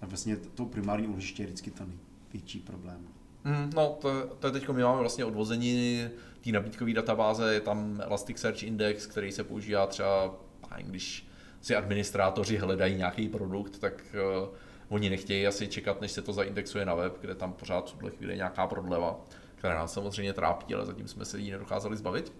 A 0.00 0.06
vlastně 0.06 0.36
to 0.36 0.66
primární 0.66 1.06
úložiště 1.06 1.42
je 1.42 1.46
vždycky 1.46 1.70
ten 1.70 1.92
největší 2.32 2.58
problém. 2.58 3.08
Mm, 3.44 3.70
no, 3.74 3.98
to, 4.00 4.26
to 4.38 4.46
je 4.46 4.52
teď 4.52 4.68
my 4.68 4.82
máme 4.82 5.00
vlastně 5.00 5.24
odvození 5.24 6.08
té 6.40 6.50
nabídkové 6.50 6.92
databáze, 6.92 7.54
je 7.54 7.60
tam 7.60 8.00
Elasticsearch 8.04 8.62
Index, 8.62 9.06
který 9.06 9.32
se 9.32 9.44
používá 9.44 9.86
třeba, 9.86 10.34
když 10.80 11.28
si 11.60 11.76
administrátoři 11.76 12.56
hledají 12.56 12.96
nějaký 12.96 13.28
produkt, 13.28 13.78
tak 13.78 14.16
uh, 14.42 14.48
Oni 14.88 15.10
nechtějí 15.10 15.46
asi 15.46 15.68
čekat, 15.68 16.00
než 16.00 16.12
se 16.12 16.22
to 16.22 16.32
zaindexuje 16.32 16.84
na 16.84 16.94
web, 16.94 17.18
kde 17.20 17.34
tam 17.34 17.52
pořád 17.52 17.90
v 17.90 17.92
tuhle 17.92 18.10
chvíli 18.10 18.32
je 18.32 18.36
nějaká 18.36 18.66
prodleva, 18.66 19.20
která 19.54 19.74
nás 19.74 19.92
samozřejmě 19.92 20.32
trápí, 20.32 20.74
ale 20.74 20.86
zatím 20.86 21.08
jsme 21.08 21.24
se 21.24 21.38
jí 21.38 21.50
nedokázali 21.50 21.96
zbavit. 21.96 22.32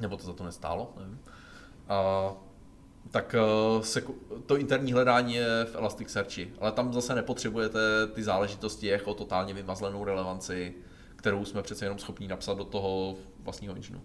Nebo 0.00 0.16
to 0.16 0.22
za 0.22 0.32
to 0.32 0.44
nestálo, 0.44 0.94
nevím. 0.98 1.20
A, 1.88 2.32
tak 3.10 3.34
eh, 3.34 3.82
se, 3.82 4.02
to 4.46 4.56
interní 4.56 4.92
hledání 4.92 5.34
je 5.34 5.46
v 5.72 5.74
Elasticsearchi, 5.74 6.52
ale 6.60 6.72
tam 6.72 6.92
zase 6.92 7.14
nepotřebujete 7.14 7.78
ty 8.14 8.22
záležitosti 8.22 8.86
jako 8.86 9.14
totálně 9.14 9.54
vymazlenou 9.54 10.04
relevanci, 10.04 10.74
kterou 11.16 11.44
jsme 11.44 11.62
přece 11.62 11.84
jenom 11.84 11.98
schopni 11.98 12.28
napsat 12.28 12.58
do 12.58 12.64
toho 12.64 13.16
vlastního 13.40 13.74
engineu. 13.74 14.00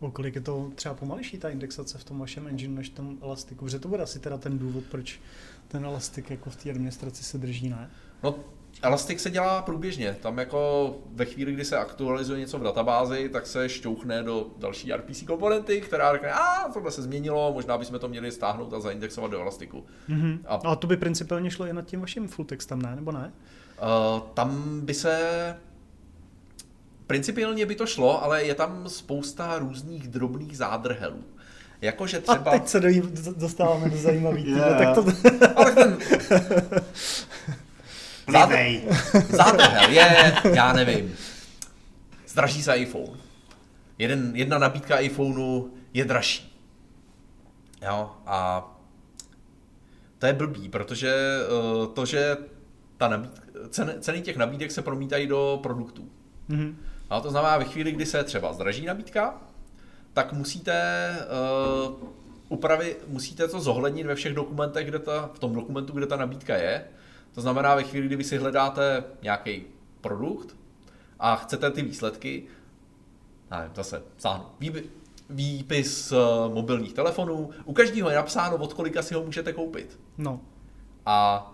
O 0.00 0.10
kolik 0.10 0.34
je 0.34 0.40
to 0.40 0.70
třeba 0.74 0.94
pomalejší 0.94 1.38
ta 1.38 1.48
indexace 1.48 1.98
v 1.98 2.04
tom 2.04 2.18
vašem 2.18 2.48
engine 2.48 2.74
než 2.74 2.88
tom 2.88 3.18
Elastiku? 3.22 3.64
Protože 3.64 3.78
to 3.78 3.88
bude 3.88 4.02
asi 4.02 4.18
teda 4.18 4.38
ten 4.38 4.58
důvod, 4.58 4.84
proč 4.90 5.20
ten 5.68 5.84
Elastic 5.84 6.30
jako 6.30 6.50
v 6.50 6.56
té 6.56 6.70
administraci 6.70 7.24
se 7.24 7.38
drží, 7.38 7.68
ne? 7.68 7.90
No, 8.22 8.34
Elastic 8.82 9.20
se 9.20 9.30
dělá 9.30 9.62
průběžně. 9.62 10.16
Tam 10.22 10.38
jako 10.38 10.94
ve 11.12 11.24
chvíli, 11.24 11.52
kdy 11.52 11.64
se 11.64 11.78
aktualizuje 11.78 12.40
něco 12.40 12.58
v 12.58 12.62
databázi, 12.62 13.28
tak 13.28 13.46
se 13.46 13.68
šťouchne 13.68 14.22
do 14.22 14.46
další 14.58 14.92
RPC 14.92 15.22
komponenty, 15.22 15.80
která 15.80 16.12
řekne, 16.12 16.32
a 16.32 16.68
tohle 16.72 16.90
se 16.90 17.02
změnilo, 17.02 17.52
možná 17.54 17.78
bychom 17.78 17.98
to 17.98 18.08
měli 18.08 18.32
stáhnout 18.32 18.72
a 18.72 18.80
zaindexovat 18.80 19.30
do 19.30 19.40
Elastiku. 19.40 19.84
Mm-hmm. 20.08 20.38
A... 20.46 20.54
a 20.54 20.76
to 20.76 20.86
by 20.86 20.96
principálně 20.96 21.50
šlo 21.50 21.66
i 21.66 21.72
nad 21.72 21.86
tím 21.86 22.00
vaším 22.00 22.28
full 22.28 22.46
textem, 22.46 22.82
ne? 22.82 22.96
Nebo 22.96 23.12
ne? 23.12 23.32
Uh, 23.82 24.20
tam 24.34 24.80
by 24.80 24.94
se 24.94 25.56
Principiálně 27.06 27.66
by 27.66 27.74
to 27.74 27.86
šlo, 27.86 28.24
ale 28.24 28.44
je 28.44 28.54
tam 28.54 28.88
spousta 28.88 29.58
různých 29.58 30.08
drobných 30.08 30.56
zádrhelů. 30.56 31.24
Jakože 31.80 32.20
třeba... 32.20 32.50
A 32.50 32.58
teď 32.58 32.68
se 32.68 32.80
do, 32.80 32.88
dostáváme 33.36 33.90
do 33.90 33.96
zajímavých. 33.96 34.46
yeah. 34.46 34.78
tak 34.78 34.94
to... 34.94 35.04
ale 35.56 35.72
ten... 35.72 35.98
Zádr... 38.32 38.56
Zádrhel 39.28 39.90
je, 39.90 40.34
já 40.54 40.72
nevím, 40.72 41.14
zdraží 42.28 42.62
se 42.62 42.76
iPhone. 42.76 43.18
Jeden, 43.98 44.36
jedna 44.36 44.58
nabídka 44.58 44.98
iPhoneu 44.98 45.70
je 45.94 46.04
dražší. 46.04 46.62
Jo, 47.82 48.10
a 48.26 48.68
to 50.18 50.26
je 50.26 50.32
blbý, 50.32 50.68
protože 50.68 51.38
uh, 51.48 51.94
to, 51.94 52.06
že 52.06 52.36
ta 52.96 53.08
nabídka, 53.08 53.42
ceny, 53.70 53.92
ceny 54.00 54.20
těch 54.22 54.36
nabídek 54.36 54.72
se 54.72 54.82
promítají 54.82 55.26
do 55.26 55.58
produktů. 55.62 56.08
Mm-hmm. 56.50 56.74
A 57.10 57.20
to 57.20 57.30
znamená, 57.30 57.58
ve 57.58 57.64
chvíli, 57.64 57.92
kdy 57.92 58.06
se 58.06 58.24
třeba 58.24 58.52
zdraží 58.52 58.86
nabídka, 58.86 59.34
tak 60.12 60.32
musíte 60.32 61.08
uh, 61.88 62.08
upravit, 62.48 63.04
musíte 63.08 63.48
to 63.48 63.60
zohlednit 63.60 64.06
ve 64.06 64.14
všech 64.14 64.34
dokumentech, 64.34 64.88
kde 64.88 64.98
ta, 64.98 65.30
v 65.34 65.38
tom 65.38 65.54
dokumentu, 65.54 65.92
kde 65.92 66.06
ta 66.06 66.16
nabídka 66.16 66.56
je. 66.56 66.84
To 67.36 67.42
znamená, 67.42 67.74
ve 67.74 67.82
chvíli, 67.82 68.06
kdy 68.06 68.16
vy 68.16 68.24
si 68.24 68.38
hledáte 68.38 69.04
nějaký 69.22 69.64
produkt 70.00 70.56
a 71.18 71.36
chcete 71.36 71.70
ty 71.70 71.82
výsledky, 71.82 72.46
nevím, 73.50 73.70
zase 73.74 74.02
sáhnu, 74.18 74.44
výpis 75.30 76.12
uh, 76.12 76.54
mobilních 76.54 76.92
telefonů, 76.92 77.50
u 77.64 77.72
každého 77.72 78.10
je 78.10 78.16
napsáno, 78.16 78.56
od 78.56 78.72
kolika 78.72 79.02
si 79.02 79.14
ho 79.14 79.22
můžete 79.24 79.52
koupit. 79.52 80.00
No. 80.18 80.40
A 81.06 81.46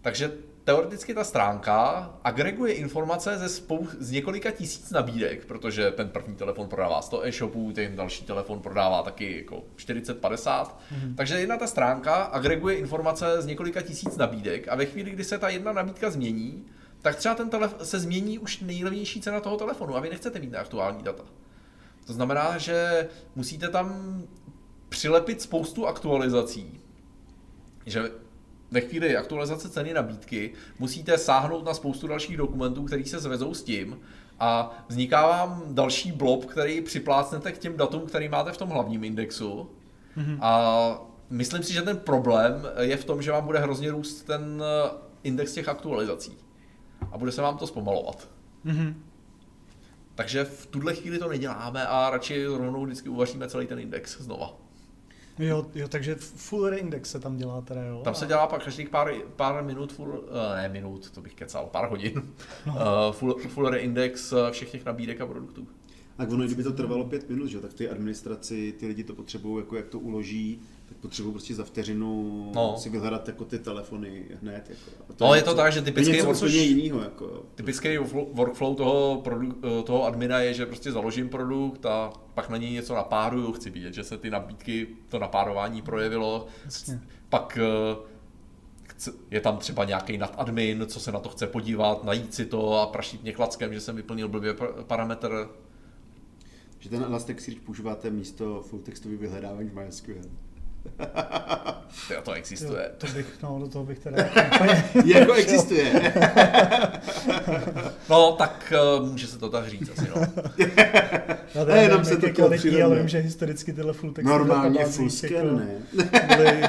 takže 0.00 0.32
teoreticky 0.64 1.14
ta 1.14 1.24
stránka 1.24 2.10
agreguje 2.24 2.74
informace 2.74 3.38
ze 3.38 3.48
spou- 3.48 3.88
z 3.98 4.10
několika 4.10 4.50
tisíc 4.50 4.90
nabídek, 4.90 5.44
protože 5.44 5.90
ten 5.90 6.08
první 6.08 6.36
telefon 6.36 6.68
prodává 6.68 7.02
100 7.02 7.26
e-shopů, 7.26 7.72
ten 7.72 7.96
další 7.96 8.24
telefon 8.24 8.60
prodává 8.60 9.02
taky 9.02 9.36
jako 9.36 9.64
40-50. 9.76 10.64
Mm-hmm. 10.64 11.14
Takže 11.16 11.40
jedna 11.40 11.56
ta 11.56 11.66
stránka 11.66 12.14
agreguje 12.14 12.76
informace 12.76 13.42
z 13.42 13.46
několika 13.46 13.80
tisíc 13.80 14.16
nabídek 14.16 14.68
a 14.68 14.76
ve 14.76 14.86
chvíli, 14.86 15.10
kdy 15.10 15.24
se 15.24 15.38
ta 15.38 15.48
jedna 15.48 15.72
nabídka 15.72 16.10
změní, 16.10 16.66
tak 17.02 17.16
třeba 17.16 17.34
ten 17.34 17.48
telef- 17.48 17.82
se 17.82 17.98
změní 17.98 18.38
už 18.38 18.60
nejlevnější 18.60 19.20
cena 19.20 19.40
toho 19.40 19.56
telefonu 19.56 19.96
a 19.96 20.00
vy 20.00 20.10
nechcete 20.10 20.38
mít 20.38 20.54
aktuální 20.54 21.02
data. 21.02 21.24
To 22.06 22.12
znamená, 22.12 22.58
že 22.58 23.08
musíte 23.36 23.68
tam 23.68 24.18
přilepit 24.88 25.42
spoustu 25.42 25.86
aktualizací, 25.86 26.80
že 27.86 28.10
ve 28.72 28.80
chvíli 28.80 29.16
aktualizace 29.16 29.68
ceny 29.68 29.94
nabídky 29.94 30.52
musíte 30.78 31.18
sáhnout 31.18 31.64
na 31.64 31.74
spoustu 31.74 32.06
dalších 32.06 32.36
dokumentů, 32.36 32.84
které 32.84 33.04
se 33.04 33.20
zvezou 33.20 33.54
s 33.54 33.62
tím 33.62 34.00
a 34.40 34.84
vzniká 34.88 35.26
vám 35.26 35.62
další 35.68 36.12
blob, 36.12 36.44
který 36.44 36.80
připlácnete 36.80 37.52
k 37.52 37.58
těm 37.58 37.76
datům, 37.76 38.06
který 38.06 38.28
máte 38.28 38.52
v 38.52 38.56
tom 38.56 38.68
hlavním 38.68 39.04
indexu. 39.04 39.70
Mm-hmm. 40.16 40.38
A 40.40 41.02
myslím 41.30 41.62
si, 41.62 41.72
že 41.72 41.82
ten 41.82 41.96
problém 41.96 42.66
je 42.80 42.96
v 42.96 43.04
tom, 43.04 43.22
že 43.22 43.30
vám 43.30 43.46
bude 43.46 43.58
hrozně 43.58 43.90
růst 43.90 44.22
ten 44.22 44.62
eh, 44.62 44.90
index 45.22 45.52
těch 45.52 45.68
aktualizací. 45.68 46.36
A 47.12 47.18
bude 47.18 47.32
se 47.32 47.42
vám 47.42 47.58
to 47.58 47.66
zpomalovat. 47.66 48.28
Mm-hmm. 48.66 48.94
Takže 50.14 50.44
v 50.44 50.66
tuhle 50.66 50.94
chvíli 50.94 51.18
to 51.18 51.28
neděláme 51.28 51.86
a 51.86 52.10
radši 52.10 52.46
rovnou 52.46 52.84
vždycky 52.84 53.08
uvaříme 53.08 53.48
celý 53.48 53.66
ten 53.66 53.78
index 53.78 54.20
znova. 54.20 54.54
Jo, 55.42 55.66
jo, 55.74 55.88
takže 55.88 56.14
full 56.14 56.68
reindex 56.68 57.10
se 57.10 57.20
tam 57.20 57.36
dělá 57.36 57.60
teda, 57.60 57.82
jo? 57.82 58.00
Tam 58.04 58.14
se 58.14 58.26
dělá 58.26 58.46
pak 58.46 58.64
každých 58.64 58.88
pár, 58.88 59.12
pár 59.36 59.64
minut, 59.64 59.92
full, 59.92 60.08
uh, 60.08 60.56
ne 60.56 60.68
minut, 60.68 61.10
to 61.10 61.20
bych 61.20 61.34
kecal, 61.34 61.66
pár 61.66 61.90
hodin, 61.90 62.22
no. 62.66 62.72
uh, 62.72 63.12
full, 63.12 63.38
full 63.38 63.68
reindex 63.68 64.32
eh, 64.32 64.50
všech 64.50 64.70
těch 64.70 64.84
nabídek 64.84 65.20
a 65.20 65.26
produktů. 65.26 65.66
A 66.18 66.22
ono, 66.22 66.44
kdyby 66.44 66.62
to 66.62 66.72
trvalo 66.72 67.04
pět 67.04 67.28
minut, 67.28 67.46
že? 67.46 67.60
tak 67.60 67.74
ty 67.74 67.88
administraci, 67.88 68.74
ty 68.78 68.86
lidi 68.86 69.04
to 69.04 69.14
potřebují, 69.14 69.62
jako 69.62 69.76
jak 69.76 69.88
to 69.88 69.98
uloží, 69.98 70.60
tak 70.92 71.00
potřebují 71.00 71.32
prostě 71.32 71.54
za 71.54 71.64
vteřinu 71.64 72.50
no. 72.54 72.74
si 72.78 72.90
vyhledat 72.90 73.28
jako 73.28 73.44
ty 73.44 73.58
telefony 73.58 74.24
hned. 74.40 74.70
Jako. 74.70 75.04
A 75.10 75.12
to 75.12 75.24
no 75.26 75.34
je, 75.34 75.38
je 75.38 75.44
to 75.44 75.54
tak, 75.54 75.72
že 75.72 75.82
typický, 75.82 76.20
workflow, 76.20 76.50
jinýho, 76.50 77.00
jako. 77.00 77.42
typický 77.54 77.98
workflow 78.32 78.76
toho, 78.76 79.22
produ- 79.24 79.82
toho 79.82 80.04
admina 80.04 80.40
je, 80.40 80.54
že 80.54 80.66
prostě 80.66 80.92
založím 80.92 81.28
produkt 81.28 81.86
a 81.86 82.12
pak 82.34 82.48
na 82.48 82.56
něj 82.56 82.70
něco 82.70 82.94
napáruju, 82.94 83.52
chci 83.52 83.70
vidět, 83.70 83.94
že 83.94 84.04
se 84.04 84.18
ty 84.18 84.30
nabídky, 84.30 84.88
to 85.08 85.18
napárování 85.18 85.82
projevilo. 85.82 86.46
Jasně. 86.64 87.00
Pak 87.28 87.58
eh, 87.62 89.12
je 89.30 89.40
tam 89.40 89.58
třeba 89.58 89.84
nějaký 89.84 90.18
nadadmin, 90.18 90.84
co 90.88 91.00
se 91.00 91.12
na 91.12 91.20
to 91.20 91.28
chce 91.28 91.46
podívat, 91.46 92.04
najít 92.04 92.34
si 92.34 92.46
to 92.46 92.80
a 92.80 92.86
prašit 92.86 93.22
mě 93.22 93.32
klackem, 93.32 93.74
že 93.74 93.80
jsem 93.80 93.96
vyplnil 93.96 94.28
blbě 94.28 94.54
parametr 94.86 95.48
že 96.82 96.88
ten 96.88 97.02
Elasticsearch 97.02 97.60
používáte 97.60 98.10
místo 98.10 98.62
full 98.62 98.82
textový 98.82 99.16
vyhledávání 99.16 99.68
v 99.68 99.74
MySQL. 99.74 100.14
to, 102.08 102.22
to 102.22 102.32
existuje. 102.32 102.82
Jo, 102.82 102.90
to 102.98 103.06
bych, 103.06 103.42
no, 103.42 103.58
do 103.60 103.68
toho 103.68 103.84
bych 103.84 103.98
teda... 103.98 104.24
jako 105.04 105.32
existuje. 105.32 106.12
no, 108.10 108.32
tak 108.32 108.72
uh, 109.00 109.08
může 109.10 109.26
se 109.26 109.38
to 109.38 109.48
tak 109.48 109.68
říct 109.68 109.90
asi, 109.90 110.10
no. 110.16 110.26
Já 111.54 111.64
ne, 111.64 111.82
jenom 111.82 112.04
se 112.04 112.16
to 112.16 112.30
kvalitní, 112.30 112.82
ale 112.82 112.96
vím, 112.96 113.08
že 113.08 113.18
historicky 113.18 113.72
tyhle 113.72 113.92
full 113.92 114.12
texty 114.12 114.28
Normálně 114.28 114.84
full 114.84 115.10
scan, 115.10 115.30
jako 115.32 115.56
ne? 115.56 115.82
Byly, 116.36 116.62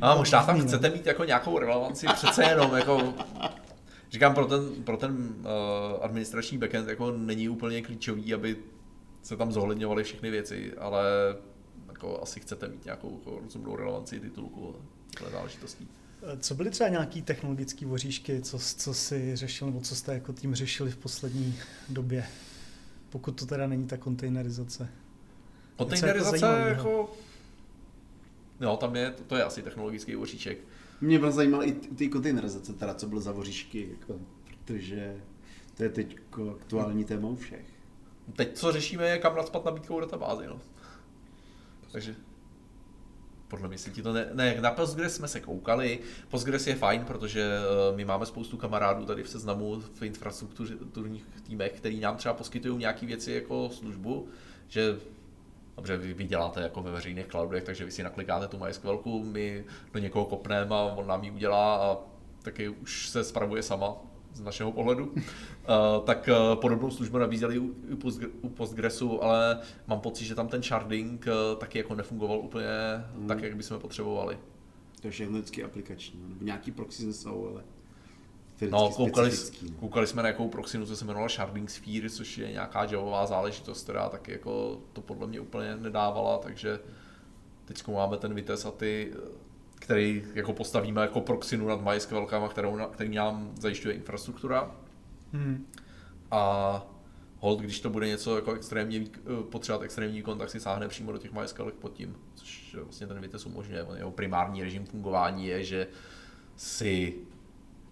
a 0.00 0.14
možná 0.14 0.42
tam 0.42 0.60
chcete 0.60 0.90
mít 0.90 1.06
jako 1.06 1.24
nějakou 1.24 1.58
relevanci, 1.58 2.06
přece 2.14 2.44
jenom 2.44 2.76
jako 2.76 3.14
Říkám, 4.12 4.34
pro 4.34 4.46
ten, 4.46 4.84
pro 4.84 4.96
ten 4.96 5.34
uh, 5.38 5.46
administrační 6.04 6.58
backend 6.58 6.88
jako 6.88 7.10
není 7.10 7.48
úplně 7.48 7.82
klíčový, 7.82 8.34
aby 8.34 8.56
se 9.22 9.36
tam 9.36 9.52
zohledňovaly 9.52 10.04
všechny 10.04 10.30
věci, 10.30 10.72
ale 10.78 11.04
jako 12.02 12.22
asi 12.22 12.40
chcete 12.40 12.68
mít 12.68 12.84
nějakou 12.84 13.18
jako 13.18 13.40
rozumnou 13.44 13.76
relevanci 13.76 14.20
titulku 14.20 14.76
a 15.26 15.30
záležitostí. 15.30 15.88
Co 16.40 16.54
byly 16.54 16.70
třeba 16.70 16.88
nějaký 16.88 17.22
technologické 17.22 17.86
voříšky, 17.86 18.42
co, 18.42 18.58
co 18.58 18.94
si 18.94 19.36
řešil, 19.36 19.66
nebo 19.66 19.80
co 19.80 19.96
jste 19.96 20.14
jako 20.14 20.32
tým 20.32 20.54
řešili 20.54 20.90
v 20.90 20.96
poslední 20.96 21.58
době? 21.88 22.24
Pokud 23.10 23.32
to 23.32 23.46
teda 23.46 23.66
není 23.66 23.86
ta 23.86 23.96
kontejnerizace. 23.96 24.88
Kontejnerizace 25.76 26.46
jako, 26.46 26.68
jako... 26.68 27.12
No, 28.60 28.76
tam 28.76 28.96
je, 28.96 29.10
to, 29.10 29.24
to 29.24 29.36
je 29.36 29.44
asi 29.44 29.62
technologický 29.62 30.14
voříček. 30.14 30.58
Mě 31.00 31.18
byl 31.18 31.32
zajímal 31.32 31.64
i 31.64 31.72
ty 31.72 32.08
kontejnerizace, 32.08 32.72
teda 32.72 32.94
co 32.94 33.06
bylo 33.06 33.20
za 33.20 33.32
voříšky, 33.32 33.88
jako, 33.90 34.20
protože 34.44 35.16
to 35.76 35.82
je 35.82 35.88
teď 35.88 36.18
aktuální 36.50 37.04
téma 37.04 37.28
u 37.28 37.36
všech. 37.36 37.66
Teď 38.36 38.56
co 38.56 38.72
řešíme 38.72 39.08
je, 39.08 39.18
kam 39.18 39.36
nadspat 39.36 39.64
nabídkovou 39.64 40.00
databázi. 40.00 40.46
No. 40.46 40.60
Takže 41.92 42.14
podle 43.48 43.68
mě 43.68 43.78
si 43.78 43.90
ti 43.90 44.02
to 44.02 44.12
ne, 44.12 44.28
ne, 44.32 44.60
na 44.60 44.70
Postgres 44.70 45.14
jsme 45.14 45.28
se 45.28 45.40
koukali. 45.40 46.00
Postgres 46.28 46.66
je 46.66 46.74
fajn, 46.74 47.04
protože 47.04 47.58
uh, 47.90 47.96
my 47.96 48.04
máme 48.04 48.26
spoustu 48.26 48.56
kamarádů 48.56 49.04
tady 49.04 49.22
v 49.22 49.28
seznamu 49.28 49.80
v 49.80 50.02
infrastrukturních 50.02 51.26
týmech, 51.42 51.72
který 51.72 52.00
nám 52.00 52.16
třeba 52.16 52.34
poskytují 52.34 52.78
nějaké 52.78 53.06
věci 53.06 53.32
jako 53.32 53.70
službu, 53.70 54.28
že 54.68 54.96
Dobře, 55.76 55.96
vy, 55.96 56.14
vy 56.14 56.24
děláte 56.24 56.60
jako 56.60 56.82
ve 56.82 56.90
veřejných 56.90 57.26
cloudech, 57.26 57.64
takže 57.64 57.84
vy 57.84 57.90
si 57.90 58.02
naklikáte 58.02 58.48
tu 58.48 58.58
MySQL, 58.58 59.02
my 59.22 59.64
do 59.92 59.98
někoho 59.98 60.24
kopneme 60.24 60.74
a 60.74 60.82
on 60.82 61.06
nám 61.06 61.24
ji 61.24 61.30
udělá 61.30 61.76
a 61.76 61.98
taky 62.42 62.68
už 62.68 63.08
se 63.08 63.24
spravuje 63.24 63.62
sama 63.62 63.96
z 64.34 64.40
našeho 64.40 64.72
pohledu, 64.72 65.06
uh, 65.06 65.20
tak 66.04 66.28
uh, 66.28 66.60
podobnou 66.60 66.90
službu 66.90 67.18
nabízeli 67.18 67.58
u, 67.58 67.74
u 68.40 68.48
Postgresu, 68.48 69.22
ale 69.22 69.58
mám 69.86 70.00
pocit, 70.00 70.24
že 70.24 70.34
tam 70.34 70.48
ten 70.48 70.62
sharding 70.62 71.26
uh, 71.26 71.58
taky 71.58 71.78
jako 71.78 71.94
nefungoval 71.94 72.38
úplně 72.38 72.66
mm. 73.14 73.28
tak, 73.28 73.42
jak 73.42 73.56
bychom 73.56 73.78
potřebovali. 73.78 74.38
To 75.00 75.06
je 75.06 75.10
všechno 75.10 75.38
vždycky 75.38 75.64
aplikační, 75.64 76.20
no. 76.22 76.28
nebo 76.28 76.44
nějaký 76.44 76.70
proxy 76.70 77.12
jsou, 77.12 77.48
ale 77.48 77.62
No, 78.70 78.90
koukali, 78.90 79.30
no. 79.62 79.70
koukali 79.80 80.06
jsme 80.06 80.22
na 80.22 80.28
jakou 80.28 80.48
proxinu, 80.48 80.86
co 80.86 80.96
se 80.96 81.04
jmenovala 81.04 81.28
Sharding 81.28 81.70
Sphere, 81.70 82.10
což 82.10 82.38
je 82.38 82.52
nějaká 82.52 82.84
javová 82.84 83.26
záležitost, 83.26 83.82
která 83.82 84.08
taky 84.08 84.32
jako 84.32 84.80
to 84.92 85.00
podle 85.00 85.26
mě 85.26 85.40
úplně 85.40 85.76
nedávala, 85.76 86.38
takže 86.38 86.80
teď 87.64 87.88
máme 87.88 88.16
ten 88.16 88.34
Vitesse 88.34 88.68
a 88.68 88.70
ty, 88.70 89.12
který 89.82 90.24
jako 90.34 90.52
postavíme 90.52 91.00
jako 91.00 91.20
proxinu 91.20 91.68
nad 91.68 91.80
MySQL, 91.80 92.26
kterou, 92.48 92.78
který 92.92 93.14
nám 93.14 93.52
zajišťuje 93.60 93.94
infrastruktura. 93.94 94.70
Hmm. 95.32 95.66
A 96.30 96.86
hold, 97.38 97.60
když 97.60 97.80
to 97.80 97.90
bude 97.90 98.08
něco 98.08 98.36
jako 98.36 98.52
extrémně 98.52 99.04
potřebovat 99.50 99.84
extrémní 99.84 100.16
výkon, 100.16 100.38
tak 100.38 100.50
si 100.50 100.60
sáhne 100.60 100.88
přímo 100.88 101.12
do 101.12 101.18
těch 101.18 101.32
MySQL 101.32 101.72
pod 101.80 101.92
tím, 101.92 102.16
což 102.34 102.76
vlastně 102.84 103.06
ten 103.06 103.20
Vitesse 103.20 103.48
umožňuje. 103.48 103.86
Jeho 103.96 104.10
primární 104.10 104.62
režim 104.62 104.86
fungování 104.86 105.46
je, 105.46 105.64
že 105.64 105.86
si 106.56 107.14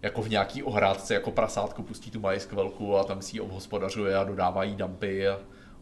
jako 0.03 0.23
v 0.23 0.29
nějaký 0.29 0.63
ohrádce, 0.63 1.15
jako 1.15 1.31
prasátko 1.31 1.83
pustí 1.83 2.11
tu 2.11 2.21
MySQL 2.21 2.97
a 3.01 3.05
tam 3.05 3.23
si 3.23 3.37
ji 3.37 3.41
obhospodařuje 3.41 4.17
a 4.17 4.25
dodává 4.25 4.65
jí 4.65 4.77
dumpy 4.77 5.29
a, 5.29 5.39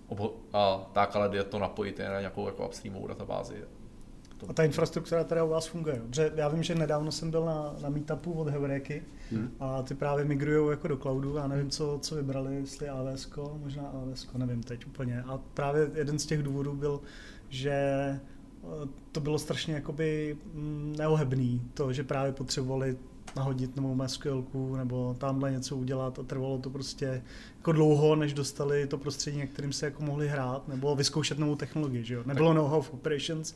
obho- 0.09 0.33
a 0.53 0.91
tak, 0.93 1.17
ale 1.17 1.29
jde 1.29 1.45
to 1.45 1.59
napojit 1.59 1.99
na 1.99 2.21
nějakou 2.21 2.47
jako 2.47 2.67
upstreamovou 2.67 3.07
databázi. 3.07 3.65
A 4.49 4.53
ta 4.53 4.65
infrastruktura 4.65 5.25
teda 5.25 5.45
u 5.45 5.49
vás 5.49 5.67
funguje, 5.67 6.03
protože 6.07 6.33
já 6.37 6.49
vím, 6.49 6.63
že 6.63 6.75
nedávno 6.75 7.13
jsem 7.13 7.31
byl 7.31 7.45
na, 7.45 7.75
na 7.83 7.89
meetupu 7.89 8.33
od 8.33 8.49
Heureky 8.49 9.03
hmm. 9.31 9.51
a 9.61 9.83
ty 9.83 9.95
právě 9.95 10.25
migrují 10.25 10.71
jako 10.71 10.89
do 10.89 10.97
cloudu, 10.97 11.37
já 11.37 11.47
nevím, 11.47 11.71
co, 11.71 11.99
co 12.03 12.15
vybrali, 12.15 12.55
jestli 12.55 12.89
AWS, 12.89 13.31
možná 13.63 13.83
AWS, 13.83 14.29
nevím 14.37 14.63
teď 14.63 14.87
úplně. 14.87 15.23
A 15.23 15.41
právě 15.55 15.91
jeden 15.95 16.19
z 16.19 16.27
těch 16.27 16.43
důvodů 16.43 16.75
byl, 16.75 17.01
že 17.49 17.71
eh, 17.71 18.21
to 19.13 19.21
bylo 19.21 19.39
strašně 19.39 19.75
jakoby 19.75 20.37
mm, 20.55 20.95
neohebný, 20.99 21.63
to, 21.75 21.93
že 21.93 22.05
právě 22.05 22.33
potřebovali 22.33 22.97
nahodit 23.37 23.77
novou 23.77 23.95
MySQL 23.95 24.45
nebo 24.77 25.17
tamhle 25.19 25.53
něco 25.53 25.77
udělat 25.77 26.19
a 26.19 26.23
trvalo 26.23 26.59
to 26.59 26.71
prostě 26.71 27.23
jako 27.57 27.73
dlouho, 27.73 28.17
než 28.17 28.33
dostali 28.33 28.87
to 28.87 28.99
prostředí, 28.99 29.39
na 29.39 29.47
kterým 29.47 29.73
se 29.73 29.87
jako 29.87 30.03
mohli 30.03 30.29
hrát 30.29 30.69
nebo 30.69 30.97
vyzkoušet 30.97 31.39
novou 31.39 31.55
technologii, 31.55 32.05
že 32.05 32.15
jo. 32.15 32.23
Nebylo 32.27 32.53
know-how 32.53 32.83
v 32.83 32.95
operations, 32.95 33.55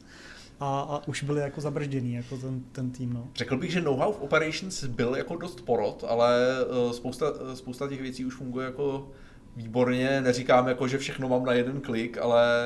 a, 0.61 0.81
a 0.81 1.09
už 1.09 1.23
byli 1.23 1.41
jako 1.41 1.61
zabržděný, 1.61 2.15
jako 2.15 2.37
ten, 2.37 2.61
ten 2.73 2.91
tým. 2.91 3.13
No. 3.13 3.29
Řekl 3.35 3.57
bych, 3.57 3.73
že 3.73 3.81
know-how 3.81 4.13
v 4.13 4.23
operations 4.23 4.85
byl 4.85 5.17
jako 5.17 5.37
dost 5.37 5.61
porod, 5.61 6.05
ale 6.09 6.39
uh, 6.87 6.93
spousta, 6.93 7.31
uh, 7.31 7.53
spousta 7.53 7.89
těch 7.89 8.03
věcí 8.03 8.25
už 8.25 8.35
funguje 8.35 8.67
jako 8.67 9.09
výborně. 9.57 10.21
Neříkám 10.21 10.69
jako, 10.69 10.89
že 10.89 10.99
všechno 10.99 11.29
mám 11.29 11.45
na 11.45 11.53
jeden 11.53 11.81
klik, 11.81 12.19
ale 12.19 12.65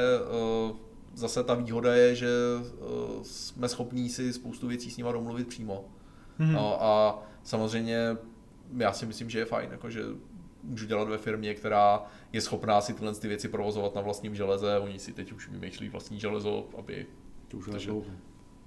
uh, 0.70 0.76
zase 1.14 1.44
ta 1.44 1.54
výhoda 1.54 1.94
je, 1.94 2.14
že 2.14 2.28
jsme 3.22 3.68
schopní 3.68 4.08
si 4.08 4.32
spoustu 4.32 4.68
věcí 4.68 4.90
s 4.90 4.96
nima 4.96 5.12
domluvit 5.12 5.48
přímo. 5.48 5.84
Mm-hmm. 6.40 6.52
No, 6.52 6.82
a 6.84 7.22
samozřejmě 7.42 8.16
já 8.76 8.92
si 8.92 9.06
myslím, 9.06 9.30
že 9.30 9.38
je 9.38 9.44
fajn, 9.44 9.68
jako, 9.72 9.90
že 9.90 10.02
můžu 10.62 10.86
dělat 10.86 11.08
ve 11.08 11.18
firmě, 11.18 11.54
která 11.54 12.02
je 12.32 12.40
schopná 12.40 12.80
si 12.80 12.92
tyhle 12.92 13.14
ty 13.14 13.28
věci 13.28 13.48
provozovat 13.48 13.94
na 13.94 14.00
vlastním 14.00 14.34
železe. 14.34 14.78
Oni 14.78 14.98
si 14.98 15.12
teď 15.12 15.32
už 15.32 15.48
vymýšlí 15.48 15.88
vlastní 15.88 16.20
železo, 16.20 16.68
aby... 16.78 17.06
To 17.48 17.56
už 17.56 17.68
takže, 17.70 17.90
dlouho. 17.90 18.06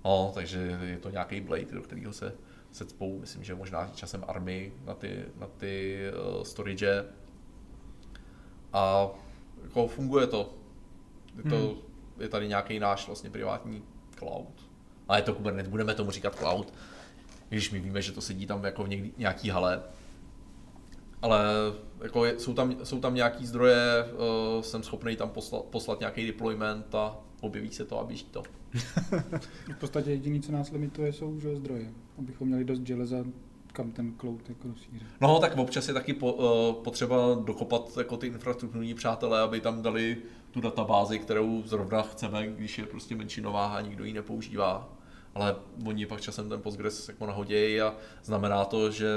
No, 0.06 0.32
takže 0.34 0.80
je 0.84 0.98
to 0.98 1.10
nějaký 1.10 1.42
blade, 1.42 1.72
do 1.72 1.82
kterého 1.82 2.14
se, 2.14 2.34
se 2.72 2.86
cpou, 2.86 3.20
myslím, 3.20 3.44
že 3.44 3.56
možná 3.56 3.92
časem 3.96 4.26
army 4.28 4.74
na 4.86 4.94
ty, 4.94 5.26
na 5.40 5.48
ty 5.48 6.02
uh, 6.38 6.44
storage. 6.44 7.06
A 8.74 9.10
jako 9.64 9.88
funguje 9.88 10.28
to. 10.28 10.54
Je, 11.38 11.44
to, 11.50 11.58
hmm. 11.58 11.78
je 12.20 12.30
tady 12.30 12.48
nějaký 12.48 12.80
náš 12.80 13.08
vlastně 13.08 13.30
privátní 13.30 13.84
cloud. 14.18 14.70
A 15.08 15.18
je 15.18 15.24
to 15.24 15.34
Kubernetes, 15.34 15.72
budeme 15.72 15.96
tomu 15.96 16.12
říkat 16.12 16.36
cloud, 16.36 16.74
když 17.50 17.72
my 17.72 17.80
víme, 17.80 18.02
že 18.02 18.12
to 18.12 18.22
sedí 18.22 18.46
tam 18.46 18.64
jako 18.64 18.84
v 18.84 18.90
někdy, 18.90 19.12
nějaký 19.18 19.50
hale, 19.50 19.84
ale 21.22 21.44
jako 22.04 22.26
je, 22.26 22.40
jsou, 22.40 22.54
tam, 22.54 22.76
jsou 22.84 23.00
tam 23.00 23.16
nějaký 23.16 23.46
zdroje, 23.46 24.06
uh, 24.14 24.62
jsem 24.62 24.84
schopný 24.84 25.16
tam 25.16 25.30
poslat, 25.30 25.66
poslat 25.66 26.00
nějaký 26.00 26.28
deployment 26.28 26.96
a 26.96 27.18
objeví 27.42 27.72
se 27.72 27.86
to 27.86 28.00
a 28.00 28.04
běží 28.04 28.26
to. 28.26 28.44
v 29.76 29.80
podstatě 29.80 30.12
jediné, 30.12 30.40
co 30.40 30.52
nás 30.52 30.72
limituje, 30.72 31.14
jsou 31.14 31.40
že 31.40 31.56
zdroje, 31.56 31.92
abychom 32.18 32.48
měli 32.48 32.64
dost 32.64 32.82
železa 32.88 33.18
kam 33.74 33.92
ten 33.92 34.14
cloud 34.20 34.50
jako 34.50 34.68
rozšířit. 34.68 35.08
No, 35.22 35.40
tak 35.40 35.58
občas 35.58 35.88
je 35.88 35.94
taky 35.94 36.14
po, 36.14 36.34
uh, 36.34 36.84
potřeba 36.84 37.18
dokopat 37.46 37.98
jako 37.98 38.18
ty 38.18 38.28
infrastrukturní 38.28 38.94
přátelé, 38.94 39.42
aby 39.42 39.60
tam 39.60 39.82
dali 39.82 40.18
tu 40.52 40.62
databázi, 40.62 41.20
kterou 41.20 41.62
zrovna 41.66 42.02
chceme, 42.02 42.48
když 42.48 42.78
je 42.78 42.86
prostě 42.86 43.16
menšinová 43.16 43.68
a 43.68 43.82
nikdo 43.82 44.06
ji 44.06 44.14
nepoužívá 44.14 44.99
ale 45.36 45.56
oni 45.86 46.06
pak 46.06 46.22
časem 46.22 46.50
ten 46.50 46.62
Postgres 46.62 47.08
jako 47.08 47.26
nahodějí 47.26 47.82
a 47.82 47.96
znamená 48.24 48.66
to, 48.66 48.92
že 48.92 49.08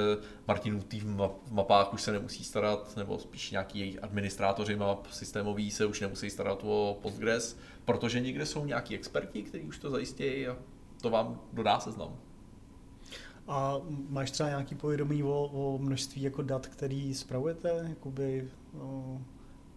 Martinův 0.48 0.84
tým 0.84 1.16
v 1.46 1.52
mapách 1.52 1.92
už 1.92 2.02
se 2.02 2.12
nemusí 2.12 2.44
starat, 2.44 2.96
nebo 2.96 3.18
spíš 3.18 3.50
nějaký 3.50 3.78
jejich 3.78 4.04
administrátoři 4.04 4.76
map 4.76 5.06
systémový 5.06 5.70
se 5.70 5.86
už 5.86 6.00
nemusí 6.00 6.30
starat 6.30 6.60
o 6.64 6.98
Postgres, 7.02 7.58
protože 7.84 8.20
někde 8.20 8.46
jsou 8.46 8.64
nějaký 8.64 8.94
experti, 8.94 9.42
kteří 9.42 9.64
už 9.64 9.78
to 9.78 9.90
zajistějí 9.90 10.46
a 10.46 10.56
to 11.02 11.10
vám 11.10 11.40
dodá 11.52 11.80
seznam. 11.80 12.16
A 13.48 13.76
máš 14.08 14.30
třeba 14.30 14.48
nějaký 14.48 14.74
povědomí 14.74 15.22
o, 15.22 15.50
o 15.52 15.78
množství 15.78 16.22
jako 16.22 16.42
dat, 16.42 16.66
který 16.66 17.14
spravujete? 17.14 17.86
Jakoby, 17.88 18.50
no, 18.74 19.22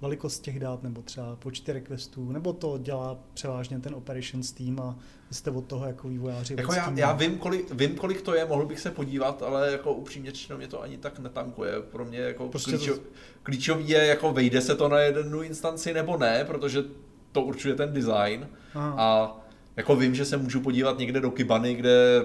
velikost 0.05 0.39
těch 0.39 0.59
dát 0.59 0.83
nebo 0.83 1.01
třeba 1.01 1.35
počty 1.35 1.73
requestů, 1.73 2.31
nebo 2.31 2.53
to 2.53 2.77
dělá 2.77 3.17
převážně 3.33 3.79
ten 3.79 3.95
operations 3.95 4.51
team 4.51 4.79
a 4.79 4.95
jste 5.31 5.51
od 5.51 5.65
toho 5.65 5.85
jako 5.85 6.07
vývojáři? 6.07 6.55
Jako 6.57 6.73
já, 6.73 6.93
já 6.95 7.13
vím, 7.13 7.37
kolik, 7.37 7.71
vím, 7.71 7.95
kolik 7.95 8.21
to 8.21 8.35
je, 8.35 8.45
mohl 8.45 8.65
bych 8.65 8.79
se 8.79 8.91
podívat, 8.91 9.43
ale 9.43 9.71
jako 9.71 9.93
upřímně 9.93 10.31
řečeno 10.31 10.57
mě 10.57 10.67
to 10.67 10.81
ani 10.81 10.97
tak 10.97 11.19
netankuje. 11.19 11.71
Pro 11.91 12.05
mě 12.05 12.19
jako 12.19 12.49
prostě 12.49 12.71
klíčo, 12.71 12.95
to... 12.95 13.01
klíčový 13.43 13.89
je, 13.89 14.05
jako 14.05 14.33
vejde 14.33 14.61
se 14.61 14.75
to 14.75 14.89
na 14.89 14.99
jednu 14.99 15.41
instanci 15.41 15.93
nebo 15.93 16.17
ne, 16.17 16.45
protože 16.45 16.83
to 17.31 17.41
určuje 17.41 17.75
ten 17.75 17.93
design. 17.93 18.47
Aha. 18.73 18.95
A 18.97 19.37
jako 19.75 19.95
vím, 19.95 20.15
že 20.15 20.25
se 20.25 20.37
můžu 20.37 20.61
podívat 20.61 20.97
někde 20.97 21.19
do 21.19 21.31
Kibany, 21.31 21.75
kde 21.75 22.21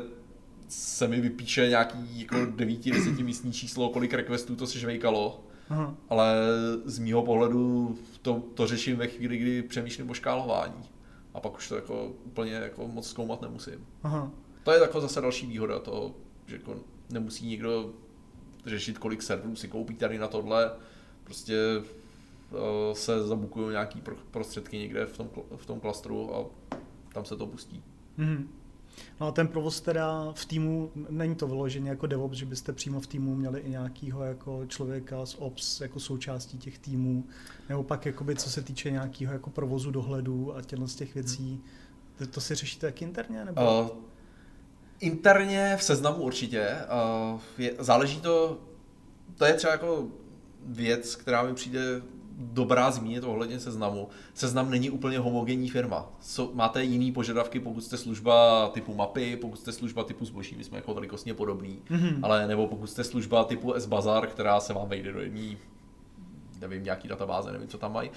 se 0.68 1.08
mi 1.08 1.20
vypíše 1.20 1.68
nějaký 1.68 2.20
jako 2.20 2.36
9-10 2.36 3.24
místní 3.24 3.52
číslo, 3.52 3.88
kolik 3.88 4.14
requestů 4.14 4.56
to 4.56 4.66
se 4.66 4.78
žvejkalo 4.78 5.44
Aha. 5.70 5.94
ale 6.08 6.34
z 6.84 6.98
mýho 6.98 7.22
pohledu 7.22 7.98
to, 8.22 8.42
to 8.54 8.66
řeším 8.66 8.96
ve 8.96 9.06
chvíli, 9.06 9.38
kdy 9.38 9.62
přemýšlím 9.62 10.10
o 10.10 10.14
škálování. 10.14 10.84
A 11.34 11.40
pak 11.40 11.56
už 11.56 11.68
to 11.68 11.76
jako 11.76 12.12
úplně 12.24 12.52
jako 12.52 12.88
moc 12.88 13.08
zkoumat 13.08 13.42
nemusím. 13.42 13.86
Aha. 14.02 14.30
To 14.64 14.72
je 14.72 14.80
jako 14.80 15.00
zase 15.00 15.20
další 15.20 15.46
výhoda 15.46 15.78
toho, 15.78 16.14
že 16.46 16.56
jako 16.56 16.76
nemusí 17.10 17.46
nikdo 17.46 17.92
řešit, 18.66 18.98
kolik 18.98 19.22
serverů 19.22 19.56
si 19.56 19.68
koupí 19.68 19.94
tady 19.94 20.18
na 20.18 20.28
tohle. 20.28 20.70
Prostě 21.24 21.56
uh, 21.78 22.58
se 22.92 23.22
zabukují 23.22 23.70
nějaký 23.70 24.02
prostředky 24.30 24.78
někde 24.78 25.06
v 25.06 25.16
tom, 25.16 25.28
v 25.56 25.66
tom 25.66 25.80
klastru 25.80 26.36
a 26.36 26.44
tam 27.12 27.24
se 27.24 27.36
to 27.36 27.46
pustí. 27.46 27.82
Mm-hmm. 28.18 28.46
No 29.20 29.26
a 29.26 29.32
ten 29.32 29.48
provoz 29.48 29.80
teda 29.80 30.32
v 30.34 30.44
týmu, 30.44 30.90
není 31.10 31.34
to 31.34 31.46
vyloženě 31.46 31.90
jako 31.90 32.06
DevOps, 32.06 32.36
že 32.36 32.46
byste 32.46 32.72
přímo 32.72 33.00
v 33.00 33.06
týmu 33.06 33.34
měli 33.34 33.60
i 33.60 33.70
nějakého 33.70 34.24
jako 34.24 34.66
člověka 34.66 35.26
z 35.26 35.36
Ops 35.38 35.80
jako 35.80 36.00
součástí 36.00 36.58
těch 36.58 36.78
týmů, 36.78 37.24
nebo 37.68 37.82
pak 37.82 38.06
jakoby, 38.06 38.36
co 38.36 38.50
se 38.50 38.62
týče 38.62 38.90
nějakého 38.90 39.32
jako 39.32 39.50
provozu 39.50 39.90
dohledu 39.90 40.56
a 40.56 40.62
těchto 40.62 40.88
z 40.88 40.94
těch 40.94 41.14
věcí, 41.14 41.60
to, 42.18 42.26
to 42.26 42.40
si 42.40 42.54
řešíte 42.54 42.86
jak 42.86 43.02
interně? 43.02 43.44
Nebo? 43.44 43.82
Uh, 43.82 43.88
interně 45.00 45.76
v 45.78 45.82
seznamu 45.82 46.22
určitě. 46.22 46.76
Uh, 47.34 47.40
je, 47.58 47.74
záleží 47.78 48.20
to, 48.20 48.58
to 49.36 49.44
je 49.44 49.54
třeba 49.54 49.72
jako 49.72 50.08
věc, 50.66 51.16
která 51.16 51.42
mi 51.42 51.54
přijde 51.54 51.80
dobrá 52.40 52.90
zmínit 52.90 53.24
ohledně 53.24 53.60
seznamu. 53.60 54.08
Seznam 54.34 54.70
není 54.70 54.90
úplně 54.90 55.18
homogenní 55.18 55.68
firma. 55.70 56.12
So, 56.20 56.56
máte 56.56 56.84
jiný 56.84 57.12
požadavky, 57.12 57.60
pokud 57.60 57.80
jste 57.80 57.96
služba 57.96 58.68
typu 58.68 58.94
mapy, 58.94 59.36
pokud 59.36 59.56
jste 59.56 59.72
služba 59.72 60.04
typu 60.04 60.24
zboží, 60.24 60.56
my 60.56 60.64
jsme 60.64 60.78
jako 60.78 60.94
velikostně 60.94 61.34
podobný, 61.34 61.78
mm-hmm. 61.90 62.18
ale 62.22 62.46
nebo 62.46 62.66
pokud 62.66 62.86
jste 62.86 63.04
služba 63.04 63.44
typu 63.44 63.74
S-Bazar, 63.74 64.26
která 64.26 64.60
se 64.60 64.72
vám 64.72 64.88
vejde 64.88 65.12
do 65.12 65.20
jedné 65.20 65.56
nevím, 66.60 66.84
nějaký 66.84 67.08
databáze, 67.08 67.52
nevím, 67.52 67.68
co 67.68 67.78
tam 67.78 67.92
mají. 67.92 68.10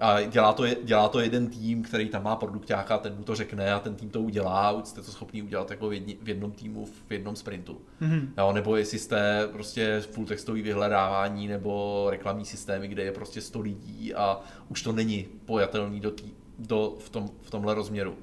A 0.00 0.22
dělá 0.22 0.52
to, 0.52 0.64
dělá 0.82 1.08
to 1.08 1.20
jeden 1.20 1.46
tým, 1.46 1.82
který 1.82 2.08
tam 2.08 2.22
má 2.22 2.36
produktáka, 2.36 2.98
ten 2.98 3.16
mu 3.16 3.24
to 3.24 3.34
řekne 3.34 3.72
a 3.72 3.78
ten 3.78 3.94
tým 3.94 4.10
to 4.10 4.20
udělá, 4.20 4.70
už 4.72 4.88
jste 4.88 5.02
to 5.02 5.12
schopni 5.12 5.42
udělat 5.42 5.70
jako 5.70 5.88
v, 5.88 5.92
jedni, 5.92 6.18
v 6.22 6.28
jednom 6.28 6.52
týmu, 6.52 6.86
v 7.08 7.12
jednom 7.12 7.36
sprintu. 7.36 7.80
Mm-hmm. 8.02 8.28
Jo, 8.38 8.52
nebo 8.52 8.76
jestli 8.76 8.98
jste 8.98 9.48
prostě 9.52 10.02
full 10.10 10.26
textový 10.26 10.62
vyhledávání 10.62 11.48
nebo 11.48 12.06
reklamní 12.10 12.44
systémy, 12.44 12.88
kde 12.88 13.02
je 13.02 13.12
prostě 13.12 13.40
100 13.40 13.60
lidí 13.60 14.14
a 14.14 14.40
už 14.68 14.82
to 14.82 14.92
není 14.92 15.26
pojatelný 15.44 16.00
do, 16.00 16.10
tý, 16.10 16.32
do 16.58 16.96
v, 16.98 17.10
tom, 17.10 17.30
v 17.42 17.50
tomhle 17.50 17.74
rozměru. 17.74 18.14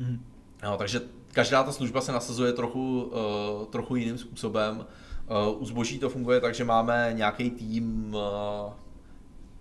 Mm-hmm. 0.00 0.18
Jo, 0.62 0.74
takže 0.78 1.00
každá 1.32 1.62
ta 1.62 1.72
služba 1.72 2.00
se 2.00 2.12
nasazuje 2.12 2.52
trochu, 2.52 3.02
uh, 3.02 3.66
trochu 3.66 3.96
jiným 3.96 4.18
způsobem. 4.18 4.86
Uh, 5.30 5.62
u 5.62 5.64
zboží 5.64 5.98
to 5.98 6.10
funguje 6.10 6.40
tak, 6.40 6.54
že 6.54 6.64
máme 6.64 7.10
nějaký 7.12 7.50
tým, 7.50 8.14
uh, 8.14 8.72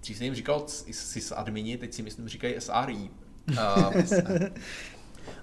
dřív 0.02 0.18
jsem 0.18 0.26
jim 0.26 0.36
říkal 0.36 0.64
sys 0.68 1.32
admini, 1.32 1.78
teď 1.78 1.94
si 1.94 2.02
myslím 2.02 2.30
říkají 2.30 2.56
SRI. 2.60 3.10
Uh, 3.52 3.94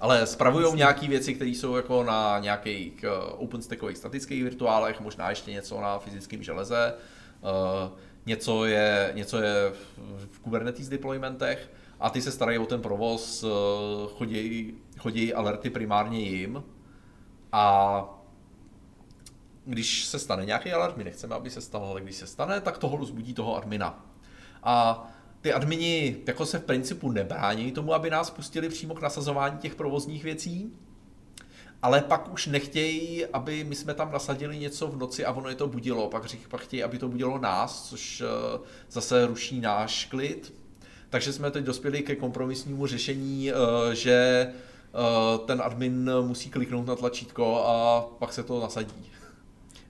Ale 0.00 0.26
spravují 0.26 0.76
nějaké 0.76 1.08
věci, 1.08 1.34
které 1.34 1.50
jsou 1.50 1.76
jako 1.76 2.04
na 2.04 2.38
nějakých 2.38 3.04
OpenStackových 3.36 3.96
statických 3.96 4.44
virtuálech, 4.44 5.00
možná 5.00 5.30
ještě 5.30 5.50
něco 5.50 5.80
na 5.80 5.98
fyzickém 5.98 6.42
železe. 6.42 6.94
Něco 8.26 8.64
je, 8.64 9.12
něco 9.14 9.38
je 9.38 9.72
v 10.30 10.38
Kubernetes 10.38 10.88
deploymentech 10.88 11.70
a 12.00 12.10
ty 12.10 12.22
se 12.22 12.32
starají 12.32 12.58
o 12.58 12.66
ten 12.66 12.80
provoz, 12.80 13.44
chodí, 14.16 14.74
chodí 14.98 15.34
alerty 15.34 15.70
primárně 15.70 16.20
jim 16.20 16.64
a 17.52 18.19
když 19.70 20.04
se 20.04 20.18
stane 20.18 20.44
nějaký 20.44 20.72
alert, 20.72 20.96
my 20.96 21.04
nechceme, 21.04 21.34
aby 21.34 21.50
se 21.50 21.60
stal, 21.60 21.84
ale 21.84 22.00
když 22.00 22.16
se 22.16 22.26
stane, 22.26 22.60
tak 22.60 22.78
toho 22.78 22.96
rozbudí 22.96 23.34
toho 23.34 23.56
admina. 23.56 24.06
A 24.62 25.06
ty 25.40 25.52
admini 25.52 26.16
jako 26.26 26.46
se 26.46 26.58
v 26.58 26.64
principu 26.64 27.12
nebrání 27.12 27.72
tomu, 27.72 27.94
aby 27.94 28.10
nás 28.10 28.30
pustili 28.30 28.68
přímo 28.68 28.94
k 28.94 29.02
nasazování 29.02 29.58
těch 29.58 29.74
provozních 29.74 30.24
věcí, 30.24 30.72
ale 31.82 32.00
pak 32.00 32.32
už 32.32 32.46
nechtějí, 32.46 33.26
aby 33.26 33.64
my 33.64 33.74
jsme 33.74 33.94
tam 33.94 34.12
nasadili 34.12 34.58
něco 34.58 34.86
v 34.88 34.96
noci 34.96 35.24
a 35.24 35.32
ono 35.32 35.48
je 35.48 35.54
to 35.54 35.66
budilo. 35.66 36.08
Pak, 36.08 36.22
pak 36.48 36.60
chtějí, 36.60 36.82
aby 36.82 36.98
to 36.98 37.08
budilo 37.08 37.38
nás, 37.38 37.88
což 37.88 38.20
eh, 38.20 38.58
zase 38.90 39.26
ruší 39.26 39.60
náš 39.60 40.04
klid. 40.04 40.54
Takže 41.10 41.32
jsme 41.32 41.50
teď 41.50 41.64
dospěli 41.64 42.02
ke 42.02 42.16
kompromisnímu 42.16 42.86
řešení, 42.86 43.50
eh, 43.50 43.54
že 43.94 44.46
eh, 44.46 45.38
ten 45.46 45.62
admin 45.64 46.10
musí 46.20 46.50
kliknout 46.50 46.86
na 46.86 46.96
tlačítko 46.96 47.64
a 47.66 48.00
pak 48.18 48.32
se 48.32 48.42
to 48.42 48.60
nasadí. 48.60 49.10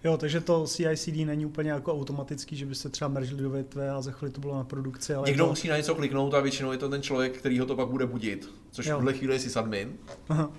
Jo, 0.04 0.16
takže 0.16 0.40
to 0.40 0.66
CI/CD 0.66 1.16
není 1.16 1.46
úplně 1.46 1.70
jako 1.70 1.92
automatický, 1.92 2.56
že 2.56 2.66
byste 2.66 2.88
třeba 2.88 3.08
meržili 3.08 3.42
do 3.42 3.50
větve 3.50 3.90
a 3.90 4.00
za 4.00 4.10
chvíli 4.10 4.32
to 4.32 4.40
bylo 4.40 4.56
na 4.56 4.64
produkci. 4.64 5.14
Ale 5.14 5.26
Někdo 5.26 5.44
to... 5.44 5.50
musí 5.50 5.68
na 5.68 5.76
něco 5.76 5.94
kliknout 5.94 6.34
a 6.34 6.40
většinou 6.40 6.72
je 6.72 6.78
to 6.78 6.88
ten 6.88 7.02
člověk, 7.02 7.38
který 7.38 7.58
ho 7.58 7.66
to 7.66 7.76
pak 7.76 7.88
bude 7.88 8.06
budit, 8.06 8.50
což 8.70 8.86
jo. 8.86 8.96
v 8.96 8.98
tuhle 8.98 9.12
chvíli 9.12 9.34
je 9.34 9.40
sysadmin. 9.40 9.92
Aha. 10.28 10.50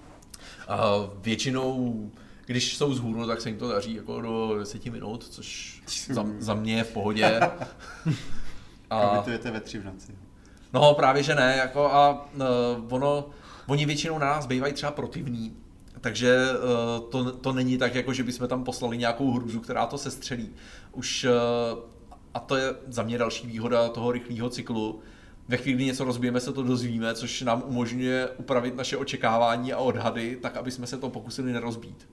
A 0.68 0.88
většinou, 1.22 2.12
když 2.46 2.78
jsou 2.78 2.94
zhůru, 2.94 3.28
tak 3.28 3.42
se 3.42 3.50
jim 3.50 3.58
to 3.58 3.68
daří 3.68 3.96
jako 3.96 4.22
do 4.22 4.56
10 4.60 4.86
minut, 4.86 5.24
což 5.24 5.82
za, 6.10 6.26
za 6.40 6.54
mě 6.54 6.78
je 6.78 6.84
v 6.84 6.94
pohodě. 6.94 7.40
a 8.90 9.22
vy 9.22 9.38
to 9.38 9.52
ve 9.52 9.62
tři 9.62 9.80
v 9.80 9.86
noci. 9.86 10.16
No 10.74 10.94
právě, 10.94 11.24
že 11.24 11.36
ne, 11.36 11.56
jako 11.58 11.86
a 11.86 12.30
uh, 12.36 12.44
ono, 12.90 13.30
oni 13.68 13.86
většinou 13.86 14.20
na 14.20 14.26
nás 14.28 14.46
bývají 14.46 14.74
třeba 14.74 14.92
protivní, 14.92 15.58
takže 16.02 16.38
uh, 16.52 17.10
to, 17.10 17.32
to 17.32 17.54
není 17.54 17.78
tak, 17.78 17.96
jako 17.96 18.14
že 18.14 18.24
bychom 18.24 18.48
tam 18.48 18.64
poslali 18.64 18.98
nějakou 18.98 19.32
hruzu, 19.32 19.60
která 19.60 19.86
to 19.86 19.98
sestřelí. 19.98 20.50
Už, 20.92 21.24
uh, 21.74 21.80
a 22.34 22.40
to 22.40 22.56
je 22.56 22.76
za 22.88 23.04
mě 23.04 23.18
další 23.18 23.48
výhoda 23.48 23.90
toho 23.90 24.12
rychlého 24.12 24.50
cyklu, 24.50 25.00
ve 25.48 25.58
chvíli, 25.58 25.76
kdy 25.76 25.86
něco 25.86 26.04
rozbijeme, 26.04 26.40
se 26.40 26.54
to 26.54 26.64
dozvíme, 26.64 27.14
což 27.14 27.42
nám 27.42 27.64
umožňuje 27.66 28.28
upravit 28.28 28.76
naše 28.76 28.98
očekávání 28.98 29.74
a 29.74 29.78
odhady, 29.78 30.38
tak 30.42 30.58
aby 30.58 30.72
jsme 30.72 30.88
se 30.88 30.98
to 30.98 31.10
pokusili 31.10 31.54
nerozbít. 31.54 32.10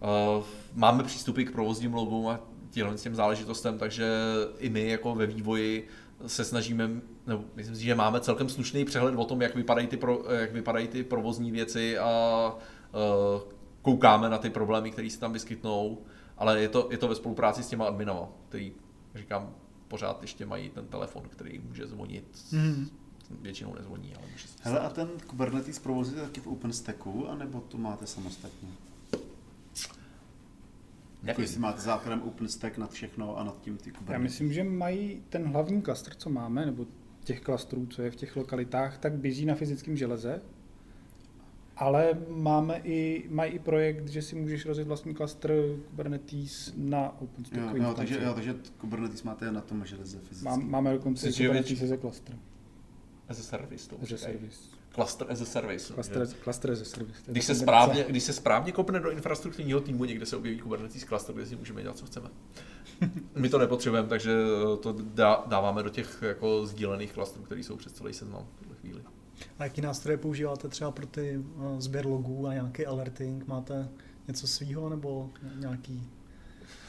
Uh, 0.00 0.44
máme 0.74 1.02
přístupy 1.02 1.44
k 1.44 1.52
provozním 1.52 1.94
logům 1.94 2.28
a 2.28 2.40
těmhle 2.70 2.96
těm 2.96 3.14
záležitostem, 3.14 3.78
takže 3.78 4.12
i 4.58 4.68
my 4.68 4.88
jako 4.88 5.14
ve 5.14 5.26
vývoji 5.26 5.88
se 6.26 6.44
snažíme, 6.44 6.90
nebo 7.26 7.44
myslím 7.56 7.76
si, 7.76 7.82
že 7.84 7.94
máme 7.94 8.20
celkem 8.20 8.48
slušný 8.48 8.84
přehled 8.84 9.14
o 9.16 9.24
tom, 9.24 9.42
jak 9.42 9.54
vypadají 9.54 9.86
ty, 9.86 9.96
pro, 9.96 10.24
jak 10.32 10.52
vypadají 10.52 10.88
ty 10.88 11.02
provozní 11.02 11.50
věci 11.50 11.98
a 11.98 12.54
koukáme 13.82 14.28
na 14.28 14.38
ty 14.38 14.50
problémy, 14.50 14.90
které 14.90 15.10
se 15.10 15.20
tam 15.20 15.32
vyskytnou, 15.32 15.98
ale 16.38 16.62
je 16.62 16.68
to, 16.68 16.88
je 16.90 16.98
to 16.98 17.08
ve 17.08 17.14
spolupráci 17.14 17.62
s 17.62 17.68
těma 17.68 17.86
adminama, 17.86 18.28
který, 18.48 18.72
říkám, 19.14 19.54
pořád 19.88 20.22
ještě 20.22 20.46
mají 20.46 20.70
ten 20.70 20.86
telefon, 20.86 21.22
který 21.28 21.58
může 21.58 21.86
zvonit. 21.86 22.38
Mm. 22.52 22.88
Většinou 23.42 23.74
nezvoní, 23.74 24.14
ale 24.14 24.26
může 24.32 24.48
se 24.48 24.54
Hele, 24.62 24.80
a 24.80 24.90
ten 24.90 25.08
Kubernetes 25.26 25.78
provozuje 25.78 26.22
taky 26.22 26.40
v 26.40 26.46
OpenStacku, 26.46 27.28
anebo 27.28 27.60
to 27.60 27.78
máte 27.78 28.06
samostatně? 28.06 28.68
Jako 31.22 31.40
jestli 31.40 31.60
máte 31.60 31.80
základem 31.80 32.22
OpenStack 32.22 32.78
nad 32.78 32.90
všechno 32.90 33.38
a 33.38 33.44
nad 33.44 33.60
tím 33.60 33.76
ty 33.76 33.90
Kubernetes. 33.90 34.12
Já 34.12 34.18
myslím, 34.18 34.52
že 34.52 34.64
mají 34.64 35.22
ten 35.28 35.46
hlavní 35.46 35.82
klaster, 35.82 36.14
co 36.14 36.30
máme, 36.30 36.66
nebo 36.66 36.86
těch 37.24 37.40
klastrů, 37.40 37.86
co 37.86 38.02
je 38.02 38.10
v 38.10 38.16
těch 38.16 38.36
lokalitách, 38.36 38.98
tak 38.98 39.12
běží 39.12 39.46
na 39.46 39.54
fyzickém 39.54 39.96
železe, 39.96 40.42
ale 41.76 42.18
máme 42.28 42.80
i, 42.84 43.26
mají 43.28 43.52
i 43.52 43.58
projekt, 43.58 44.08
že 44.08 44.22
si 44.22 44.36
můžeš 44.36 44.66
rozjet 44.66 44.88
vlastní 44.88 45.14
klastr 45.14 45.78
Kubernetes 45.90 46.72
na 46.76 47.20
OpenStack. 47.20 47.62
Jo, 47.62 47.70
jo, 47.74 47.94
takže, 47.94 48.20
jo, 48.22 48.34
takže 48.34 48.54
Kubernetes 48.78 49.22
máte 49.22 49.52
na 49.52 49.60
tom 49.60 49.84
železe 49.84 50.18
fyzicky. 50.18 50.44
Má, 50.44 50.56
máme 50.56 50.92
dokonce 50.92 51.32
Kubernetes 51.32 51.82
as 51.82 51.90
a 51.90 51.96
cluster. 51.96 52.36
As 53.28 53.38
a 53.38 53.42
service 53.42 53.88
to 53.88 53.96
As 54.02 54.12
a 54.12 54.16
service. 54.16 54.58
Cluster 54.94 55.26
as 55.30 55.40
a 55.40 55.44
service. 55.44 55.94
Cluster, 55.94 56.26
cluster 56.42 56.70
as 56.70 56.80
a 56.80 56.84
service. 56.84 57.22
Když 57.26 57.44
se, 57.44 57.54
správně, 57.54 58.04
když 58.08 58.22
se 58.22 58.32
správně 58.32 58.72
kopne 58.72 59.00
do 59.00 59.10
infrastrukturního 59.10 59.80
týmu, 59.80 60.04
někde 60.04 60.26
se 60.26 60.36
objeví 60.36 60.58
Kubernetes 60.58 61.04
cluster, 61.04 61.34
kde 61.34 61.46
si 61.46 61.56
můžeme 61.56 61.82
dělat, 61.82 61.98
co 61.98 62.06
chceme. 62.06 62.30
My 63.34 63.48
to 63.48 63.58
nepotřebujeme, 63.58 64.08
takže 64.08 64.32
to 64.82 64.96
dá, 65.00 65.44
dáváme 65.46 65.82
do 65.82 65.90
těch 65.90 66.18
jako 66.22 66.66
sdílených 66.66 67.12
klastrů, 67.12 67.42
které 67.42 67.62
jsou 67.62 67.76
přes 67.76 67.92
celý 67.92 68.12
seznam 68.12 68.46
v 68.56 68.60
tuhle 68.60 68.76
chvíli. 68.76 69.02
A 69.58 69.64
jaký 69.64 69.80
nástroje 69.80 70.18
používáte 70.18 70.68
třeba 70.68 70.90
pro 70.90 71.06
ty 71.06 71.38
uh, 71.38 71.80
sběr 71.80 72.06
logů 72.06 72.46
a 72.46 72.54
nějaký 72.54 72.86
alerting? 72.86 73.46
Máte 73.46 73.88
něco 74.28 74.46
svýho 74.46 74.88
nebo 74.88 75.30
nějaký 75.56 76.08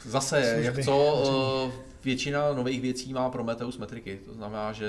Zase, 0.04 0.42
služby? 0.42 0.64
jak 0.64 0.84
co, 0.84 1.22
uh, 1.66 1.72
většina 2.04 2.52
nových 2.52 2.80
věcí 2.80 3.12
má 3.12 3.30
Prometheus 3.30 3.78
metriky, 3.78 4.20
to 4.26 4.34
znamená, 4.34 4.72
že 4.72 4.86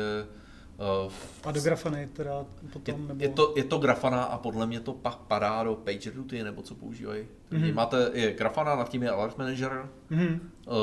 a 1.44 1.52
do 1.52 1.62
Grafany 1.62 2.08
teda 2.08 2.46
potom? 2.74 3.02
Je, 3.02 3.08
nebo... 3.08 3.24
je, 3.24 3.30
to, 3.30 3.54
je 3.58 3.64
to 3.64 3.78
Grafana 3.78 4.24
a 4.24 4.38
podle 4.38 4.68
mě 4.68 4.80
to 4.80 4.94
pak 4.94 5.16
padá 5.16 5.64
do 5.64 5.76
PagerDuty 5.76 6.44
nebo 6.44 6.62
co 6.62 6.76
používají. 6.76 7.28
Mm-hmm. 7.52 7.74
Máte 7.74 8.12
je 8.14 8.34
Grafana, 8.34 8.76
nad 8.76 8.90
tím 8.90 9.04
je 9.04 9.10
Alert 9.10 9.38
Manager, 9.38 9.90
mm-hmm. 10.12 10.40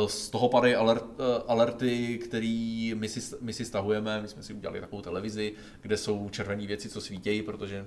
z 0.07 0.31
toho 0.31 0.49
padají 0.49 0.75
alert, 0.75 1.05
eh, 1.19 1.43
alerty, 1.49 2.19
které 2.19 2.93
my 2.95 3.09
si, 3.09 3.37
my 3.41 3.53
si 3.53 3.65
stahujeme, 3.65 4.23
my 4.23 4.29
jsme 4.29 4.43
si 4.43 4.55
udělali 4.55 4.81
takovou 4.81 5.03
televizi, 5.03 5.53
kde 5.81 5.97
jsou 5.97 6.29
červené 6.29 6.67
věci, 6.67 6.89
co 6.89 7.01
svítějí, 7.01 7.43
protože 7.43 7.87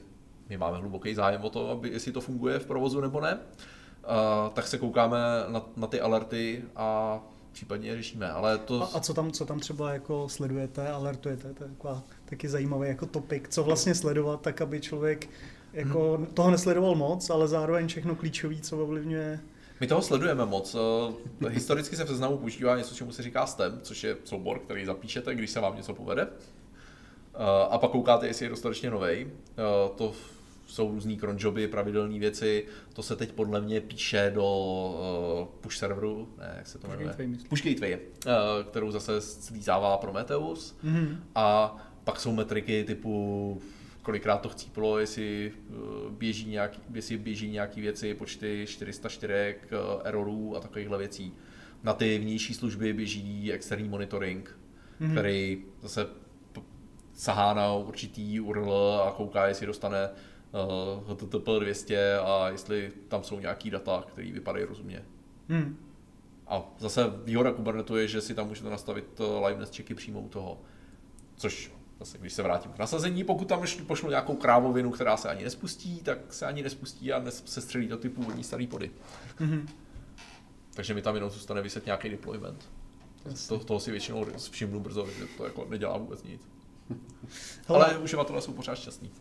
my 0.49 0.57
máme 0.57 0.77
hluboký 0.77 1.13
zájem 1.13 1.41
o 1.43 1.49
to, 1.49 1.69
aby, 1.69 1.89
jestli 1.89 2.11
to 2.11 2.21
funguje 2.21 2.59
v 2.59 2.65
provozu 2.65 3.01
nebo 3.01 3.21
ne. 3.21 3.33
Uh, 3.33 4.53
tak 4.53 4.67
se 4.67 4.77
koukáme 4.77 5.17
na, 5.47 5.65
na 5.75 5.87
ty 5.87 6.01
alerty 6.01 6.63
a 6.75 7.19
případně 7.51 7.95
řešíme. 7.95 8.31
Ale 8.31 8.57
to... 8.57 8.83
a, 8.83 8.85
a 8.85 8.99
co, 8.99 9.13
tam, 9.13 9.31
co 9.31 9.45
tam 9.45 9.59
třeba 9.59 9.93
jako 9.93 10.29
sledujete, 10.29 10.89
alertujete, 10.89 11.53
to 11.53 11.63
je 11.63 11.69
taková 11.69 12.03
taky 12.25 12.49
zajímavý 12.49 12.87
jako 12.87 13.05
topik, 13.05 13.49
co 13.49 13.63
vlastně 13.63 13.95
sledovat, 13.95 14.41
tak 14.41 14.61
aby 14.61 14.81
člověk 14.81 15.29
jako 15.73 16.17
hmm. 16.17 16.25
toho 16.25 16.51
nesledoval 16.51 16.95
moc, 16.95 17.29
ale 17.29 17.47
zároveň 17.47 17.87
všechno 17.87 18.15
klíčové, 18.15 18.55
co 18.61 18.83
ovlivňuje 18.83 19.39
my 19.79 19.87
toho 19.87 20.01
sledujeme 20.01 20.45
moc. 20.45 20.75
Eh, 21.45 21.49
historicky 21.49 21.95
se 21.95 22.03
v 22.03 22.07
seznamu 22.07 22.37
používá 22.37 22.77
něco, 22.77 22.95
čemu 22.95 23.11
se 23.11 23.23
říká 23.23 23.45
STEM, 23.45 23.79
což 23.81 24.03
je 24.03 24.17
soubor, 24.23 24.59
který 24.59 24.85
zapíšete, 24.85 25.35
když 25.35 25.49
se 25.49 25.59
vám 25.59 25.75
něco 25.75 25.93
povede. 25.93 26.27
Eh, 26.27 27.67
a 27.69 27.77
pak 27.77 27.91
koukáte, 27.91 28.27
jestli 28.27 28.45
je 28.45 28.49
dostatečně 28.49 28.89
nový. 28.89 29.07
Eh, 29.07 29.27
to 29.95 30.13
jsou 30.69 30.91
různý 30.91 31.17
cronjoby, 31.17 31.67
pravidelné 31.67 32.19
věci. 32.19 32.65
To 32.93 33.03
se 33.03 33.15
teď 33.15 33.31
podle 33.31 33.61
mě 33.61 33.81
píše 33.81 34.31
do 34.35 34.45
uh, 35.41 35.47
push 35.61 35.75
serveru, 35.75 36.29
ne, 36.37 36.53
jak 36.57 36.67
se 36.67 36.77
to 36.77 36.87
jmenuje? 36.87 37.13
Push 37.49 37.63
gateway, 37.63 37.93
uh, 38.25 38.31
kterou 38.69 38.91
zase 38.91 39.21
slízává 39.21 39.97
Prometheus. 39.97 40.77
Mm-hmm. 40.83 41.17
A 41.35 41.75
pak 42.03 42.19
jsou 42.19 42.31
metriky 42.31 42.83
typu 42.83 43.61
kolikrát 44.01 44.37
to 44.37 44.49
chcíplo, 44.49 44.99
jestli 44.99 45.51
eh, 45.51 45.73
běží 46.09 46.49
nějaký, 46.49 46.81
jestli 46.93 47.17
běží 47.17 47.49
nějaký 47.49 47.81
věci, 47.81 48.13
počty 48.13 48.65
404 48.67 49.55
errorů 50.03 50.57
a 50.57 50.59
takovýchhle 50.59 50.97
věcí. 50.97 51.33
Na 51.83 51.93
ty 51.93 52.17
vnější 52.19 52.53
služby 52.53 52.93
běží 52.93 53.53
externí 53.53 53.89
monitoring, 53.89 54.59
mm-hmm. 55.01 55.11
který 55.11 55.63
zase 55.81 56.07
sahá 57.13 57.53
na 57.53 57.73
určitý 57.73 58.39
URL 58.39 59.01
a 59.07 59.11
kouká, 59.11 59.47
jestli 59.47 59.65
dostane 59.67 60.09
HTTP 61.07 61.47
200 61.59 62.17
a 62.17 62.49
jestli 62.49 62.91
tam 63.07 63.23
jsou 63.23 63.39
nějaký 63.39 63.69
data, 63.69 64.03
které 64.07 64.31
vypadají 64.31 64.65
rozumně. 64.65 65.05
Hmm. 65.49 65.77
A 66.47 66.63
zase 66.79 67.13
výhoda 67.23 67.51
Kubernetu 67.51 67.95
je, 67.95 68.07
že 68.07 68.21
si 68.21 68.35
tam 68.35 68.47
můžete 68.47 68.69
nastavit 68.69 69.21
eh, 69.21 69.47
liveness 69.47 69.75
checky 69.75 69.95
přímo 69.95 70.21
u 70.21 70.29
toho. 70.29 70.61
Což 71.35 71.71
zase, 71.99 72.17
když 72.17 72.33
se 72.33 72.43
vrátím 72.43 72.71
k 72.71 72.77
nasazení, 72.77 73.23
pokud 73.23 73.47
tam 73.47 73.63
pošlu 73.87 74.09
nějakou 74.09 74.35
krávovinu, 74.35 74.91
která 74.91 75.17
se 75.17 75.29
ani 75.29 75.43
nespustí, 75.43 76.01
tak 76.01 76.33
se 76.33 76.45
ani 76.45 76.63
nespustí 76.63 77.13
a 77.13 77.31
se 77.31 77.61
střelí 77.61 77.87
do 77.87 77.97
ty 77.97 78.09
původní 78.09 78.43
starý 78.43 78.67
pody. 78.67 78.91
Mm-hmm. 79.39 79.67
Takže 80.73 80.93
mi 80.93 81.01
tam 81.01 81.15
jenom 81.15 81.29
zůstane 81.29 81.61
vyset 81.61 81.85
nějaký 81.85 82.09
deployment. 82.09 82.69
To, 83.47 83.59
toho 83.59 83.79
si 83.79 83.91
většinou 83.91 84.25
všimnu 84.51 84.79
brzo, 84.79 85.07
že 85.19 85.25
to 85.37 85.45
jako 85.45 85.65
nedělá 85.69 85.97
vůbec 85.97 86.23
nic. 86.23 86.41
Hele. 87.67 87.85
Ale 87.85 87.97
uživatelé 87.97 88.41
jsou 88.41 88.53
pořád 88.53 88.75
šťastní. 88.75 89.11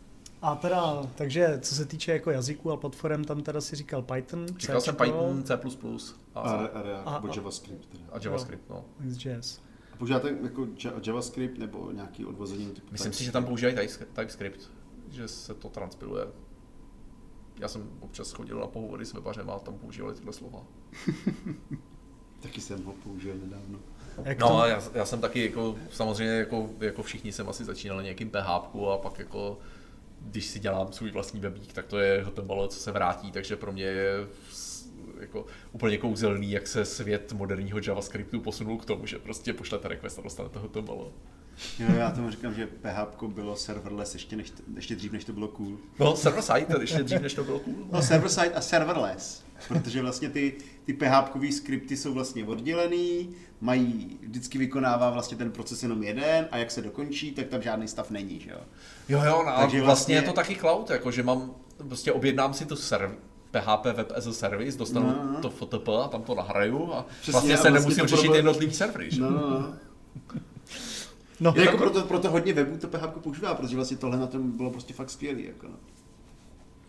A 0.41 0.55
teda, 0.55 1.03
takže 1.15 1.59
co 1.61 1.75
se 1.75 1.85
týče 1.85 2.11
jako 2.11 2.31
jazyků 2.31 2.71
a 2.71 2.77
platform, 2.77 3.23
tam 3.23 3.43
teda 3.43 3.61
si 3.61 3.75
říkal 3.75 4.01
Python, 4.01 4.45
Říkal 4.57 4.81
jsem 4.81 4.95
Python, 4.95 5.43
C++. 5.43 5.53
A, 5.53 6.39
a, 6.39 6.51
a, 6.65 6.79
a, 7.05 7.15
a 7.17 7.35
JavaScript. 7.35 7.85
Teda. 7.85 8.03
A 8.11 8.19
JavaScript, 8.23 8.69
no. 8.69 8.85
XJS. 9.09 9.61
A 9.93 9.97
používáte 9.97 10.35
jako 10.43 10.67
JavaScript 11.05 11.57
nebo 11.57 11.91
nějaký 11.91 12.25
odvození 12.25 12.65
typu 12.71 12.87
Myslím 12.91 13.13
si, 13.13 13.23
že 13.23 13.31
tam 13.31 13.45
používají 13.45 13.89
TypeScript. 14.15 14.71
že 15.09 15.27
se 15.27 15.53
to 15.53 15.69
transpiluje. 15.69 16.27
Já 17.59 17.67
jsem 17.67 17.89
občas 17.99 18.31
chodil 18.31 18.59
na 18.59 18.67
pohovory 18.67 19.05
s 19.05 19.13
webařem 19.13 19.49
a 19.49 19.59
tam 19.59 19.73
používali 19.73 20.15
tyhle 20.15 20.33
slova. 20.33 20.63
Taky 22.39 22.61
jsem 22.61 22.83
ho 22.85 22.93
použil 22.93 23.35
nedávno. 23.37 23.79
Jak 24.23 24.39
No 24.39 24.47
to- 24.47 24.57
a 24.57 24.67
já, 24.67 24.83
já, 24.93 25.05
jsem 25.05 25.21
taky 25.21 25.45
jako, 25.45 25.75
samozřejmě 25.91 26.33
jako, 26.33 26.69
jako 26.79 27.03
všichni 27.03 27.31
jsem 27.31 27.49
asi 27.49 27.65
začínal 27.65 28.01
nějakým 28.03 28.29
PHP 28.29 28.75
a 28.93 28.97
pak 28.97 29.19
jako 29.19 29.57
když 30.21 30.45
si 30.45 30.59
dělám 30.59 30.93
svůj 30.93 31.11
vlastní 31.11 31.39
webík, 31.39 31.73
tak 31.73 31.85
to 31.85 31.99
je 31.99 32.23
HTML, 32.23 32.67
co 32.67 32.79
se 32.79 32.91
vrátí, 32.91 33.31
takže 33.31 33.55
pro 33.55 33.71
mě 33.71 33.83
je 33.83 34.27
jako 35.19 35.45
úplně 35.71 35.97
kouzelný, 35.97 36.51
jak 36.51 36.67
se 36.67 36.85
svět 36.85 37.33
moderního 37.33 37.79
JavaScriptu 37.87 38.39
posunul 38.39 38.77
k 38.77 38.85
tomu, 38.85 39.05
že 39.05 39.19
prostě 39.19 39.53
pošlete 39.53 39.87
request 39.87 40.19
a 40.19 40.21
dostanete 40.21 40.59
HTML. 40.59 41.11
Jo, 41.79 41.87
já 41.97 42.11
tomu 42.11 42.31
říkám, 42.31 42.53
že 42.53 42.67
PHP 42.67 43.23
bylo 43.23 43.55
serverless 43.55 44.13
ještě, 44.13 44.35
než, 44.35 44.53
ještě 44.75 44.95
dřív, 44.95 45.11
než 45.11 45.25
to 45.25 45.33
bylo 45.33 45.47
cool. 45.47 45.77
No, 45.99 46.15
server 46.15 46.41
side, 46.41 46.65
ještě 46.81 47.03
dřív, 47.03 47.21
než 47.21 47.33
to 47.33 47.43
bylo 47.43 47.59
cool. 47.59 47.75
No, 47.91 48.01
server 48.01 48.29
side 48.29 48.51
a 48.53 48.61
serverless, 48.61 49.43
protože 49.67 50.01
vlastně 50.01 50.29
ty, 50.29 50.53
ty 50.85 50.93
PHP 50.93 51.53
skripty 51.53 51.97
jsou 51.97 52.13
vlastně 52.13 52.45
oddělený, 52.45 53.29
mají, 53.61 54.17
vždycky 54.21 54.57
vykonává 54.57 55.09
vlastně 55.09 55.37
ten 55.37 55.51
proces 55.51 55.83
jenom 55.83 56.03
jeden 56.03 56.47
a 56.51 56.57
jak 56.57 56.71
se 56.71 56.81
dokončí, 56.81 57.31
tak 57.31 57.47
tam 57.47 57.61
žádný 57.61 57.87
stav 57.87 58.11
není, 58.11 58.39
že 58.39 58.49
jo. 58.51 58.59
Jo, 59.09 59.21
jo, 59.25 59.43
no, 59.45 59.45
Takže 59.45 59.61
vlastně, 59.61 59.81
vlastně- 59.81 60.15
je 60.15 60.21
to 60.21 60.33
taky 60.33 60.55
cloud, 60.55 60.89
jako 60.89 61.11
že 61.11 61.23
mám, 61.23 61.51
prostě 61.87 62.11
objednám 62.11 62.53
si 62.53 62.65
to 62.65 62.75
serv, 62.75 63.11
PHP 63.51 63.85
Web 63.93 64.11
as 64.15 64.27
a 64.27 64.33
Service, 64.33 64.77
dostanu 64.77 65.07
No, 65.07 65.31
no. 65.33 65.41
to 65.41 65.49
FTP 65.49 65.87
a 66.05 66.07
tam 66.07 66.23
to 66.23 66.35
nahraju 66.35 66.93
a 66.93 67.05
Přesně, 67.21 67.31
vlastně 67.31 67.57
se 67.57 67.69
vlastně 67.69 67.71
nemusím 67.79 68.07
řešit 68.07 68.31
jednotlivý 68.35 68.73
servery. 68.73 69.11
že? 69.11 69.21
No, 69.21 69.29
no, 69.29 69.73
no. 71.39 71.53
No, 71.57 71.61
Jako 71.61 71.77
proto, 71.77 72.01
proto 72.01 72.29
hodně 72.31 72.53
webů 72.53 72.77
to 72.77 72.87
PHP 72.87 73.17
používá, 73.23 73.55
protože 73.55 73.75
vlastně 73.75 73.97
tohle 73.97 74.17
na 74.17 74.27
tom 74.27 74.51
bylo 74.51 74.71
prostě 74.71 74.93
fakt 74.93 75.09
skvělý. 75.09 75.45
Jako 75.45 75.67
no. 75.67 75.75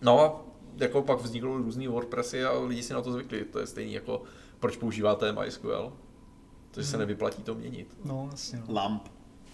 No 0.03 0.21
a 0.21 0.43
jako 0.77 1.03
pak 1.03 1.21
vznikly 1.21 1.49
různý 1.51 1.89
WordPressy 1.89 2.45
a 2.45 2.59
lidi 2.59 2.83
si 2.83 2.93
na 2.93 3.03
to 3.03 3.13
zvykli. 3.13 3.45
To 3.45 3.59
je 3.59 3.67
stejný 3.67 3.93
jako 3.93 4.23
proč 4.61 4.77
používáte 4.77 5.33
MySQL. 5.33 5.93
Takže 6.71 6.91
se 6.91 6.99
nevyplatí 6.99 7.43
to 7.43 7.55
měnit. 7.55 7.97
no, 8.05 8.29
jasně. 8.31 8.59
No. 8.69 8.75
Lamp. 8.75 9.09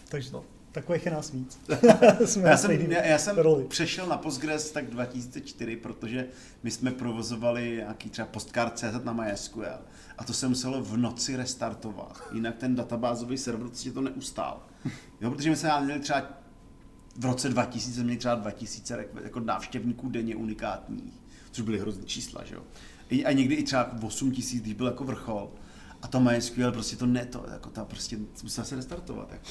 Takže 0.09 0.31
No. 0.33 0.45
takových 0.73 1.07
je 1.07 1.13
nás 1.13 1.31
víc. 1.33 1.59
Jsme 2.25 2.43
Já 2.43 2.51
na 2.51 2.57
jsem, 2.57 2.71
já, 2.93 3.05
já 3.05 3.19
jsem 3.19 3.39
roli. 3.39 3.65
přešel 3.65 4.07
na 4.07 4.17
Postgres 4.17 4.71
tak 4.71 4.91
2004, 4.91 5.77
protože 5.77 6.27
my 6.63 6.71
jsme 6.71 6.91
provozovali 6.91 7.71
nějaký 7.77 8.11
třeba 8.11 8.29
postcard.cz 8.29 9.05
na 9.05 9.13
MySQL 9.13 9.63
a 10.19 10.25
to 10.25 10.33
se 10.33 10.49
muselo 10.49 10.83
v 10.83 10.97
noci 10.97 11.37
restartovat, 11.37 12.23
jinak 12.33 12.57
ten 12.57 12.75
databázový 12.75 13.39
server 13.39 13.67
prostě 13.69 13.93
to 13.93 14.01
neustál. 14.01 14.63
Jo, 15.21 15.31
protože 15.31 15.51
my 15.51 15.57
jsme 15.57 15.81
měli 15.85 16.01
třeba 16.01 16.23
v 17.17 17.25
roce 17.25 17.49
2000 17.49 17.95
jsme 17.95 18.05
měli 18.05 18.19
třeba 18.19 18.35
2000 18.35 18.97
rek- 18.97 19.23
jako 19.25 19.41
návštěvníků 19.41 20.09
denně 20.09 20.37
unikátních, 20.37 21.15
což 21.51 21.65
byly 21.65 21.79
hrozný 21.79 22.05
čísla, 22.07 22.45
že 22.45 22.55
jo. 22.55 22.63
A 23.25 23.33
někdy 23.33 23.55
i 23.55 23.63
třeba 23.63 23.91
8 24.03 24.31
tisíc, 24.31 24.63
když 24.63 24.75
byl 24.75 24.87
jako 24.87 25.05
vrchol. 25.05 25.53
A 26.03 26.09
to 26.09 26.21
MySQL 26.21 26.73
prostě 26.73 26.97
to 26.97 27.07
ne, 27.07 27.27
to, 27.27 27.47
jako 27.53 27.71
ta 27.71 27.85
prostě 27.85 28.19
musela 28.43 28.65
se 28.65 28.77
restartovat. 28.77 29.33
Jako. 29.33 29.45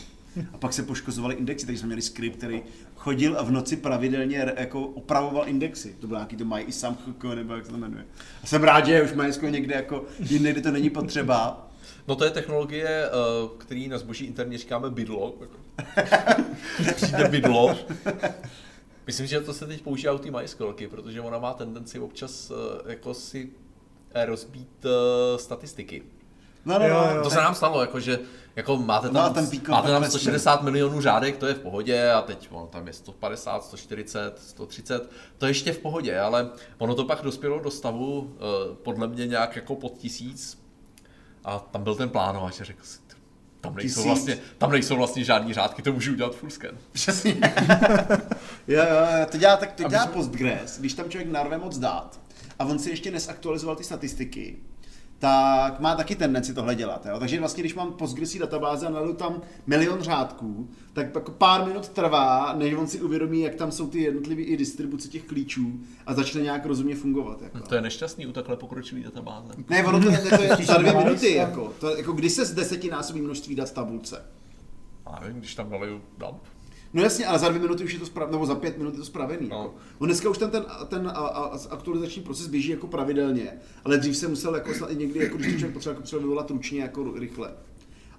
A 0.54 0.58
pak 0.58 0.74
se 0.74 0.84
poškozovaly 0.84 1.36
indexy, 1.36 1.66
takže 1.66 1.80
jsme 1.80 1.88
měli 1.88 2.02
skript, 2.02 2.38
který 2.38 2.62
chodil 2.96 3.40
a 3.40 3.44
v 3.44 3.52
noci 3.52 3.76
pravidelně 3.76 4.54
jako 4.58 4.82
opravoval 4.82 5.50
indexy. 5.50 5.96
To 6.00 6.08
byl 6.08 6.18
nějaký 6.18 6.36
to 6.38 6.46
mají 6.46 6.66
i 6.66 6.72
sam 6.72 6.98
nebo 7.36 7.56
jak 7.56 7.66
se 7.66 7.72
to 7.72 7.78
jmenuje. 7.78 8.06
A 8.44 8.48
jsem 8.48 8.64
rád, 8.64 8.86
že 8.86 9.04
už 9.04 9.14
MySQL 9.14 9.50
někde 9.50 9.76
jako 9.76 10.06
jinde, 10.20 10.52
kde 10.52 10.62
to 10.62 10.72
není 10.72 10.90
potřeba. 10.90 11.70
No 12.08 12.16
to 12.16 12.26
je 12.26 12.32
technologie, 12.32 13.06
eh, 13.06 13.10
který 13.58 13.88
na 13.88 13.98
zboží 13.98 14.26
interně 14.26 14.58
říkáme 14.58 14.90
bydlo. 14.90 15.36
Přijde 16.96 17.28
bydlo. 17.28 17.78
Myslím, 19.08 19.28
že 19.28 19.42
to 19.42 19.54
se 19.54 19.68
teď 19.68 19.82
používá 19.82 20.14
u 20.14 20.18
té 20.18 20.32
MySQLky, 20.32 20.88
protože 20.88 21.22
ona 21.22 21.40
má 21.40 21.54
tendenci 21.54 22.00
občas 22.00 22.52
eh, 22.52 22.92
jako 22.92 23.14
si 23.14 23.50
rozbít 24.26 24.86
eh, 24.86 25.40
statistiky. 25.40 26.04
No, 26.66 26.80
no, 26.80 26.88
Jo, 26.88 27.06
no. 27.10 27.16
jo. 27.16 27.24
To 27.24 27.30
se 27.30 27.36
nám 27.36 27.56
stalo, 27.56 27.82
jako, 27.82 28.00
že 28.00 28.20
jako 28.56 28.78
máte 28.78 29.10
No 29.12 29.20
a 29.20 29.24
tam, 29.24 29.34
ten 29.34 29.46
výkon 29.46 29.72
máte 29.76 29.88
tam 29.88 30.02
takhle 30.02 30.20
160 30.20 30.64
milionů 30.64 31.02
řádek, 31.02 31.38
to 31.38 31.48
je 31.48 31.54
v 31.54 31.60
pohodě 31.60 32.12
a 32.12 32.22
teď 32.22 32.48
ono 32.52 32.68
tam 32.68 32.88
je 32.88 32.94
150, 32.94 33.64
140, 33.64 34.40
130, 34.40 35.10
to 35.38 35.46
je 35.46 35.50
ještě 35.50 35.74
v 35.74 35.78
pohodě, 35.78 36.20
ale 36.20 36.50
ono 36.78 36.96
to 36.96 37.06
pak 37.06 37.22
dospělo 37.22 37.60
do 37.60 37.72
stavu 37.72 38.36
eh, 38.36 38.76
podle 38.84 39.08
mě 39.08 39.28
nějak 39.28 39.56
jako 39.56 39.76
pod 39.76 39.98
tisíc 39.98 40.66
a 41.44 41.60
tam 41.60 41.84
byl 41.84 41.96
ten 41.96 42.10
plánovač 42.10 42.62
a 42.62 42.64
řekl 42.64 42.84
si, 42.84 43.00
tam 43.62 43.76
nejsou, 43.76 44.02
Tisíc? 44.02 44.06
vlastně, 44.06 44.38
tam 44.58 44.72
nejsou 44.72 44.96
vlastně 44.96 45.24
žádný 45.24 45.54
řádky, 45.54 45.82
to 45.82 45.94
můžu 45.94 46.12
udělat 46.14 46.36
full 46.36 46.50
scan. 46.50 46.78
Přesně. 46.92 47.38
jo, 48.68 48.84
jo, 48.90 48.98
jo, 49.20 49.26
to 49.32 49.38
dělá, 49.38 49.58
tak 49.58 49.72
to 49.72 49.84
dělá 49.84 50.08
Postgres, 50.08 50.80
když 50.80 50.94
tam 50.94 51.10
člověk 51.10 51.32
narve 51.32 51.58
moc 51.58 51.78
dát 51.78 52.20
a 52.60 52.66
on 52.66 52.80
si 52.80 52.90
ještě 52.90 53.12
nesaktualizoval 53.12 53.76
ty 53.76 53.84
statistiky, 53.84 54.58
tak 55.20 55.80
má 55.80 55.96
taky 55.96 56.16
tendenci 56.16 56.54
tohle 56.54 56.76
dělat. 56.76 57.06
Jo? 57.06 57.20
Takže 57.20 57.40
vlastně, 57.40 57.64
když 57.64 57.76
mám 57.76 57.94
Postgresí 57.94 58.40
databáze 58.40 58.88
a 58.88 58.90
naleju 58.90 59.14
tam 59.14 59.42
milion 59.68 60.02
řádků, 60.02 60.70
tak 60.94 61.16
jako 61.16 61.32
pár 61.32 61.66
minut 61.68 61.88
trvá, 61.90 62.54
než 62.58 62.74
on 62.74 62.88
si 62.88 63.02
uvědomí, 63.02 63.42
jak 63.42 63.56
tam 63.56 63.72
jsou 63.72 63.88
ty 63.88 64.00
jednotlivé 64.02 64.42
i 64.42 64.58
distribuce 64.58 65.08
těch 65.08 65.24
klíčů 65.24 65.72
a 66.06 66.14
začne 66.14 66.42
nějak 66.42 66.66
rozumně 66.66 66.96
fungovat. 66.96 67.42
Jako. 67.42 67.60
To 67.60 67.76
je 67.76 67.82
nešťastný 67.82 68.28
u 68.28 68.32
takhle 68.32 68.58
pokročilý 68.58 69.04
databáze. 69.04 69.54
Ne, 69.70 69.84
ono 69.86 70.00
to, 70.02 70.10
je- 70.10 70.18
to 70.18 70.42
je 70.44 70.56
za 70.66 70.78
dvě 70.78 70.94
minuty. 70.94 71.34
Jako. 71.34 71.74
To, 71.80 71.98
jako 71.98 72.12
kdy 72.14 72.30
se 72.30 72.46
z 72.46 72.54
desetinásobí 72.54 73.22
množství 73.22 73.56
dat 73.56 73.70
v 73.70 73.74
tabulce? 73.74 74.26
A 75.06 75.20
nevím, 75.20 75.38
když 75.40 75.56
tam 75.56 75.70
naliju 75.70 76.02
dump. 76.18 76.42
No 76.96 77.04
jasně, 77.04 77.26
ale 77.26 77.40
za 77.40 77.50
dvě 77.50 77.62
minuty 77.62 77.84
už 77.84 77.94
je 77.94 78.00
to 78.00 78.06
spravený, 78.06 78.32
nebo 78.32 78.46
za 78.46 78.56
pět 78.56 78.78
minut 78.78 78.94
je 78.94 79.00
to 79.00 79.06
spravený. 79.06 79.50
No. 79.50 79.58
Jako. 79.58 79.76
On 79.98 80.08
dneska 80.08 80.30
už 80.30 80.38
ten, 80.38 80.50
ten, 80.50 80.66
ten 80.88 81.08
a, 81.08 81.12
a, 81.12 81.60
aktualizační 81.70 82.22
proces 82.22 82.48
běží 82.48 82.70
jako 82.70 82.88
pravidelně, 82.88 83.54
ale 83.86 83.98
dřív 83.98 84.18
se 84.18 84.28
musel 84.28 84.56
jako 84.56 84.72
někdy, 84.94 85.20
jako 85.20 85.38
když 85.38 85.54
to 85.54 85.60
člověk 85.60 85.74
potřeboval, 85.74 85.94
jako 85.94 86.02
potřeboval 86.02 86.28
vyvolat 86.28 86.52
ručně 86.52 86.82
jako 86.82 87.14
rychle. 87.20 87.54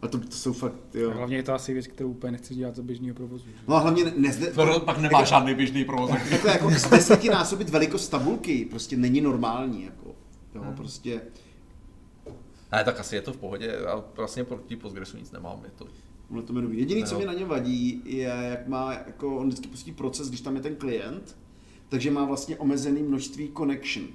A 0.03 0.09
to, 0.09 0.19
to 0.19 0.37
jsou 0.37 0.53
fakt, 0.53 0.75
A 0.95 0.99
jo. 0.99 1.11
hlavně 1.11 1.37
je 1.37 1.43
to 1.43 1.55
asi 1.55 1.73
věc, 1.73 1.87
kterou 1.87 2.11
úplně 2.11 2.31
nechci 2.31 2.55
dělat 2.55 2.77
za 2.77 2.83
běžného 2.83 3.15
provozu. 3.15 3.45
Že? 3.45 3.53
No 3.69 3.77
a 3.77 3.79
hlavně 3.79 4.05
ne, 4.05 4.13
nezde, 4.17 4.47
To 4.47 4.81
pak 4.81 4.99
nemá 4.99 5.25
žádný 5.25 5.55
běžný 5.55 5.85
provoz. 5.85 6.11
Takhle 6.31 6.53
jako 6.53 6.71
z 6.71 6.91
desetinásobit 6.91 7.71
velikost 7.71 8.09
tabulky 8.09 8.67
prostě 8.71 8.97
není 8.97 9.21
normální. 9.21 9.85
Jako. 9.85 10.15
Jo, 10.55 10.65
prostě. 10.77 11.21
Ne, 12.73 12.85
tak 12.85 13.01
asi 13.01 13.15
je 13.17 13.23
to 13.23 13.33
v 13.33 13.37
pohodě 13.37 13.77
a 13.79 14.05
vlastně 14.17 14.45
proti 14.45 14.77
Postgresu 14.77 15.17
nic 15.17 15.33
nemám. 15.33 15.61
Je 15.65 15.71
to 15.71 15.87
Ono 16.31 16.43
to 16.43 16.53
jmenuje. 16.53 16.79
Jediný, 16.79 17.05
co 17.05 17.17
mě 17.17 17.27
na 17.27 17.35
něm 17.35 17.49
vadí, 17.49 18.03
je, 18.05 18.23
jak 18.51 18.69
má, 18.69 18.93
jako 18.93 19.37
on 19.37 19.47
vždycky 19.47 19.69
pustí 19.69 19.93
proces, 19.93 20.29
když 20.29 20.41
tam 20.41 20.57
je 20.57 20.63
ten 20.63 20.77
klient, 20.77 21.37
takže 21.89 22.11
má 22.11 22.25
vlastně 22.25 22.57
omezený 22.57 23.03
množství 23.03 23.51
connection. 23.57 24.07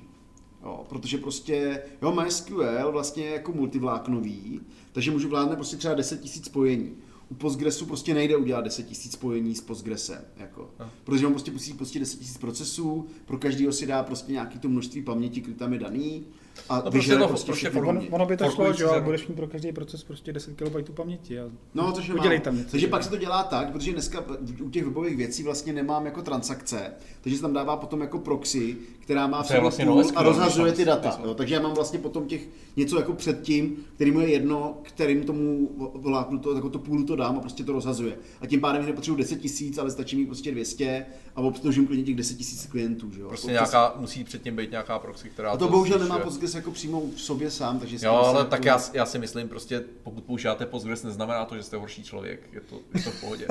Jo, 0.63 0.85
protože 0.89 1.17
prostě, 1.17 1.83
jo, 2.01 2.21
MySQL 2.21 2.91
vlastně 2.91 3.23
je 3.23 3.31
jako 3.31 3.51
multivláknový, 3.51 4.61
takže 4.91 5.11
můžu 5.11 5.29
vládne 5.29 5.55
prostě 5.55 5.77
třeba 5.77 5.93
10 5.93 6.21
000 6.21 6.27
spojení. 6.43 6.91
U 7.29 7.33
Postgresu 7.33 7.85
prostě 7.85 8.13
nejde 8.13 8.37
udělat 8.37 8.61
10 8.61 8.85
000 8.85 8.95
spojení 8.95 9.55
s 9.55 9.61
Postgresem, 9.61 10.21
jako. 10.37 10.69
No. 10.79 10.89
Protože 11.03 11.27
on 11.27 11.33
prostě 11.33 11.51
musí 11.51 11.73
pustit 11.73 11.99
10 11.99 12.21
000 12.21 12.33
procesů, 12.39 13.07
pro 13.25 13.37
každého 13.37 13.73
si 13.73 13.87
dá 13.87 14.03
prostě 14.03 14.31
nějaký 14.31 14.59
to 14.59 14.69
množství 14.69 15.01
paměti, 15.01 15.41
který 15.41 15.55
tam 15.55 15.73
je 15.73 15.79
daný 15.79 16.25
a 16.69 16.81
prostě 16.81 16.97
vyžere 16.97 17.19
to 17.19 17.27
prostě 17.27 17.51
prostě 17.51 17.69
Ono, 17.69 18.01
ono 18.09 18.25
by 18.25 18.37
to 18.37 18.49
šlo, 18.49 18.73
že 18.73 18.83
jo, 18.83 19.01
budeš 19.01 19.27
mít 19.27 19.35
pro 19.35 19.47
každý 19.47 19.71
proces 19.71 20.03
prostě 20.03 20.33
10 20.33 20.55
KB 20.55 20.89
paměti. 20.89 21.39
A... 21.39 21.43
No, 21.73 21.91
což 21.91 22.07
je 22.07 22.13
Udělej 22.13 22.39
tam 22.39 22.57
něco, 22.57 22.71
Takže 22.71 22.85
že? 22.85 22.89
pak 22.89 23.03
se 23.03 23.09
to 23.09 23.17
dělá 23.17 23.43
tak, 23.43 23.71
protože 23.71 23.91
dneska 23.91 24.23
u 24.61 24.69
těch 24.69 24.83
webových 24.83 25.17
věcí 25.17 25.43
vlastně 25.43 25.73
nemám 25.73 26.05
jako 26.05 26.21
transakce, 26.21 26.93
takže 27.21 27.35
se 27.35 27.41
tam 27.41 27.53
dává 27.53 27.77
potom 27.77 28.01
jako 28.01 28.19
proxy, 28.19 28.77
která 28.99 29.27
má 29.27 29.43
v 29.43 29.59
vlastně 29.59 29.85
půl 29.85 29.95
NoSQL, 29.95 30.19
a 30.19 30.23
rozhazuje 30.23 30.71
ty 30.71 30.85
data. 30.85 31.19
Jo, 31.25 31.33
takže 31.33 31.55
já 31.55 31.61
mám 31.61 31.73
vlastně 31.73 31.99
potom 31.99 32.25
těch 32.25 32.41
něco 32.75 32.97
jako 32.97 33.13
předtím, 33.13 33.75
kterým 33.95 34.19
je 34.19 34.29
jedno, 34.29 34.77
kterým 34.81 35.23
tomu 35.23 35.69
voláknu 35.95 36.39
to, 36.39 36.55
jako 36.55 36.69
to 36.69 36.79
půlu 36.79 37.03
to 37.03 37.15
dám 37.15 37.37
a 37.37 37.39
prostě 37.39 37.63
to 37.63 37.71
rozhazuje. 37.71 38.17
A 38.41 38.47
tím 38.47 38.61
pádem 38.61 38.85
nepotřebuji 38.85 39.17
10 39.17 39.39
tisíc, 39.39 39.77
ale 39.77 39.91
stačí 39.91 40.15
mi 40.15 40.25
prostě 40.25 40.51
200 40.51 41.05
a 41.35 41.41
obslužím 41.41 41.87
klidně 41.87 42.05
těch 42.05 42.15
10 42.15 42.37
tisíc 42.37 42.65
klientů. 42.65 43.11
Že 43.11 43.21
jo? 43.21 43.27
prostě 43.27 43.51
nějaká, 43.51 43.93
musí 43.97 44.23
předtím 44.23 44.55
být 44.55 44.71
nějaká 44.71 44.99
proxy, 44.99 45.29
která 45.29 45.51
a 45.51 45.57
to 45.57 45.67
bohužel 45.67 45.99
nemá 45.99 46.19
Postgres 46.41 46.55
jako 46.55 46.71
přímo 46.71 47.01
v 47.15 47.21
sobě 47.21 47.51
sám, 47.51 47.79
takže 47.79 47.97
Jo, 48.01 48.13
ale 48.13 48.39
jako- 48.39 48.49
tak 48.49 48.65
já, 48.65 48.79
já 48.93 49.05
si 49.05 49.19
myslím, 49.19 49.49
prostě 49.49 49.83
pokud 50.03 50.23
používáte 50.23 50.65
Postgres, 50.65 51.03
neznamená 51.03 51.45
to, 51.45 51.57
že 51.57 51.63
jste 51.63 51.77
horší 51.77 52.03
člověk. 52.03 52.39
Je 52.53 52.61
to, 52.61 52.79
je 52.93 53.03
to 53.03 53.11
v 53.11 53.21
pohodě. 53.21 53.47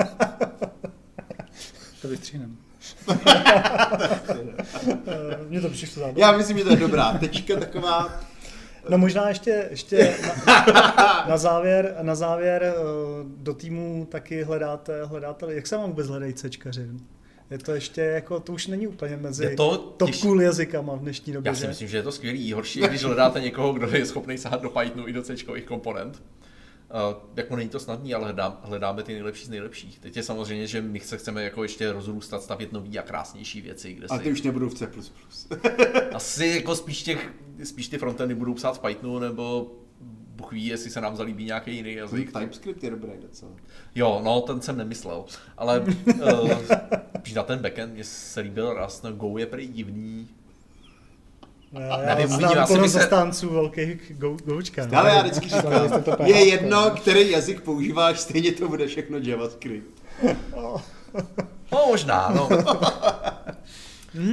To 2.01 2.07
vystřihnem. 2.07 2.57
Eh, 5.07 5.39
Mně 5.49 5.61
to 5.61 5.69
přišlo 5.69 5.99
zábavné. 5.99 6.21
Já 6.21 6.31
myslím, 6.37 6.57
že 6.57 6.63
to 6.63 6.69
je 6.69 6.75
dobrá 6.75 7.17
tečka 7.17 7.59
taková. 7.59 8.19
No 8.89 8.97
možná 8.97 9.29
ještě, 9.29 9.67
ještě 9.69 10.17
na, 10.47 11.25
na, 11.29 11.37
závěr, 11.37 11.95
na 12.01 12.15
závěr 12.15 12.63
eh, 12.63 12.73
do 13.37 13.53
týmu 13.53 14.07
taky 14.11 14.43
hledáte, 14.43 15.05
hledáte, 15.05 15.53
jak 15.53 15.67
se 15.67 15.77
vám 15.77 15.89
vůbec 15.89 16.07
hledají 16.07 16.33
cečkaři? 16.33 16.89
Je 17.51 17.57
to 17.57 17.71
ještě 17.71 18.01
jako, 18.01 18.39
to 18.39 18.53
už 18.53 18.67
není 18.67 18.87
úplně 18.87 19.17
mezi 19.17 19.43
Je 19.43 19.55
to 19.55 19.77
top 19.77 20.09
těž- 20.09 20.21
cool 20.21 20.41
jazykama 20.41 20.95
v 20.95 20.99
dnešní 20.99 21.33
době, 21.33 21.49
Já 21.49 21.55
si 21.55 21.61
že? 21.61 21.67
myslím, 21.67 21.87
že 21.87 21.97
je 21.97 22.03
to 22.03 22.11
skvělý. 22.11 22.53
Horší 22.53 22.79
je, 22.79 22.87
když 22.87 23.03
hledáte 23.03 23.41
někoho, 23.41 23.73
kdo 23.73 23.87
je 23.87 24.05
schopný 24.05 24.37
sahat 24.37 24.61
do 24.61 24.69
Pythonu 24.69 25.07
i 25.07 25.13
do 25.13 25.23
C 25.23 25.35
komponent. 25.65 26.23
Uh, 27.09 27.17
jako 27.35 27.55
není 27.55 27.69
to 27.69 27.79
snadný, 27.79 28.13
ale 28.13 28.23
hledám, 28.23 28.59
hledáme 28.63 29.03
ty 29.03 29.13
nejlepší 29.13 29.45
z 29.45 29.49
nejlepších. 29.49 29.99
Teď 29.99 30.17
je 30.17 30.23
samozřejmě, 30.23 30.67
že 30.67 30.81
my 30.81 30.99
se 30.99 31.17
chceme 31.17 31.43
jako 31.43 31.63
ještě 31.63 31.91
rozrůstat, 31.91 32.43
stavět 32.43 32.71
nový 32.71 32.99
a 32.99 33.01
krásnější 33.01 33.61
věci. 33.61 33.93
Kde 33.93 34.07
A 34.07 34.17
si... 34.17 34.23
ty 34.23 34.31
už 34.31 34.41
nebudou 34.41 34.69
v 34.69 34.73
C++. 34.73 34.87
Asi 36.13 36.47
jako 36.47 36.75
spíš, 36.75 37.03
těch, 37.03 37.33
spíš 37.63 37.87
ty 37.87 37.97
frontendy 37.97 38.35
budou 38.35 38.53
psát 38.53 38.73
v 38.77 38.79
Pythonu, 38.79 39.19
nebo 39.19 39.71
Bůh 40.41 40.51
ví, 40.51 40.65
jestli 40.65 40.89
se 40.89 41.01
nám 41.01 41.15
zalíbí 41.15 41.45
nějaký 41.45 41.75
jiný 41.75 41.93
jazyk. 41.93 42.31
TypeScript 42.39 42.83
je 42.83 42.89
dobrý 42.89 43.11
docela. 43.21 43.51
Jo, 43.95 44.21
no, 44.23 44.41
ten 44.41 44.61
jsem 44.61 44.77
nemyslel. 44.77 45.25
Ale 45.57 45.79
uh, 46.41 46.49
na 47.35 47.43
ten 47.43 47.59
backend 47.59 47.93
mě 47.93 48.03
se 48.03 48.39
líbil 48.39 48.73
raz, 48.73 49.01
no 49.01 49.11
Go 49.11 49.37
je 49.37 49.45
prý 49.45 49.67
divný. 49.67 50.27
Já, 51.71 51.97
Nevím, 51.97 52.07
já 52.07 52.15
uvidím, 52.15 52.37
znám 52.37 52.57
asi 52.57 52.73
plno 52.73 52.87
se- 52.87 52.99
zastánců 52.99 53.49
velkých 53.49 54.11
go, 54.15 54.37
goučka. 54.45 54.85
No. 54.85 54.97
Ale 54.97 55.09
já 55.09 55.21
vždycky 55.21 55.49
říkám, 55.49 56.03
je 56.25 56.49
jedno, 56.49 56.91
který 56.91 57.31
jazyk 57.31 57.61
používáš, 57.61 58.19
stejně 58.19 58.51
to 58.51 58.67
bude 58.67 58.87
všechno 58.87 59.17
JavaScript. 59.17 60.01
No, 61.71 61.85
možná, 61.87 62.29
no. 62.35 62.49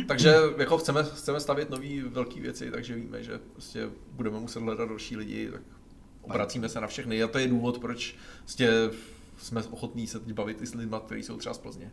takže 0.06 0.34
jako 0.58 0.78
chceme, 0.78 1.04
chceme 1.04 1.40
stavět 1.40 1.70
nové 1.70 2.02
velké 2.02 2.40
věci, 2.40 2.70
takže 2.70 2.94
víme, 2.94 3.22
že 3.22 3.32
prostě 3.52 3.88
budeme 4.12 4.40
muset 4.40 4.62
hledat 4.62 4.88
další 4.88 5.16
lidi, 5.16 5.48
tak 5.52 5.60
obracíme 6.30 6.68
se 6.68 6.80
na 6.80 6.86
všechny. 6.86 7.22
A 7.22 7.28
to 7.28 7.38
je 7.38 7.48
důvod, 7.48 7.78
proč 7.78 8.14
prostě 8.40 8.70
jsme 9.38 9.62
ochotní 9.62 10.06
se 10.06 10.20
teď 10.20 10.32
bavit 10.32 10.62
i 10.62 10.66
s 10.66 10.74
lidmi, 10.74 10.96
kteří 11.06 11.22
jsou 11.22 11.36
třeba 11.36 11.54
z 11.54 11.58
Plzně. 11.58 11.90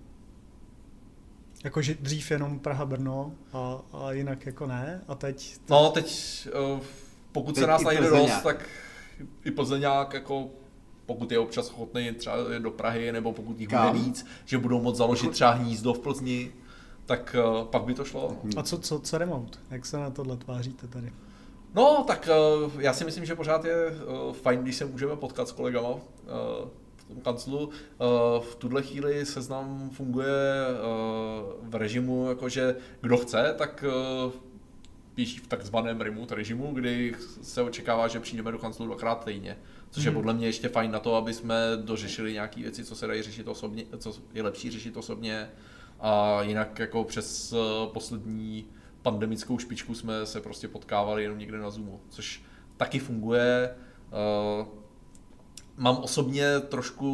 Jakože 1.63 1.97
dřív 1.99 2.31
jenom 2.31 2.59
Praha, 2.59 2.85
Brno 2.85 3.31
a, 3.53 3.81
a 3.93 4.11
jinak 4.11 4.45
jako 4.45 4.67
ne. 4.67 5.01
A 5.07 5.15
teď 5.15 5.55
No, 5.69 5.89
teď, 5.89 6.47
eh, 6.77 6.79
pokud 7.31 7.55
Teď 7.55 7.61
se 7.63 7.67
nás 7.67 7.83
najde 7.83 8.01
Plzeňák. 8.01 8.27
dost, 8.29 8.43
tak 8.43 8.69
i 9.45 9.51
Plzeňák, 9.51 10.13
jako 10.13 10.49
pokud 11.05 11.31
je 11.31 11.39
občas 11.39 11.69
ochotný 11.71 12.11
třeba 12.11 12.35
do 12.59 12.71
Prahy, 12.71 13.11
nebo 13.11 13.33
pokud 13.33 13.59
jich 13.59 13.69
bude 13.69 13.91
víc, 13.93 14.25
že 14.45 14.57
budou 14.57 14.81
moct 14.81 14.95
založit 14.97 15.31
třeba 15.31 15.51
hnízdo 15.51 15.93
v 15.93 15.99
Plzni, 15.99 16.51
tak 17.05 17.35
eh, 17.39 17.65
pak 17.65 17.83
by 17.83 17.93
to 17.93 18.05
šlo. 18.05 18.37
A 18.57 18.63
co, 18.63 18.77
co, 18.77 18.99
co 18.99 19.17
remote? 19.17 19.59
Jak 19.69 19.85
se 19.85 19.97
na 19.97 20.09
tohle 20.09 20.37
tváříte 20.37 20.87
tady? 20.87 21.13
No, 21.75 22.03
tak 22.07 22.29
eh, 22.31 22.69
já 22.79 22.93
si 22.93 23.05
myslím, 23.05 23.25
že 23.25 23.35
pořád 23.35 23.65
je 23.65 23.73
eh, 23.87 24.33
fajn, 24.33 24.63
když 24.63 24.75
se 24.75 24.85
můžeme 24.85 25.15
potkat 25.15 25.47
s 25.47 25.51
kolegama 25.51 25.89
eh, 25.95 26.69
v 26.95 27.07
tom 27.07 27.21
kanclu. 27.21 27.69
V 28.39 28.55
tuhle 28.55 28.81
chvíli 28.83 29.25
seznam 29.25 29.89
funguje 29.93 30.33
v 31.61 31.75
režimu, 31.75 32.29
jakože 32.29 32.75
kdo 33.01 33.17
chce, 33.17 33.55
tak 33.57 33.83
běží 35.15 35.37
v 35.37 35.47
takzvaném 35.47 36.01
remote 36.01 36.35
režimu, 36.35 36.73
kdy 36.73 37.15
se 37.41 37.61
očekává, 37.61 38.07
že 38.07 38.19
přijdeme 38.19 38.51
do 38.51 38.57
kanclu 38.57 38.85
dvakrát 38.85 39.25
týdně. 39.25 39.57
Což 39.89 40.03
je 40.03 40.11
Mhm. 40.11 40.19
podle 40.19 40.33
mě 40.33 40.47
ještě 40.47 40.69
fajn 40.69 40.91
na 40.91 40.99
to, 40.99 41.15
aby 41.15 41.33
jsme 41.33 41.55
dořešili 41.75 42.33
nějaké 42.33 42.61
věci, 42.61 42.85
co 42.85 42.95
se 42.95 43.07
dají 43.07 43.21
řešit 43.21 43.47
osobně, 43.47 43.85
co 43.97 44.13
je 44.33 44.43
lepší 44.43 44.71
řešit 44.71 44.97
osobně. 44.97 45.49
A 45.99 46.41
jinak 46.41 46.79
jako 46.79 47.03
přes 47.03 47.53
poslední 47.93 48.65
pandemickou 49.05 49.59
špičku 49.59 49.95
jsme 49.95 50.25
se 50.25 50.41
prostě 50.41 50.67
potkávali 50.67 51.23
jenom 51.23 51.39
někde 51.39 51.57
na 51.57 51.69
Zoomu, 51.69 51.99
což 52.09 52.43
taky 52.77 52.99
funguje. 52.99 53.69
Eh, 54.11 54.65
Mám 55.77 55.97
osobně 55.97 56.59
trošku 56.59 57.07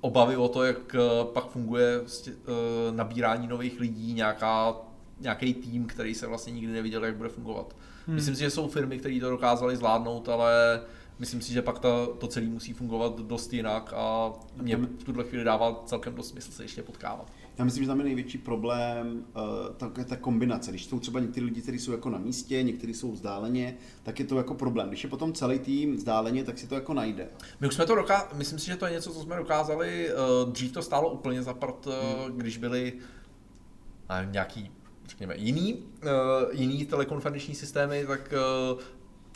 obavy 0.00 0.36
o 0.36 0.48
to, 0.48 0.64
jak 0.64 0.94
eh, 0.94 1.00
pak 1.32 1.50
funguje 1.50 1.98
prostě, 2.00 2.30
eh, 2.30 2.92
nabírání 2.92 3.46
nových 3.46 3.80
lidí, 3.80 4.12
nějaká, 4.12 4.76
nějaký 5.20 5.54
tým, 5.54 5.86
který 5.86 6.14
se 6.14 6.26
vlastně 6.26 6.52
nikdy 6.52 6.72
neviděl, 6.72 7.04
jak 7.04 7.16
bude 7.16 7.28
fungovat. 7.28 7.76
Hmm. 8.06 8.16
Myslím 8.16 8.34
si, 8.34 8.40
že 8.40 8.50
jsou 8.50 8.68
firmy, 8.68 8.98
které 8.98 9.20
to 9.20 9.30
dokázaly 9.30 9.76
zvládnout, 9.76 10.28
ale 10.28 10.80
myslím 11.18 11.42
si, 11.42 11.52
že 11.52 11.62
pak 11.62 11.78
ta, 11.78 12.06
to 12.18 12.26
celé 12.26 12.46
musí 12.46 12.72
fungovat 12.72 13.20
dost 13.20 13.52
jinak 13.52 13.92
a 13.96 14.32
mě 14.62 14.76
v 14.76 15.04
tuhle 15.04 15.24
chvíli 15.24 15.44
dává 15.44 15.82
celkem 15.86 16.14
dost 16.14 16.28
smysl 16.28 16.52
se 16.52 16.64
ještě 16.64 16.82
potkávat. 16.82 17.32
Já 17.58 17.64
myslím, 17.64 17.84
že 17.84 17.88
tam 17.88 17.98
je 17.98 18.04
největší 18.04 18.38
problém 18.38 19.24
uh, 19.36 19.74
ta, 19.76 20.04
ta 20.04 20.16
kombinace. 20.16 20.70
Když 20.70 20.84
jsou 20.84 21.00
třeba 21.00 21.20
někteří 21.20 21.46
lidi, 21.46 21.62
kteří 21.62 21.78
jsou 21.78 21.92
jako 21.92 22.10
na 22.10 22.18
místě, 22.18 22.62
někteří 22.62 22.94
jsou 22.94 23.12
vzdáleně, 23.12 23.76
tak 24.02 24.18
je 24.18 24.24
to 24.24 24.36
jako 24.36 24.54
problém. 24.54 24.88
Když 24.88 25.04
je 25.04 25.10
potom 25.10 25.32
celý 25.32 25.58
tým 25.58 25.96
vzdáleně, 25.96 26.44
tak 26.44 26.58
si 26.58 26.66
to 26.66 26.74
jako 26.74 26.94
najde. 26.94 27.28
My 27.60 27.68
už 27.68 27.74
jsme 27.74 27.86
to 27.86 27.94
dokázali, 27.94 28.30
myslím 28.34 28.58
si, 28.58 28.66
že 28.66 28.76
to 28.76 28.86
je 28.86 28.92
něco, 28.92 29.12
co 29.12 29.20
jsme 29.20 29.36
dokázali, 29.36 30.08
uh, 30.44 30.52
dřív 30.52 30.72
to 30.72 30.82
stálo 30.82 31.10
úplně 31.10 31.42
za 31.42 31.54
prd, 31.54 31.86
uh, 31.86 31.92
když 32.36 32.56
byli 32.56 32.92
uh, 32.92 34.32
nějaký, 34.32 34.70
řekněme, 35.08 35.36
jiný, 35.36 35.74
uh, 35.74 36.10
jiný 36.52 36.86
telekonferenční 36.86 37.54
systémy, 37.54 38.04
tak 38.06 38.34
uh, 38.72 38.80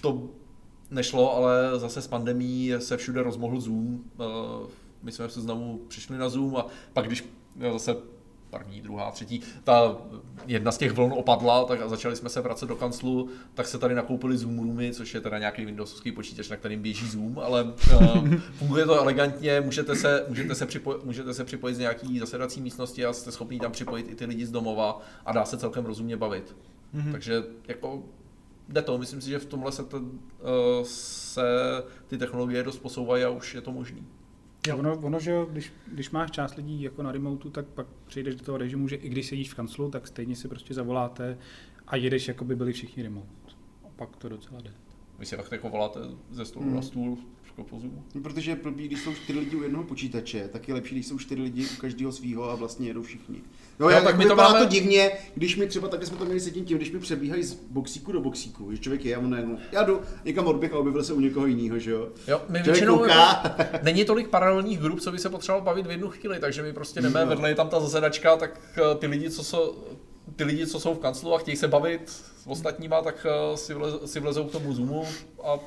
to 0.00 0.28
nešlo, 0.90 1.36
ale 1.36 1.78
zase 1.78 2.02
s 2.02 2.06
pandemí 2.06 2.72
se 2.78 2.96
všude 2.96 3.22
rozmohl 3.22 3.60
Zoom. 3.60 3.94
Uh, 3.94 4.70
my 5.02 5.12
jsme 5.12 5.28
se 5.28 5.40
znovu 5.40 5.84
přišli 5.88 6.18
na 6.18 6.28
Zoom 6.28 6.56
a 6.56 6.66
pak 6.92 7.06
když 7.06 7.24
jo, 7.56 7.72
zase 7.72 7.96
první, 8.50 8.80
druhá, 8.80 9.10
třetí, 9.10 9.40
ta 9.64 9.96
jedna 10.46 10.72
z 10.72 10.78
těch 10.78 10.92
vln 10.92 11.12
opadla, 11.12 11.64
tak 11.64 11.80
a 11.80 11.88
začali 11.88 12.16
jsme 12.16 12.28
se 12.28 12.40
vracet 12.40 12.66
do 12.66 12.76
kanclu, 12.76 13.28
tak 13.54 13.66
se 13.66 13.78
tady 13.78 13.94
nakoupili 13.94 14.36
Zoom 14.36 14.58
Roomy, 14.58 14.92
což 14.92 15.14
je 15.14 15.20
teda 15.20 15.38
nějaký 15.38 15.64
Windowsovský 15.64 16.12
počítač, 16.12 16.48
na 16.48 16.56
kterým 16.56 16.82
běží 16.82 17.08
Zoom, 17.08 17.38
ale 17.38 17.64
uh, 17.64 18.34
funguje 18.58 18.86
to 18.86 19.00
elegantně, 19.00 19.60
můžete 19.60 19.96
se, 19.96 20.24
můžete, 20.28 20.54
se 20.54 20.66
připojit, 20.66 21.04
můžete 21.04 21.34
se 21.34 21.44
připojit 21.44 21.74
z 21.74 21.78
nějaký 21.78 22.18
zasedací 22.18 22.60
místnosti 22.60 23.04
a 23.04 23.12
jste 23.12 23.32
schopni 23.32 23.60
tam 23.60 23.72
připojit 23.72 24.08
i 24.08 24.14
ty 24.14 24.24
lidi 24.24 24.46
z 24.46 24.50
domova 24.50 25.02
a 25.26 25.32
dá 25.32 25.44
se 25.44 25.58
celkem 25.58 25.84
rozumně 25.84 26.16
bavit. 26.16 26.56
Mm-hmm. 26.94 27.12
Takže 27.12 27.42
jako 27.68 28.02
jde 28.68 28.82
to, 28.82 28.98
myslím 28.98 29.20
si, 29.20 29.30
že 29.30 29.38
v 29.38 29.46
tomhle 29.46 29.72
se, 29.72 29.84
ten, 29.84 30.02
uh, 30.02 30.10
se 30.82 31.42
ty 32.06 32.18
technologie 32.18 32.62
dost 32.62 32.78
posouvají 32.78 33.24
a 33.24 33.30
už 33.30 33.54
je 33.54 33.60
to 33.60 33.72
možný. 33.72 34.06
Jo. 34.66 34.78
Ono, 34.78 34.98
ono, 34.98 35.20
že 35.20 35.30
jo, 35.30 35.46
když, 35.50 35.72
když 35.86 36.10
máš 36.10 36.30
část 36.30 36.56
lidí 36.56 36.82
jako 36.82 37.02
na 37.02 37.12
remotu, 37.12 37.50
tak 37.50 37.66
pak 37.66 37.86
přejdeš 38.06 38.34
do 38.34 38.44
toho 38.44 38.58
režimu, 38.58 38.88
že 38.88 38.96
i 38.96 39.08
když 39.08 39.26
sedíš 39.26 39.52
v 39.52 39.54
kanclu, 39.54 39.90
tak 39.90 40.08
stejně 40.08 40.36
si 40.36 40.48
prostě 40.48 40.74
zavoláte 40.74 41.38
a 41.86 41.96
jedeš, 41.96 42.28
jako 42.28 42.44
by 42.44 42.56
byli 42.56 42.72
všichni 42.72 43.02
remote. 43.02 43.28
A 43.84 43.88
pak 43.96 44.16
to 44.16 44.28
docela 44.28 44.60
jde. 44.60 44.70
Vy 45.18 45.26
si 45.26 45.36
fakt 45.36 45.52
jako 45.52 45.68
voláte 45.68 46.00
ze 46.30 46.44
stolu 46.44 46.66
mm. 46.66 46.74
na 46.74 46.82
stůl 46.82 47.18
po 47.56 47.78
Zoomu. 47.78 48.04
No, 48.14 48.20
Protože 48.22 48.50
je 48.50 48.56
blbý, 48.56 48.86
když 48.88 49.00
jsou 49.00 49.14
čtyři 49.14 49.38
lidi 49.38 49.56
u 49.56 49.62
jednoho 49.62 49.84
počítače, 49.84 50.48
tak 50.52 50.68
je 50.68 50.74
lepší, 50.74 50.94
když 50.94 51.06
jsou 51.06 51.18
čtyři 51.18 51.42
lidi 51.42 51.64
u 51.66 51.80
každého 51.80 52.12
svého 52.12 52.50
a 52.50 52.54
vlastně 52.54 52.88
jedou 52.88 53.02
všichni. 53.02 53.36
No, 53.80 53.86
Jo, 53.86 53.90
já, 53.90 53.96
tak 53.96 54.04
tak 54.04 54.18
my 54.18 54.24
to 54.26 54.36
máme- 54.36 54.58
to 54.58 54.64
divně, 54.64 55.10
když 55.34 55.56
mi 55.56 55.66
třeba 55.66 55.88
takhle 55.88 56.06
jsme 56.06 56.16
to 56.16 56.24
měli 56.24 56.40
se 56.40 56.50
tím, 56.50 56.64
když 56.64 56.90
mi 56.92 56.98
přebíhají 56.98 57.42
z 57.42 57.54
boxíku 57.54 58.12
do 58.12 58.20
boxíku, 58.20 58.72
že 58.72 58.78
člověk 58.78 59.04
je 59.04 59.16
a 59.16 59.18
on 59.18 59.30
najednou, 59.30 59.58
já 59.72 59.82
jdu 59.84 60.00
někam 60.24 60.46
odběh 60.46 60.72
a 60.72 60.78
objevil 60.78 61.04
se 61.04 61.12
u 61.12 61.20
někoho 61.20 61.46
jiného, 61.46 61.78
že 61.78 61.90
jo. 61.90 62.08
Jo, 62.28 62.36
my 62.48 62.58
Člověk 62.58 62.64
většinou 62.66 62.98
kouká. 62.98 63.56
není 63.82 64.04
tolik 64.04 64.28
paralelních 64.28 64.78
grup, 64.78 65.00
co 65.00 65.12
by 65.12 65.18
se 65.18 65.28
potřeboval 65.30 65.64
bavit 65.64 65.86
v 65.86 65.90
jednu 65.90 66.10
chvíli, 66.10 66.38
takže 66.38 66.62
my 66.62 66.72
prostě 66.72 67.00
jdeme, 67.00 67.20
No. 67.24 67.26
vedle 67.26 67.48
je 67.48 67.54
tam 67.54 67.68
ta 67.68 67.80
zasedačka, 67.80 68.36
tak 68.36 68.60
eh, 68.76 68.94
ty 68.98 69.06
lidi, 69.06 69.30
co 69.30 69.44
jsou, 69.44 69.74
ty 70.36 70.44
lidi, 70.44 70.66
co 70.66 70.80
jsou 70.80 70.94
v 70.94 70.98
kanclu 70.98 71.34
a 71.34 71.38
chtějí 71.38 71.56
se 71.56 71.68
bavit 71.68 72.00
s 72.08 72.46
ostatníma, 72.46 73.02
tak 73.02 73.26
eh, 73.30 73.56
si, 73.56 73.74
vlez, 73.74 73.94
si 74.04 74.20
vlezou 74.20 74.44
k 74.44 74.52
tomu 74.52 74.72
Zoomu 74.74 75.04
a 75.44 75.58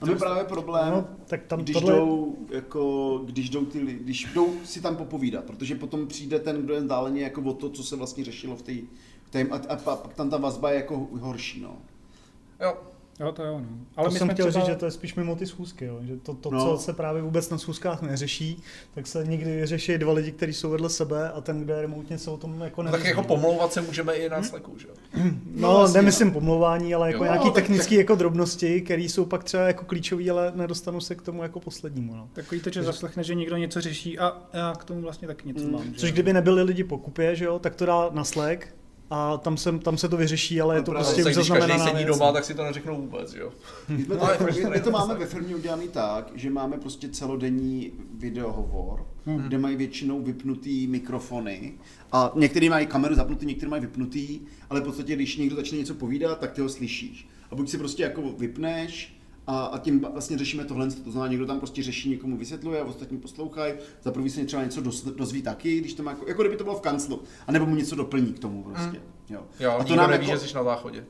A 0.00 0.10
je 0.10 0.16
právě 0.16 0.44
problém, 0.44 0.90
No, 0.90 1.08
tak 1.26 1.42
tam 1.46 1.60
když, 1.60 1.74
tohle- 1.76 1.94
jdou, 1.94 2.36
jako, 2.50 3.20
když 3.24 3.50
jdou 3.50 3.64
ty 3.64 3.78
lidi, 3.78 3.98
když 4.04 4.24
jdou 4.34 4.54
si 4.64 4.80
tam 4.80 4.96
popovídat, 4.96 5.44
protože 5.44 5.74
potom 5.74 6.06
přijde 6.06 6.38
ten, 6.38 6.62
kdo 6.62 6.74
je 6.74 6.80
vzdáleně 6.80 7.22
jako 7.22 7.42
o 7.42 7.52
to, 7.52 7.70
co 7.70 7.82
se 7.82 7.96
vlastně 7.96 8.24
řešilo 8.24 8.56
v 8.56 8.62
té, 8.62 8.72
v 9.24 9.30
té 9.30 9.42
a, 9.48 9.56
a, 9.56 9.74
a, 9.92 9.96
pak 9.96 10.14
tam 10.14 10.30
ta 10.30 10.36
vazba 10.36 10.70
je 10.70 10.76
jako 10.76 11.08
horší, 11.20 11.60
no. 11.60 11.76
jo, 12.60 12.76
Jo, 13.20 13.32
to 13.32 13.44
jo, 13.44 13.58
no. 13.60 13.66
Ale 13.96 14.08
to 14.08 14.12
my 14.12 14.18
jsem 14.18 14.26
jsme 14.26 14.34
chtěl 14.34 14.46
třeba... 14.50 14.64
říct, 14.64 14.70
že 14.72 14.76
to 14.76 14.84
je 14.84 14.90
spíš 14.90 15.14
mimo 15.14 15.36
ty 15.36 15.46
schůzky, 15.46 15.84
jo? 15.84 15.98
že 16.02 16.16
to, 16.16 16.34
to 16.34 16.50
No. 16.50 16.64
co 16.76 16.82
se 16.82 16.92
právě 16.92 17.22
vůbec 17.22 17.50
na 17.50 17.58
schůzkách 17.58 18.02
neřeší, 18.02 18.62
tak 18.94 19.06
se 19.06 19.24
někdy 19.26 19.66
řeší 19.66 19.98
dva 19.98 20.12
lidi, 20.12 20.32
kteří 20.32 20.52
jsou 20.52 20.70
vedle 20.70 20.90
sebe 20.90 21.30
a 21.32 21.40
ten, 21.40 21.60
kdo 21.60 21.72
je 21.74 21.80
remotně, 21.80 22.18
se 22.18 22.30
o 22.30 22.36
tom 22.36 22.60
jako 22.60 22.82
no, 22.82 22.90
neví. 22.90 23.02
tak 23.02 23.08
jako 23.08 23.22
pomlouvat 23.22 23.72
se 23.72 23.80
můžeme 23.80 24.14
i 24.14 24.28
na 24.28 24.42
Slacku, 24.42 24.78
že 24.78 24.88
jo. 24.88 24.94
No, 25.14 25.22
No, 25.56 25.68
no 25.72 25.78
vlastně, 25.78 25.98
nemyslím 25.98 26.32
pomlouvání, 26.32 26.94
ale 26.94 27.06
jako 27.12 27.24
Jo. 27.24 27.30
nějaký 27.30 27.44
No, 27.46 27.50
tak- 27.50 27.62
technické 27.64 27.94
jako 27.94 28.14
drobnosti, 28.14 28.80
které 28.80 29.02
jsou 29.02 29.24
pak 29.24 29.44
třeba 29.44 29.62
jako 29.62 29.84
klíčové, 29.84 30.30
ale 30.30 30.52
nedostanu 30.54 31.00
se 31.00 31.14
k 31.14 31.22
tomu 31.22 31.42
jako 31.42 31.60
poslednímu. 31.60 32.14
No. 32.16 32.28
Takový 32.32 32.60
to, 32.60 32.70
že 32.70 32.82
zaslechne, 32.82 33.24
že 33.24 33.34
někdo 33.34 33.56
něco 33.56 33.80
řeší 33.80 34.18
a 34.18 34.36
já 34.52 34.72
k 34.78 34.84
tomu 34.84 35.00
vlastně 35.00 35.28
taky 35.28 35.48
něco 35.48 35.64
Mm. 35.64 35.72
mám. 35.72 35.84
že 35.84 35.90
Což 36.00 36.08
jo. 36.08 36.12
kdyby 36.12 36.32
nebyli 36.32 36.62
lidi 36.62 36.84
po 36.84 36.98
kupě, 36.98 37.36
že 37.36 37.44
jo, 37.44 37.58
tak 37.58 37.74
to 37.74 37.86
dá 37.86 38.10
na 38.12 38.24
Slack 38.24 38.66
a 39.10 39.36
tam 39.36 39.56
se, 39.56 39.78
tam 39.78 39.98
se 39.98 40.08
to 40.08 40.16
vyřeší, 40.16 40.60
ale 40.60 40.74
je 40.74 40.78
No 40.78 40.84
to 40.84 40.90
právě. 40.90 41.04
prostě 41.06 41.22
už 41.22 41.26
když 41.26 41.36
každý 41.36 41.48
zaznamenaná 41.48 41.84
sedí 41.84 42.04
věc. 42.04 42.18
doma, 42.18 42.32
tak 42.32 42.44
si 42.44 42.54
to 42.54 42.64
neřeknou 42.64 42.96
vůbec, 43.00 43.34
jo. 43.34 43.52
My, 43.88 44.04
to, 44.04 44.14
No, 44.14 44.20
to 44.38 44.44
my, 44.44 44.50
my 44.50 44.52
to 44.54 44.60
strašně 44.60 44.90
máme 44.90 45.14
ve 45.14 45.26
firmě 45.26 45.54
udělaný 45.56 45.88
tak, 45.88 46.30
že 46.34 46.50
máme 46.50 46.76
prostě 46.78 47.08
celodenní 47.08 47.92
videohovor, 48.14 49.06
Hmm. 49.26 49.38
kde 49.38 49.58
mají 49.58 49.76
většinou 49.76 50.22
vypnutý 50.22 50.86
mikrofony 50.86 51.72
a 52.12 52.32
některý 52.34 52.68
mají 52.68 52.86
kameru 52.86 53.14
zapnutý, 53.14 53.46
některý 53.46 53.70
mají 53.70 53.82
vypnutý, 53.82 54.40
ale 54.70 54.80
v 54.80 54.84
podstatě, 54.84 55.14
když 55.16 55.36
někdo 55.36 55.56
začne 55.56 55.78
něco 55.78 55.94
povídat, 55.94 56.38
tak 56.38 56.52
ty 56.52 56.60
ho 56.60 56.68
slyšíš. 56.68 57.28
A 57.50 57.54
buď 57.54 57.68
si 57.68 57.78
prostě 57.78 58.02
jako 58.02 58.22
vypneš 58.22 59.15
a, 59.46 59.64
a 59.64 59.78
tím 59.78 60.00
vlastně 60.12 60.38
řešíme 60.38 60.64
tohle, 60.64 60.90
to 60.90 61.10
znamená, 61.10 61.30
někdo 61.30 61.46
tam 61.46 61.58
prostě 61.58 61.82
řeší, 61.82 62.10
někomu 62.10 62.36
vysvětluje, 62.36 62.80
a 62.80 62.84
ostatní 62.84 63.18
poslouchají, 63.18 63.74
za 64.02 64.10
prvý 64.10 64.30
se 64.30 64.44
třeba 64.44 64.64
něco 64.64 64.80
doz, 64.80 65.04
dozví 65.04 65.42
taky, 65.42 65.80
když 65.80 65.94
to 65.94 66.02
má 66.02 66.10
jako, 66.10 66.28
jako 66.28 66.42
kdyby 66.42 66.56
to 66.56 66.64
bylo 66.64 66.76
v 66.76 66.80
kanclu, 66.80 67.22
a 67.46 67.52
nebo 67.52 67.66
mu 67.66 67.76
něco 67.76 67.96
doplní 67.96 68.32
k 68.32 68.38
tomu 68.38 68.62
prostě. 68.62 69.00
Jo. 69.28 69.42
Jo, 69.60 69.76
a 69.78 69.84
nikdo 69.84 70.06
neví, 70.06 70.26
že 70.26 70.38
jsi 70.38 70.54
na 70.54 70.64
záchodě. 70.64 71.04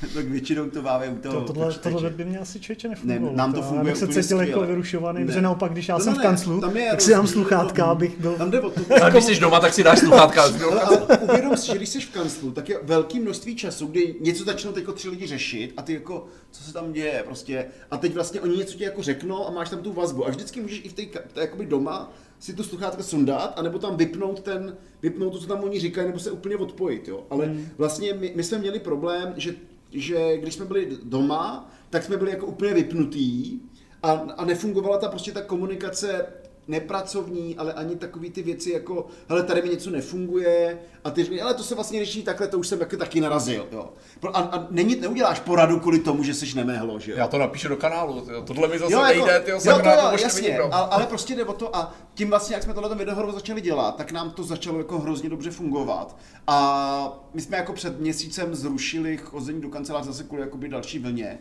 tak 0.14 0.26
většinou 0.26 0.70
to 0.70 0.82
máme 0.82 1.08
u 1.08 1.16
toho 1.18 1.40
To, 1.40 1.52
tohle, 1.52 1.74
tohle 1.74 2.10
by 2.10 2.24
mě 2.24 2.38
asi 2.38 2.60
člověče 2.60 2.88
nefungovalo. 2.88 3.30
Ne, 3.30 3.36
nám 3.36 3.52
to 3.52 3.58
já 3.60 3.66
funguje 3.66 3.92
bych 3.92 3.96
se 3.96 4.08
cítil 4.08 4.40
jako 4.40 4.60
vyrušovaný, 4.60 5.20
Ne. 5.20 5.26
protože 5.26 5.40
naopak, 5.42 5.72
když 5.72 5.88
já 5.88 5.98
No, 5.98 6.04
jsem 6.04 6.12
no 6.12 6.18
v 6.18 6.18
ne, 6.18 6.24
kanclu, 6.24 6.60
tam 6.60 6.76
je 6.76 6.90
tak 6.90 7.00
si 7.00 7.10
dám 7.10 7.26
sluchátka, 7.26 7.86
no. 7.86 7.90
abych 7.90 8.20
byl... 8.20 8.32
Tam 8.32 8.50
jde 8.50 8.60
o 8.60 8.70
to, 8.70 8.80
A 9.04 9.10
když 9.10 9.24
jsi 9.24 9.40
doma, 9.40 9.60
tak 9.60 9.74
si 9.74 9.82
dáš 9.82 9.98
sluchátka. 9.98 10.42
Ale, 10.70 10.80
ale 10.80 11.18
uvědom 11.18 11.56
si, 11.56 11.66
že 11.66 11.76
když 11.76 11.88
jsi 11.88 12.00
v 12.00 12.10
kanclu, 12.10 12.50
tak 12.50 12.68
je 12.68 12.78
velké 12.82 13.20
množství 13.20 13.56
času, 13.56 13.86
kdy 13.86 14.14
něco 14.20 14.44
začnou 14.44 14.72
teď 14.72 14.84
tři 14.94 15.08
lidi 15.08 15.26
řešit 15.26 15.72
a 15.76 15.82
ty 15.82 15.94
jako, 15.94 16.26
co 16.50 16.62
se 16.62 16.72
tam 16.72 16.92
děje 16.92 17.22
prostě. 17.26 17.66
A 17.90 17.96
teď 17.96 18.14
vlastně 18.14 18.40
oni 18.40 18.56
něco 18.56 18.78
ti 18.78 18.84
jako 18.84 19.02
řeknou 19.02 19.46
a 19.46 19.50
máš 19.50 19.70
tam 19.70 19.78
tu 19.78 19.92
vazbu. 19.92 20.26
A 20.26 20.30
vždycky 20.30 20.60
můžeš 20.60 20.80
i 20.84 20.88
v 20.88 20.92
té, 20.92 21.02
jakoby 21.40 21.66
doma 21.66 22.12
si 22.38 22.52
tu 22.52 22.62
sluchátka 22.62 23.02
sundat, 23.02 23.52
anebo 23.56 23.78
tam 23.78 23.96
vypnout 23.96 24.40
ten, 24.40 24.76
vypnout 25.02 25.32
to, 25.32 25.38
co 25.38 25.46
tam 25.46 25.64
oni 25.64 25.80
říkají, 25.80 26.06
nebo 26.06 26.18
se 26.18 26.30
úplně 26.30 26.56
odpojit, 26.56 27.08
jo. 27.08 27.24
Ale 27.30 27.54
vlastně 27.78 28.14
my, 28.14 28.32
my 28.36 28.42
jsme 28.42 28.58
měli 28.58 28.78
problém, 28.78 29.34
že, 29.36 29.54
že 29.92 30.38
když 30.38 30.54
jsme 30.54 30.64
byli 30.64 30.88
doma, 31.02 31.70
tak 31.90 32.02
jsme 32.04 32.16
byli 32.16 32.30
jako 32.30 32.46
úplně 32.46 32.74
vypnutí 32.74 33.62
a, 34.02 34.10
a 34.12 34.44
nefungovala 34.44 34.98
ta 34.98 35.08
prostě 35.08 35.32
ta 35.32 35.42
komunikace 35.42 36.26
nepracovní, 36.70 37.56
ale 37.56 37.72
ani 37.72 37.96
takový 37.96 38.30
ty 38.30 38.42
věci 38.42 38.70
jako, 38.70 39.06
hele, 39.28 39.42
tady 39.42 39.62
mi 39.62 39.68
něco 39.68 39.90
nefunguje 39.90 40.78
a 41.04 41.10
ty 41.10 41.24
říkáš, 41.24 41.40
ale 41.40 41.54
to 41.54 41.62
se 41.62 41.74
vlastně 41.74 42.04
řeší 42.04 42.22
takhle, 42.22 42.46
to 42.46 42.58
už 42.58 42.66
jsem 42.66 42.78
taky, 42.78 42.96
taky 42.96 43.20
narazil, 43.20 43.68
jo. 43.72 43.92
A, 44.32 44.38
a 44.38 44.66
není, 44.70 44.96
neuděláš 44.96 45.40
poradu 45.40 45.80
kvůli 45.80 45.98
tomu, 45.98 46.22
že 46.22 46.34
jsi 46.34 46.56
nemehlo, 46.56 46.98
že 46.98 47.12
jo. 47.12 47.18
Já 47.18 47.28
to 47.28 47.38
napíšu 47.38 47.68
do 47.68 47.76
kanálu, 47.76 48.20
tyjo. 48.20 48.42
tohle 48.42 48.68
mi 48.68 48.78
zase 48.78 48.92
Jo, 48.92 48.98
jako, 48.98 49.26
nejde, 49.26 49.40
tyjo, 49.40 49.56
jo, 49.64 49.78
to 49.82 49.88
jo, 49.88 50.18
jasně, 50.22 50.58
a, 50.58 50.78
ale 50.78 51.06
prostě 51.06 51.34
jde 51.34 51.44
o 51.44 51.52
to 51.52 51.76
a 51.76 51.94
tím 52.14 52.30
vlastně, 52.30 52.54
jak 52.54 52.62
jsme 52.62 52.74
tohle 52.74 52.94
videohru 52.94 53.32
začali 53.32 53.60
dělat, 53.60 53.96
tak 53.96 54.12
nám 54.12 54.30
to 54.30 54.44
začalo 54.44 54.78
jako 54.78 54.98
hrozně 54.98 55.28
dobře 55.28 55.50
fungovat. 55.50 56.16
A 56.46 57.26
my 57.34 57.40
jsme 57.40 57.56
jako 57.56 57.72
před 57.72 58.00
měsícem 58.00 58.54
zrušili 58.54 59.16
chození 59.16 59.60
do 59.60 59.68
kanceláře 59.68 60.06
zase 60.06 60.24
kvůli 60.24 60.42
jakoby 60.42 60.68
další 60.68 60.98
vlně. 60.98 61.38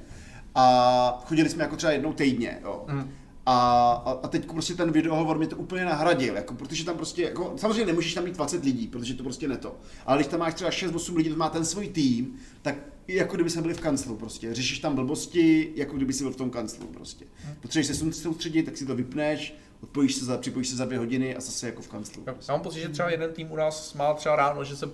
A 0.55 1.23
chodili 1.25 1.49
jsme 1.49 1.63
jako 1.63 1.75
třeba 1.75 1.93
jednou 1.93 2.13
týdně, 2.13 2.59
jo. 2.63 2.83
Mm. 2.87 3.11
A, 3.51 3.91
a, 4.05 4.11
a 4.11 4.27
teď 4.27 4.45
prostě 4.45 4.73
ten 4.75 4.91
videohovor 4.91 5.37
mě 5.37 5.47
to 5.47 5.57
úplně 5.57 5.85
nahradil, 5.85 6.35
jako, 6.35 6.53
protože 6.53 6.85
tam 6.85 6.97
prostě, 6.97 7.23
jako, 7.23 7.53
samozřejmě 7.57 7.85
nemůžeš 7.85 8.13
tam 8.13 8.23
mít 8.23 8.35
20 8.35 8.63
lidí, 8.63 8.87
protože 8.87 9.13
to 9.13 9.23
prostě 9.23 9.47
ne 9.47 9.57
to. 9.57 9.75
Ale 10.05 10.17
když 10.17 10.27
tam 10.27 10.39
máš 10.39 10.53
třeba 10.53 10.69
6-8 10.69 11.15
lidí, 11.15 11.29
to 11.29 11.35
má 11.35 11.49
ten 11.49 11.65
svůj 11.65 11.87
tým, 11.87 12.35
tak 12.61 12.75
jako 13.07 13.35
kdyby 13.35 13.49
jsme 13.49 13.61
byli 13.61 13.73
v 13.73 13.79
kanclu 13.79 14.15
prostě. 14.15 14.53
Řešíš 14.53 14.79
tam 14.79 14.95
blbosti, 14.95 15.71
jako 15.75 15.95
kdyby 15.95 16.13
si 16.13 16.23
byl 16.23 16.31
v 16.33 16.35
tom 16.35 16.49
kanclu 16.49 16.87
prostě. 16.87 17.25
Potřebuješ 17.61 17.87
se 17.87 17.93
soustředit- 17.93 18.21
soustředit, 18.21 18.63
tak 18.63 18.77
si 18.77 18.85
to 18.85 18.95
vypneš, 18.95 19.55
odpojíš 19.83 20.15
se 20.15 20.25
za, 20.25 20.37
připojíš 20.37 20.67
se 20.69 20.75
za 20.75 20.85
dvě 20.85 20.97
hodiny 20.97 21.35
a 21.35 21.39
zase 21.41 21.65
jako 21.65 21.81
v 21.81 21.87
kanclu. 21.87 22.23
Já 22.27 22.35
mám 22.53 22.61
pocit, 22.61 22.79
že 22.79 22.89
třeba 22.89 23.09
jeden 23.09 23.31
tým 23.33 23.51
u 23.51 23.55
nás 23.55 23.93
má 23.93 24.13
třeba 24.13 24.35
ráno, 24.35 24.63
že 24.63 24.75
se 24.75 24.89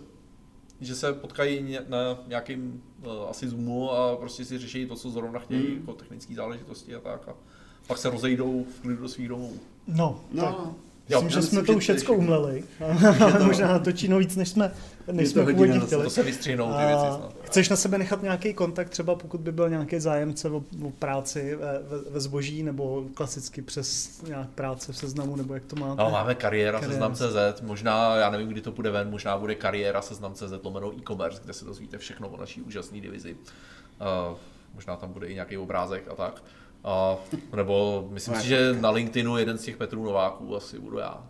že 0.82 0.96
se 0.96 1.14
potkají 1.14 1.78
na 1.88 1.98
nějakým 2.28 2.84
uh, 3.06 3.12
asi 3.30 3.48
Zoomu 3.50 3.92
a 3.92 4.16
prostě 4.16 4.46
si 4.46 4.58
řeší 4.58 4.86
to, 4.86 4.96
co 4.96 5.10
zrovna 5.10 5.40
chtějí, 5.40 5.68
Hmm. 5.68 5.78
jako 5.80 5.94
technické 5.94 6.36
záležitosti 6.36 6.96
a 6.96 7.00
tak. 7.00 7.28
A 7.28 7.34
pak 7.88 7.98
se 7.98 8.10
rozejdou 8.10 8.66
v 8.78 8.82
klidu 8.82 9.02
do 9.02 9.10
svých 9.10 9.28
domů. 9.30 9.54
No, 9.88 10.20
No, 10.32 10.44
tak. 10.44 10.56
Jo, 11.10 11.22
Myslím, 11.22 11.30
že 11.42 11.48
jsme 11.48 11.60
myslím, 11.62 11.66
to 11.66 11.72
že 11.72 11.78
už 11.78 11.86
to 11.86 11.92
je 11.92 11.96
všecko 11.98 12.14
všechno. 12.14 12.26
umleli. 12.26 12.64
to- 13.38 13.46
Možná 13.46 13.68
natočí 13.68 14.08
no 14.08 14.18
víc, 14.18 14.36
než 14.36 14.50
jsme, 14.50 14.72
než 15.12 15.30
jsme 15.30 15.46
původně 15.46 15.74
zase. 15.74 15.86
chtěli. 15.86 16.04
To 16.04 16.10
se 16.10 16.24
vystřihnou 16.24 16.66
ty 16.72 16.78
věci 16.86 16.94
A 16.94 17.18
snad. 17.18 17.34
chceš 17.44 17.70
na 17.70 17.76
sebe 17.76 17.98
nechat 17.98 18.22
nějaký 18.24 18.54
kontakt, 18.54 18.90
třeba 18.90 19.16
pokud 19.16 19.42
by 19.42 19.52
byl 19.52 19.70
nějaký 19.70 20.00
zájemce 20.00 20.50
o, 20.50 20.64
o 20.86 20.92
práci 21.00 21.56
ve, 21.56 21.80
ve, 21.80 22.10
ve 22.12 22.20
zboží, 22.20 22.64
nebo 22.64 23.04
klasicky 23.14 23.62
přes 23.62 24.22
nějak 24.28 24.50
práce 24.50 24.94
v 24.94 24.98
seznamu, 24.98 25.36
nebo 25.36 25.54
jak 25.54 25.66
to 25.66 25.76
máte? 25.76 26.04
No, 26.04 26.10
máme 26.10 26.36
kariéra, 26.36 26.80
Kariéra. 26.80 27.16
seznam.cz, 27.16 27.62
možná, 27.62 28.16
já 28.16 28.30
nevím, 28.30 28.48
kdy 28.48 28.62
to 28.62 28.72
bude 28.72 28.92
ven, 28.92 29.10
možná 29.12 29.38
bude 29.38 29.56
kariéra 29.56 30.02
seznam.cz 30.02 30.44
lomeno 30.64 30.94
e-commerce, 30.98 31.42
kde 31.44 31.54
se 31.54 31.66
dozvíte 31.66 31.98
všechno 31.98 32.28
o 32.30 32.38
naší 32.38 32.62
úžasné 32.62 33.02
divizi. 33.02 33.34
Uh, 34.32 34.38
možná 34.76 34.96
tam 34.96 35.14
bude 35.14 35.28
i 35.28 35.34
nějaký 35.34 35.58
obrázek 35.58 36.04
a 36.12 36.16
tak. 36.16 36.34
Uh, 36.34 36.65
nebo 37.56 38.08
myslím 38.12 38.36
si, 38.36 38.48
že 38.48 38.74
na 38.80 38.90
LinkedInu 38.90 39.38
jeden 39.38 39.58
z 39.58 39.64
těch 39.64 39.78
Petrů 39.78 40.04
Nováků 40.04 40.56
asi 40.56 40.80
budu 40.80 40.98
já. 40.98 41.24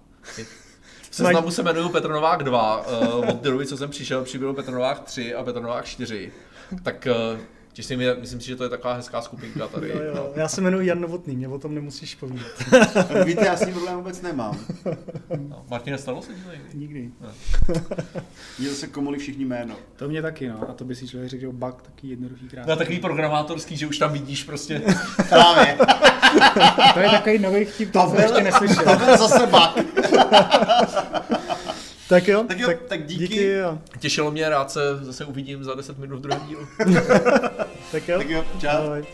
Seznamu 1.12 1.52
se 1.52 1.62
jmenuju 1.62 1.90
Petr 1.90 2.10
Novák 2.10 2.44
2, 2.44 2.88
uh, 2.88 3.30
od 3.30 3.42
té 3.42 3.50
doby, 3.50 3.66
co 3.66 3.78
jsem 3.78 3.90
přišel, 3.90 4.24
přibyl 4.24 4.54
Petr 4.54 4.72
Novák 4.72 5.00
3 5.00 5.36
a 5.36 5.44
Petr 5.44 5.62
Novák 5.62 5.86
4. 5.86 6.32
Tak 6.84 7.08
uh, 7.34 7.40
těším, 7.76 8.02
je, 8.02 8.16
myslím 8.16 8.42
si, 8.42 8.48
že 8.48 8.56
to 8.56 8.64
je 8.64 8.70
taková 8.70 8.94
hezká 8.94 9.22
skupinka 9.22 9.68
tady. 9.68 9.90
Jo, 9.90 9.96
jo. 10.02 10.14
No. 10.16 10.26
Já 10.36 10.48
se 10.48 10.62
jmenuji 10.62 10.88
Jan 10.88 11.02
Novotný, 11.02 11.36
mě 11.36 11.48
o 11.48 11.60
tom 11.60 11.76
nemusíš 11.76 12.16
povídat. 12.16 12.46
Víte, 13.26 13.46
já 13.46 13.56
s 13.58 13.66
tím 13.66 13.74
problém 13.74 13.96
vůbec 13.98 14.22
nemám. 14.22 14.60
No. 15.50 15.66
Martine, 15.70 15.98
stalo 15.98 16.22
se 16.22 16.34
ti 16.34 16.42
to 16.42 16.52
někdy? 16.52 16.70
Nikdy. 16.74 17.12
Mně 18.60 18.70
zase 18.70 18.88
komolí 18.88 19.20
všichni 19.20 19.46
jméno. 19.46 19.76
To 19.96 20.08
mě 20.10 20.22
taky, 20.22 20.48
no. 20.50 20.70
A 20.70 20.74
to 20.74 20.86
by 20.86 20.96
si 20.96 21.08
člověk 21.08 21.30
řekl, 21.30 21.42
že 21.42 21.48
bug 21.48 21.82
taky 21.82 22.08
jednoduchý 22.08 22.48
krát. 22.50 22.68
No 22.68 22.76
takový 22.76 23.00
programátorský, 23.00 23.78
že 23.78 23.88
už 23.88 23.98
tam 23.98 24.14
vidíš 24.14 24.44
prostě 24.44 24.82
Právě. 25.30 25.78
To 26.94 27.00
je 27.00 27.10
takový 27.10 27.40
nový 27.40 27.66
vtip, 27.66 27.92
to 27.92 28.00
To 28.00 28.06
jsem 28.08 28.16
byl, 28.16 28.26
ještě 28.26 28.44
neslyšel. 28.44 28.84
to 28.84 29.06
byl 29.06 29.18
zase 29.18 29.48
bug. 29.48 29.86
Tak 32.10 32.28
jo, 32.28 32.44
Tak 32.48 32.60
jo, 32.60 32.70
tak 32.88 33.06
díky. 33.06 33.28
díky 33.28 33.62
a, 33.62 33.80
Těšilo 34.00 34.32
mě, 34.32 34.50
rád 34.50 34.72
se 34.72 34.80
zase 35.02 35.26
uvidím 35.26 35.64
za 35.64 35.74
10 35.76 35.98
minut 35.98 36.18
v 36.18 36.22
druhém 36.22 36.48
dílu. 36.48 36.68
tak 37.92 38.08
jo. 38.08 38.18
Tak 38.18 38.30
jo, 38.30 38.46
čau. 38.62 38.68
Ahoj. 38.68 39.06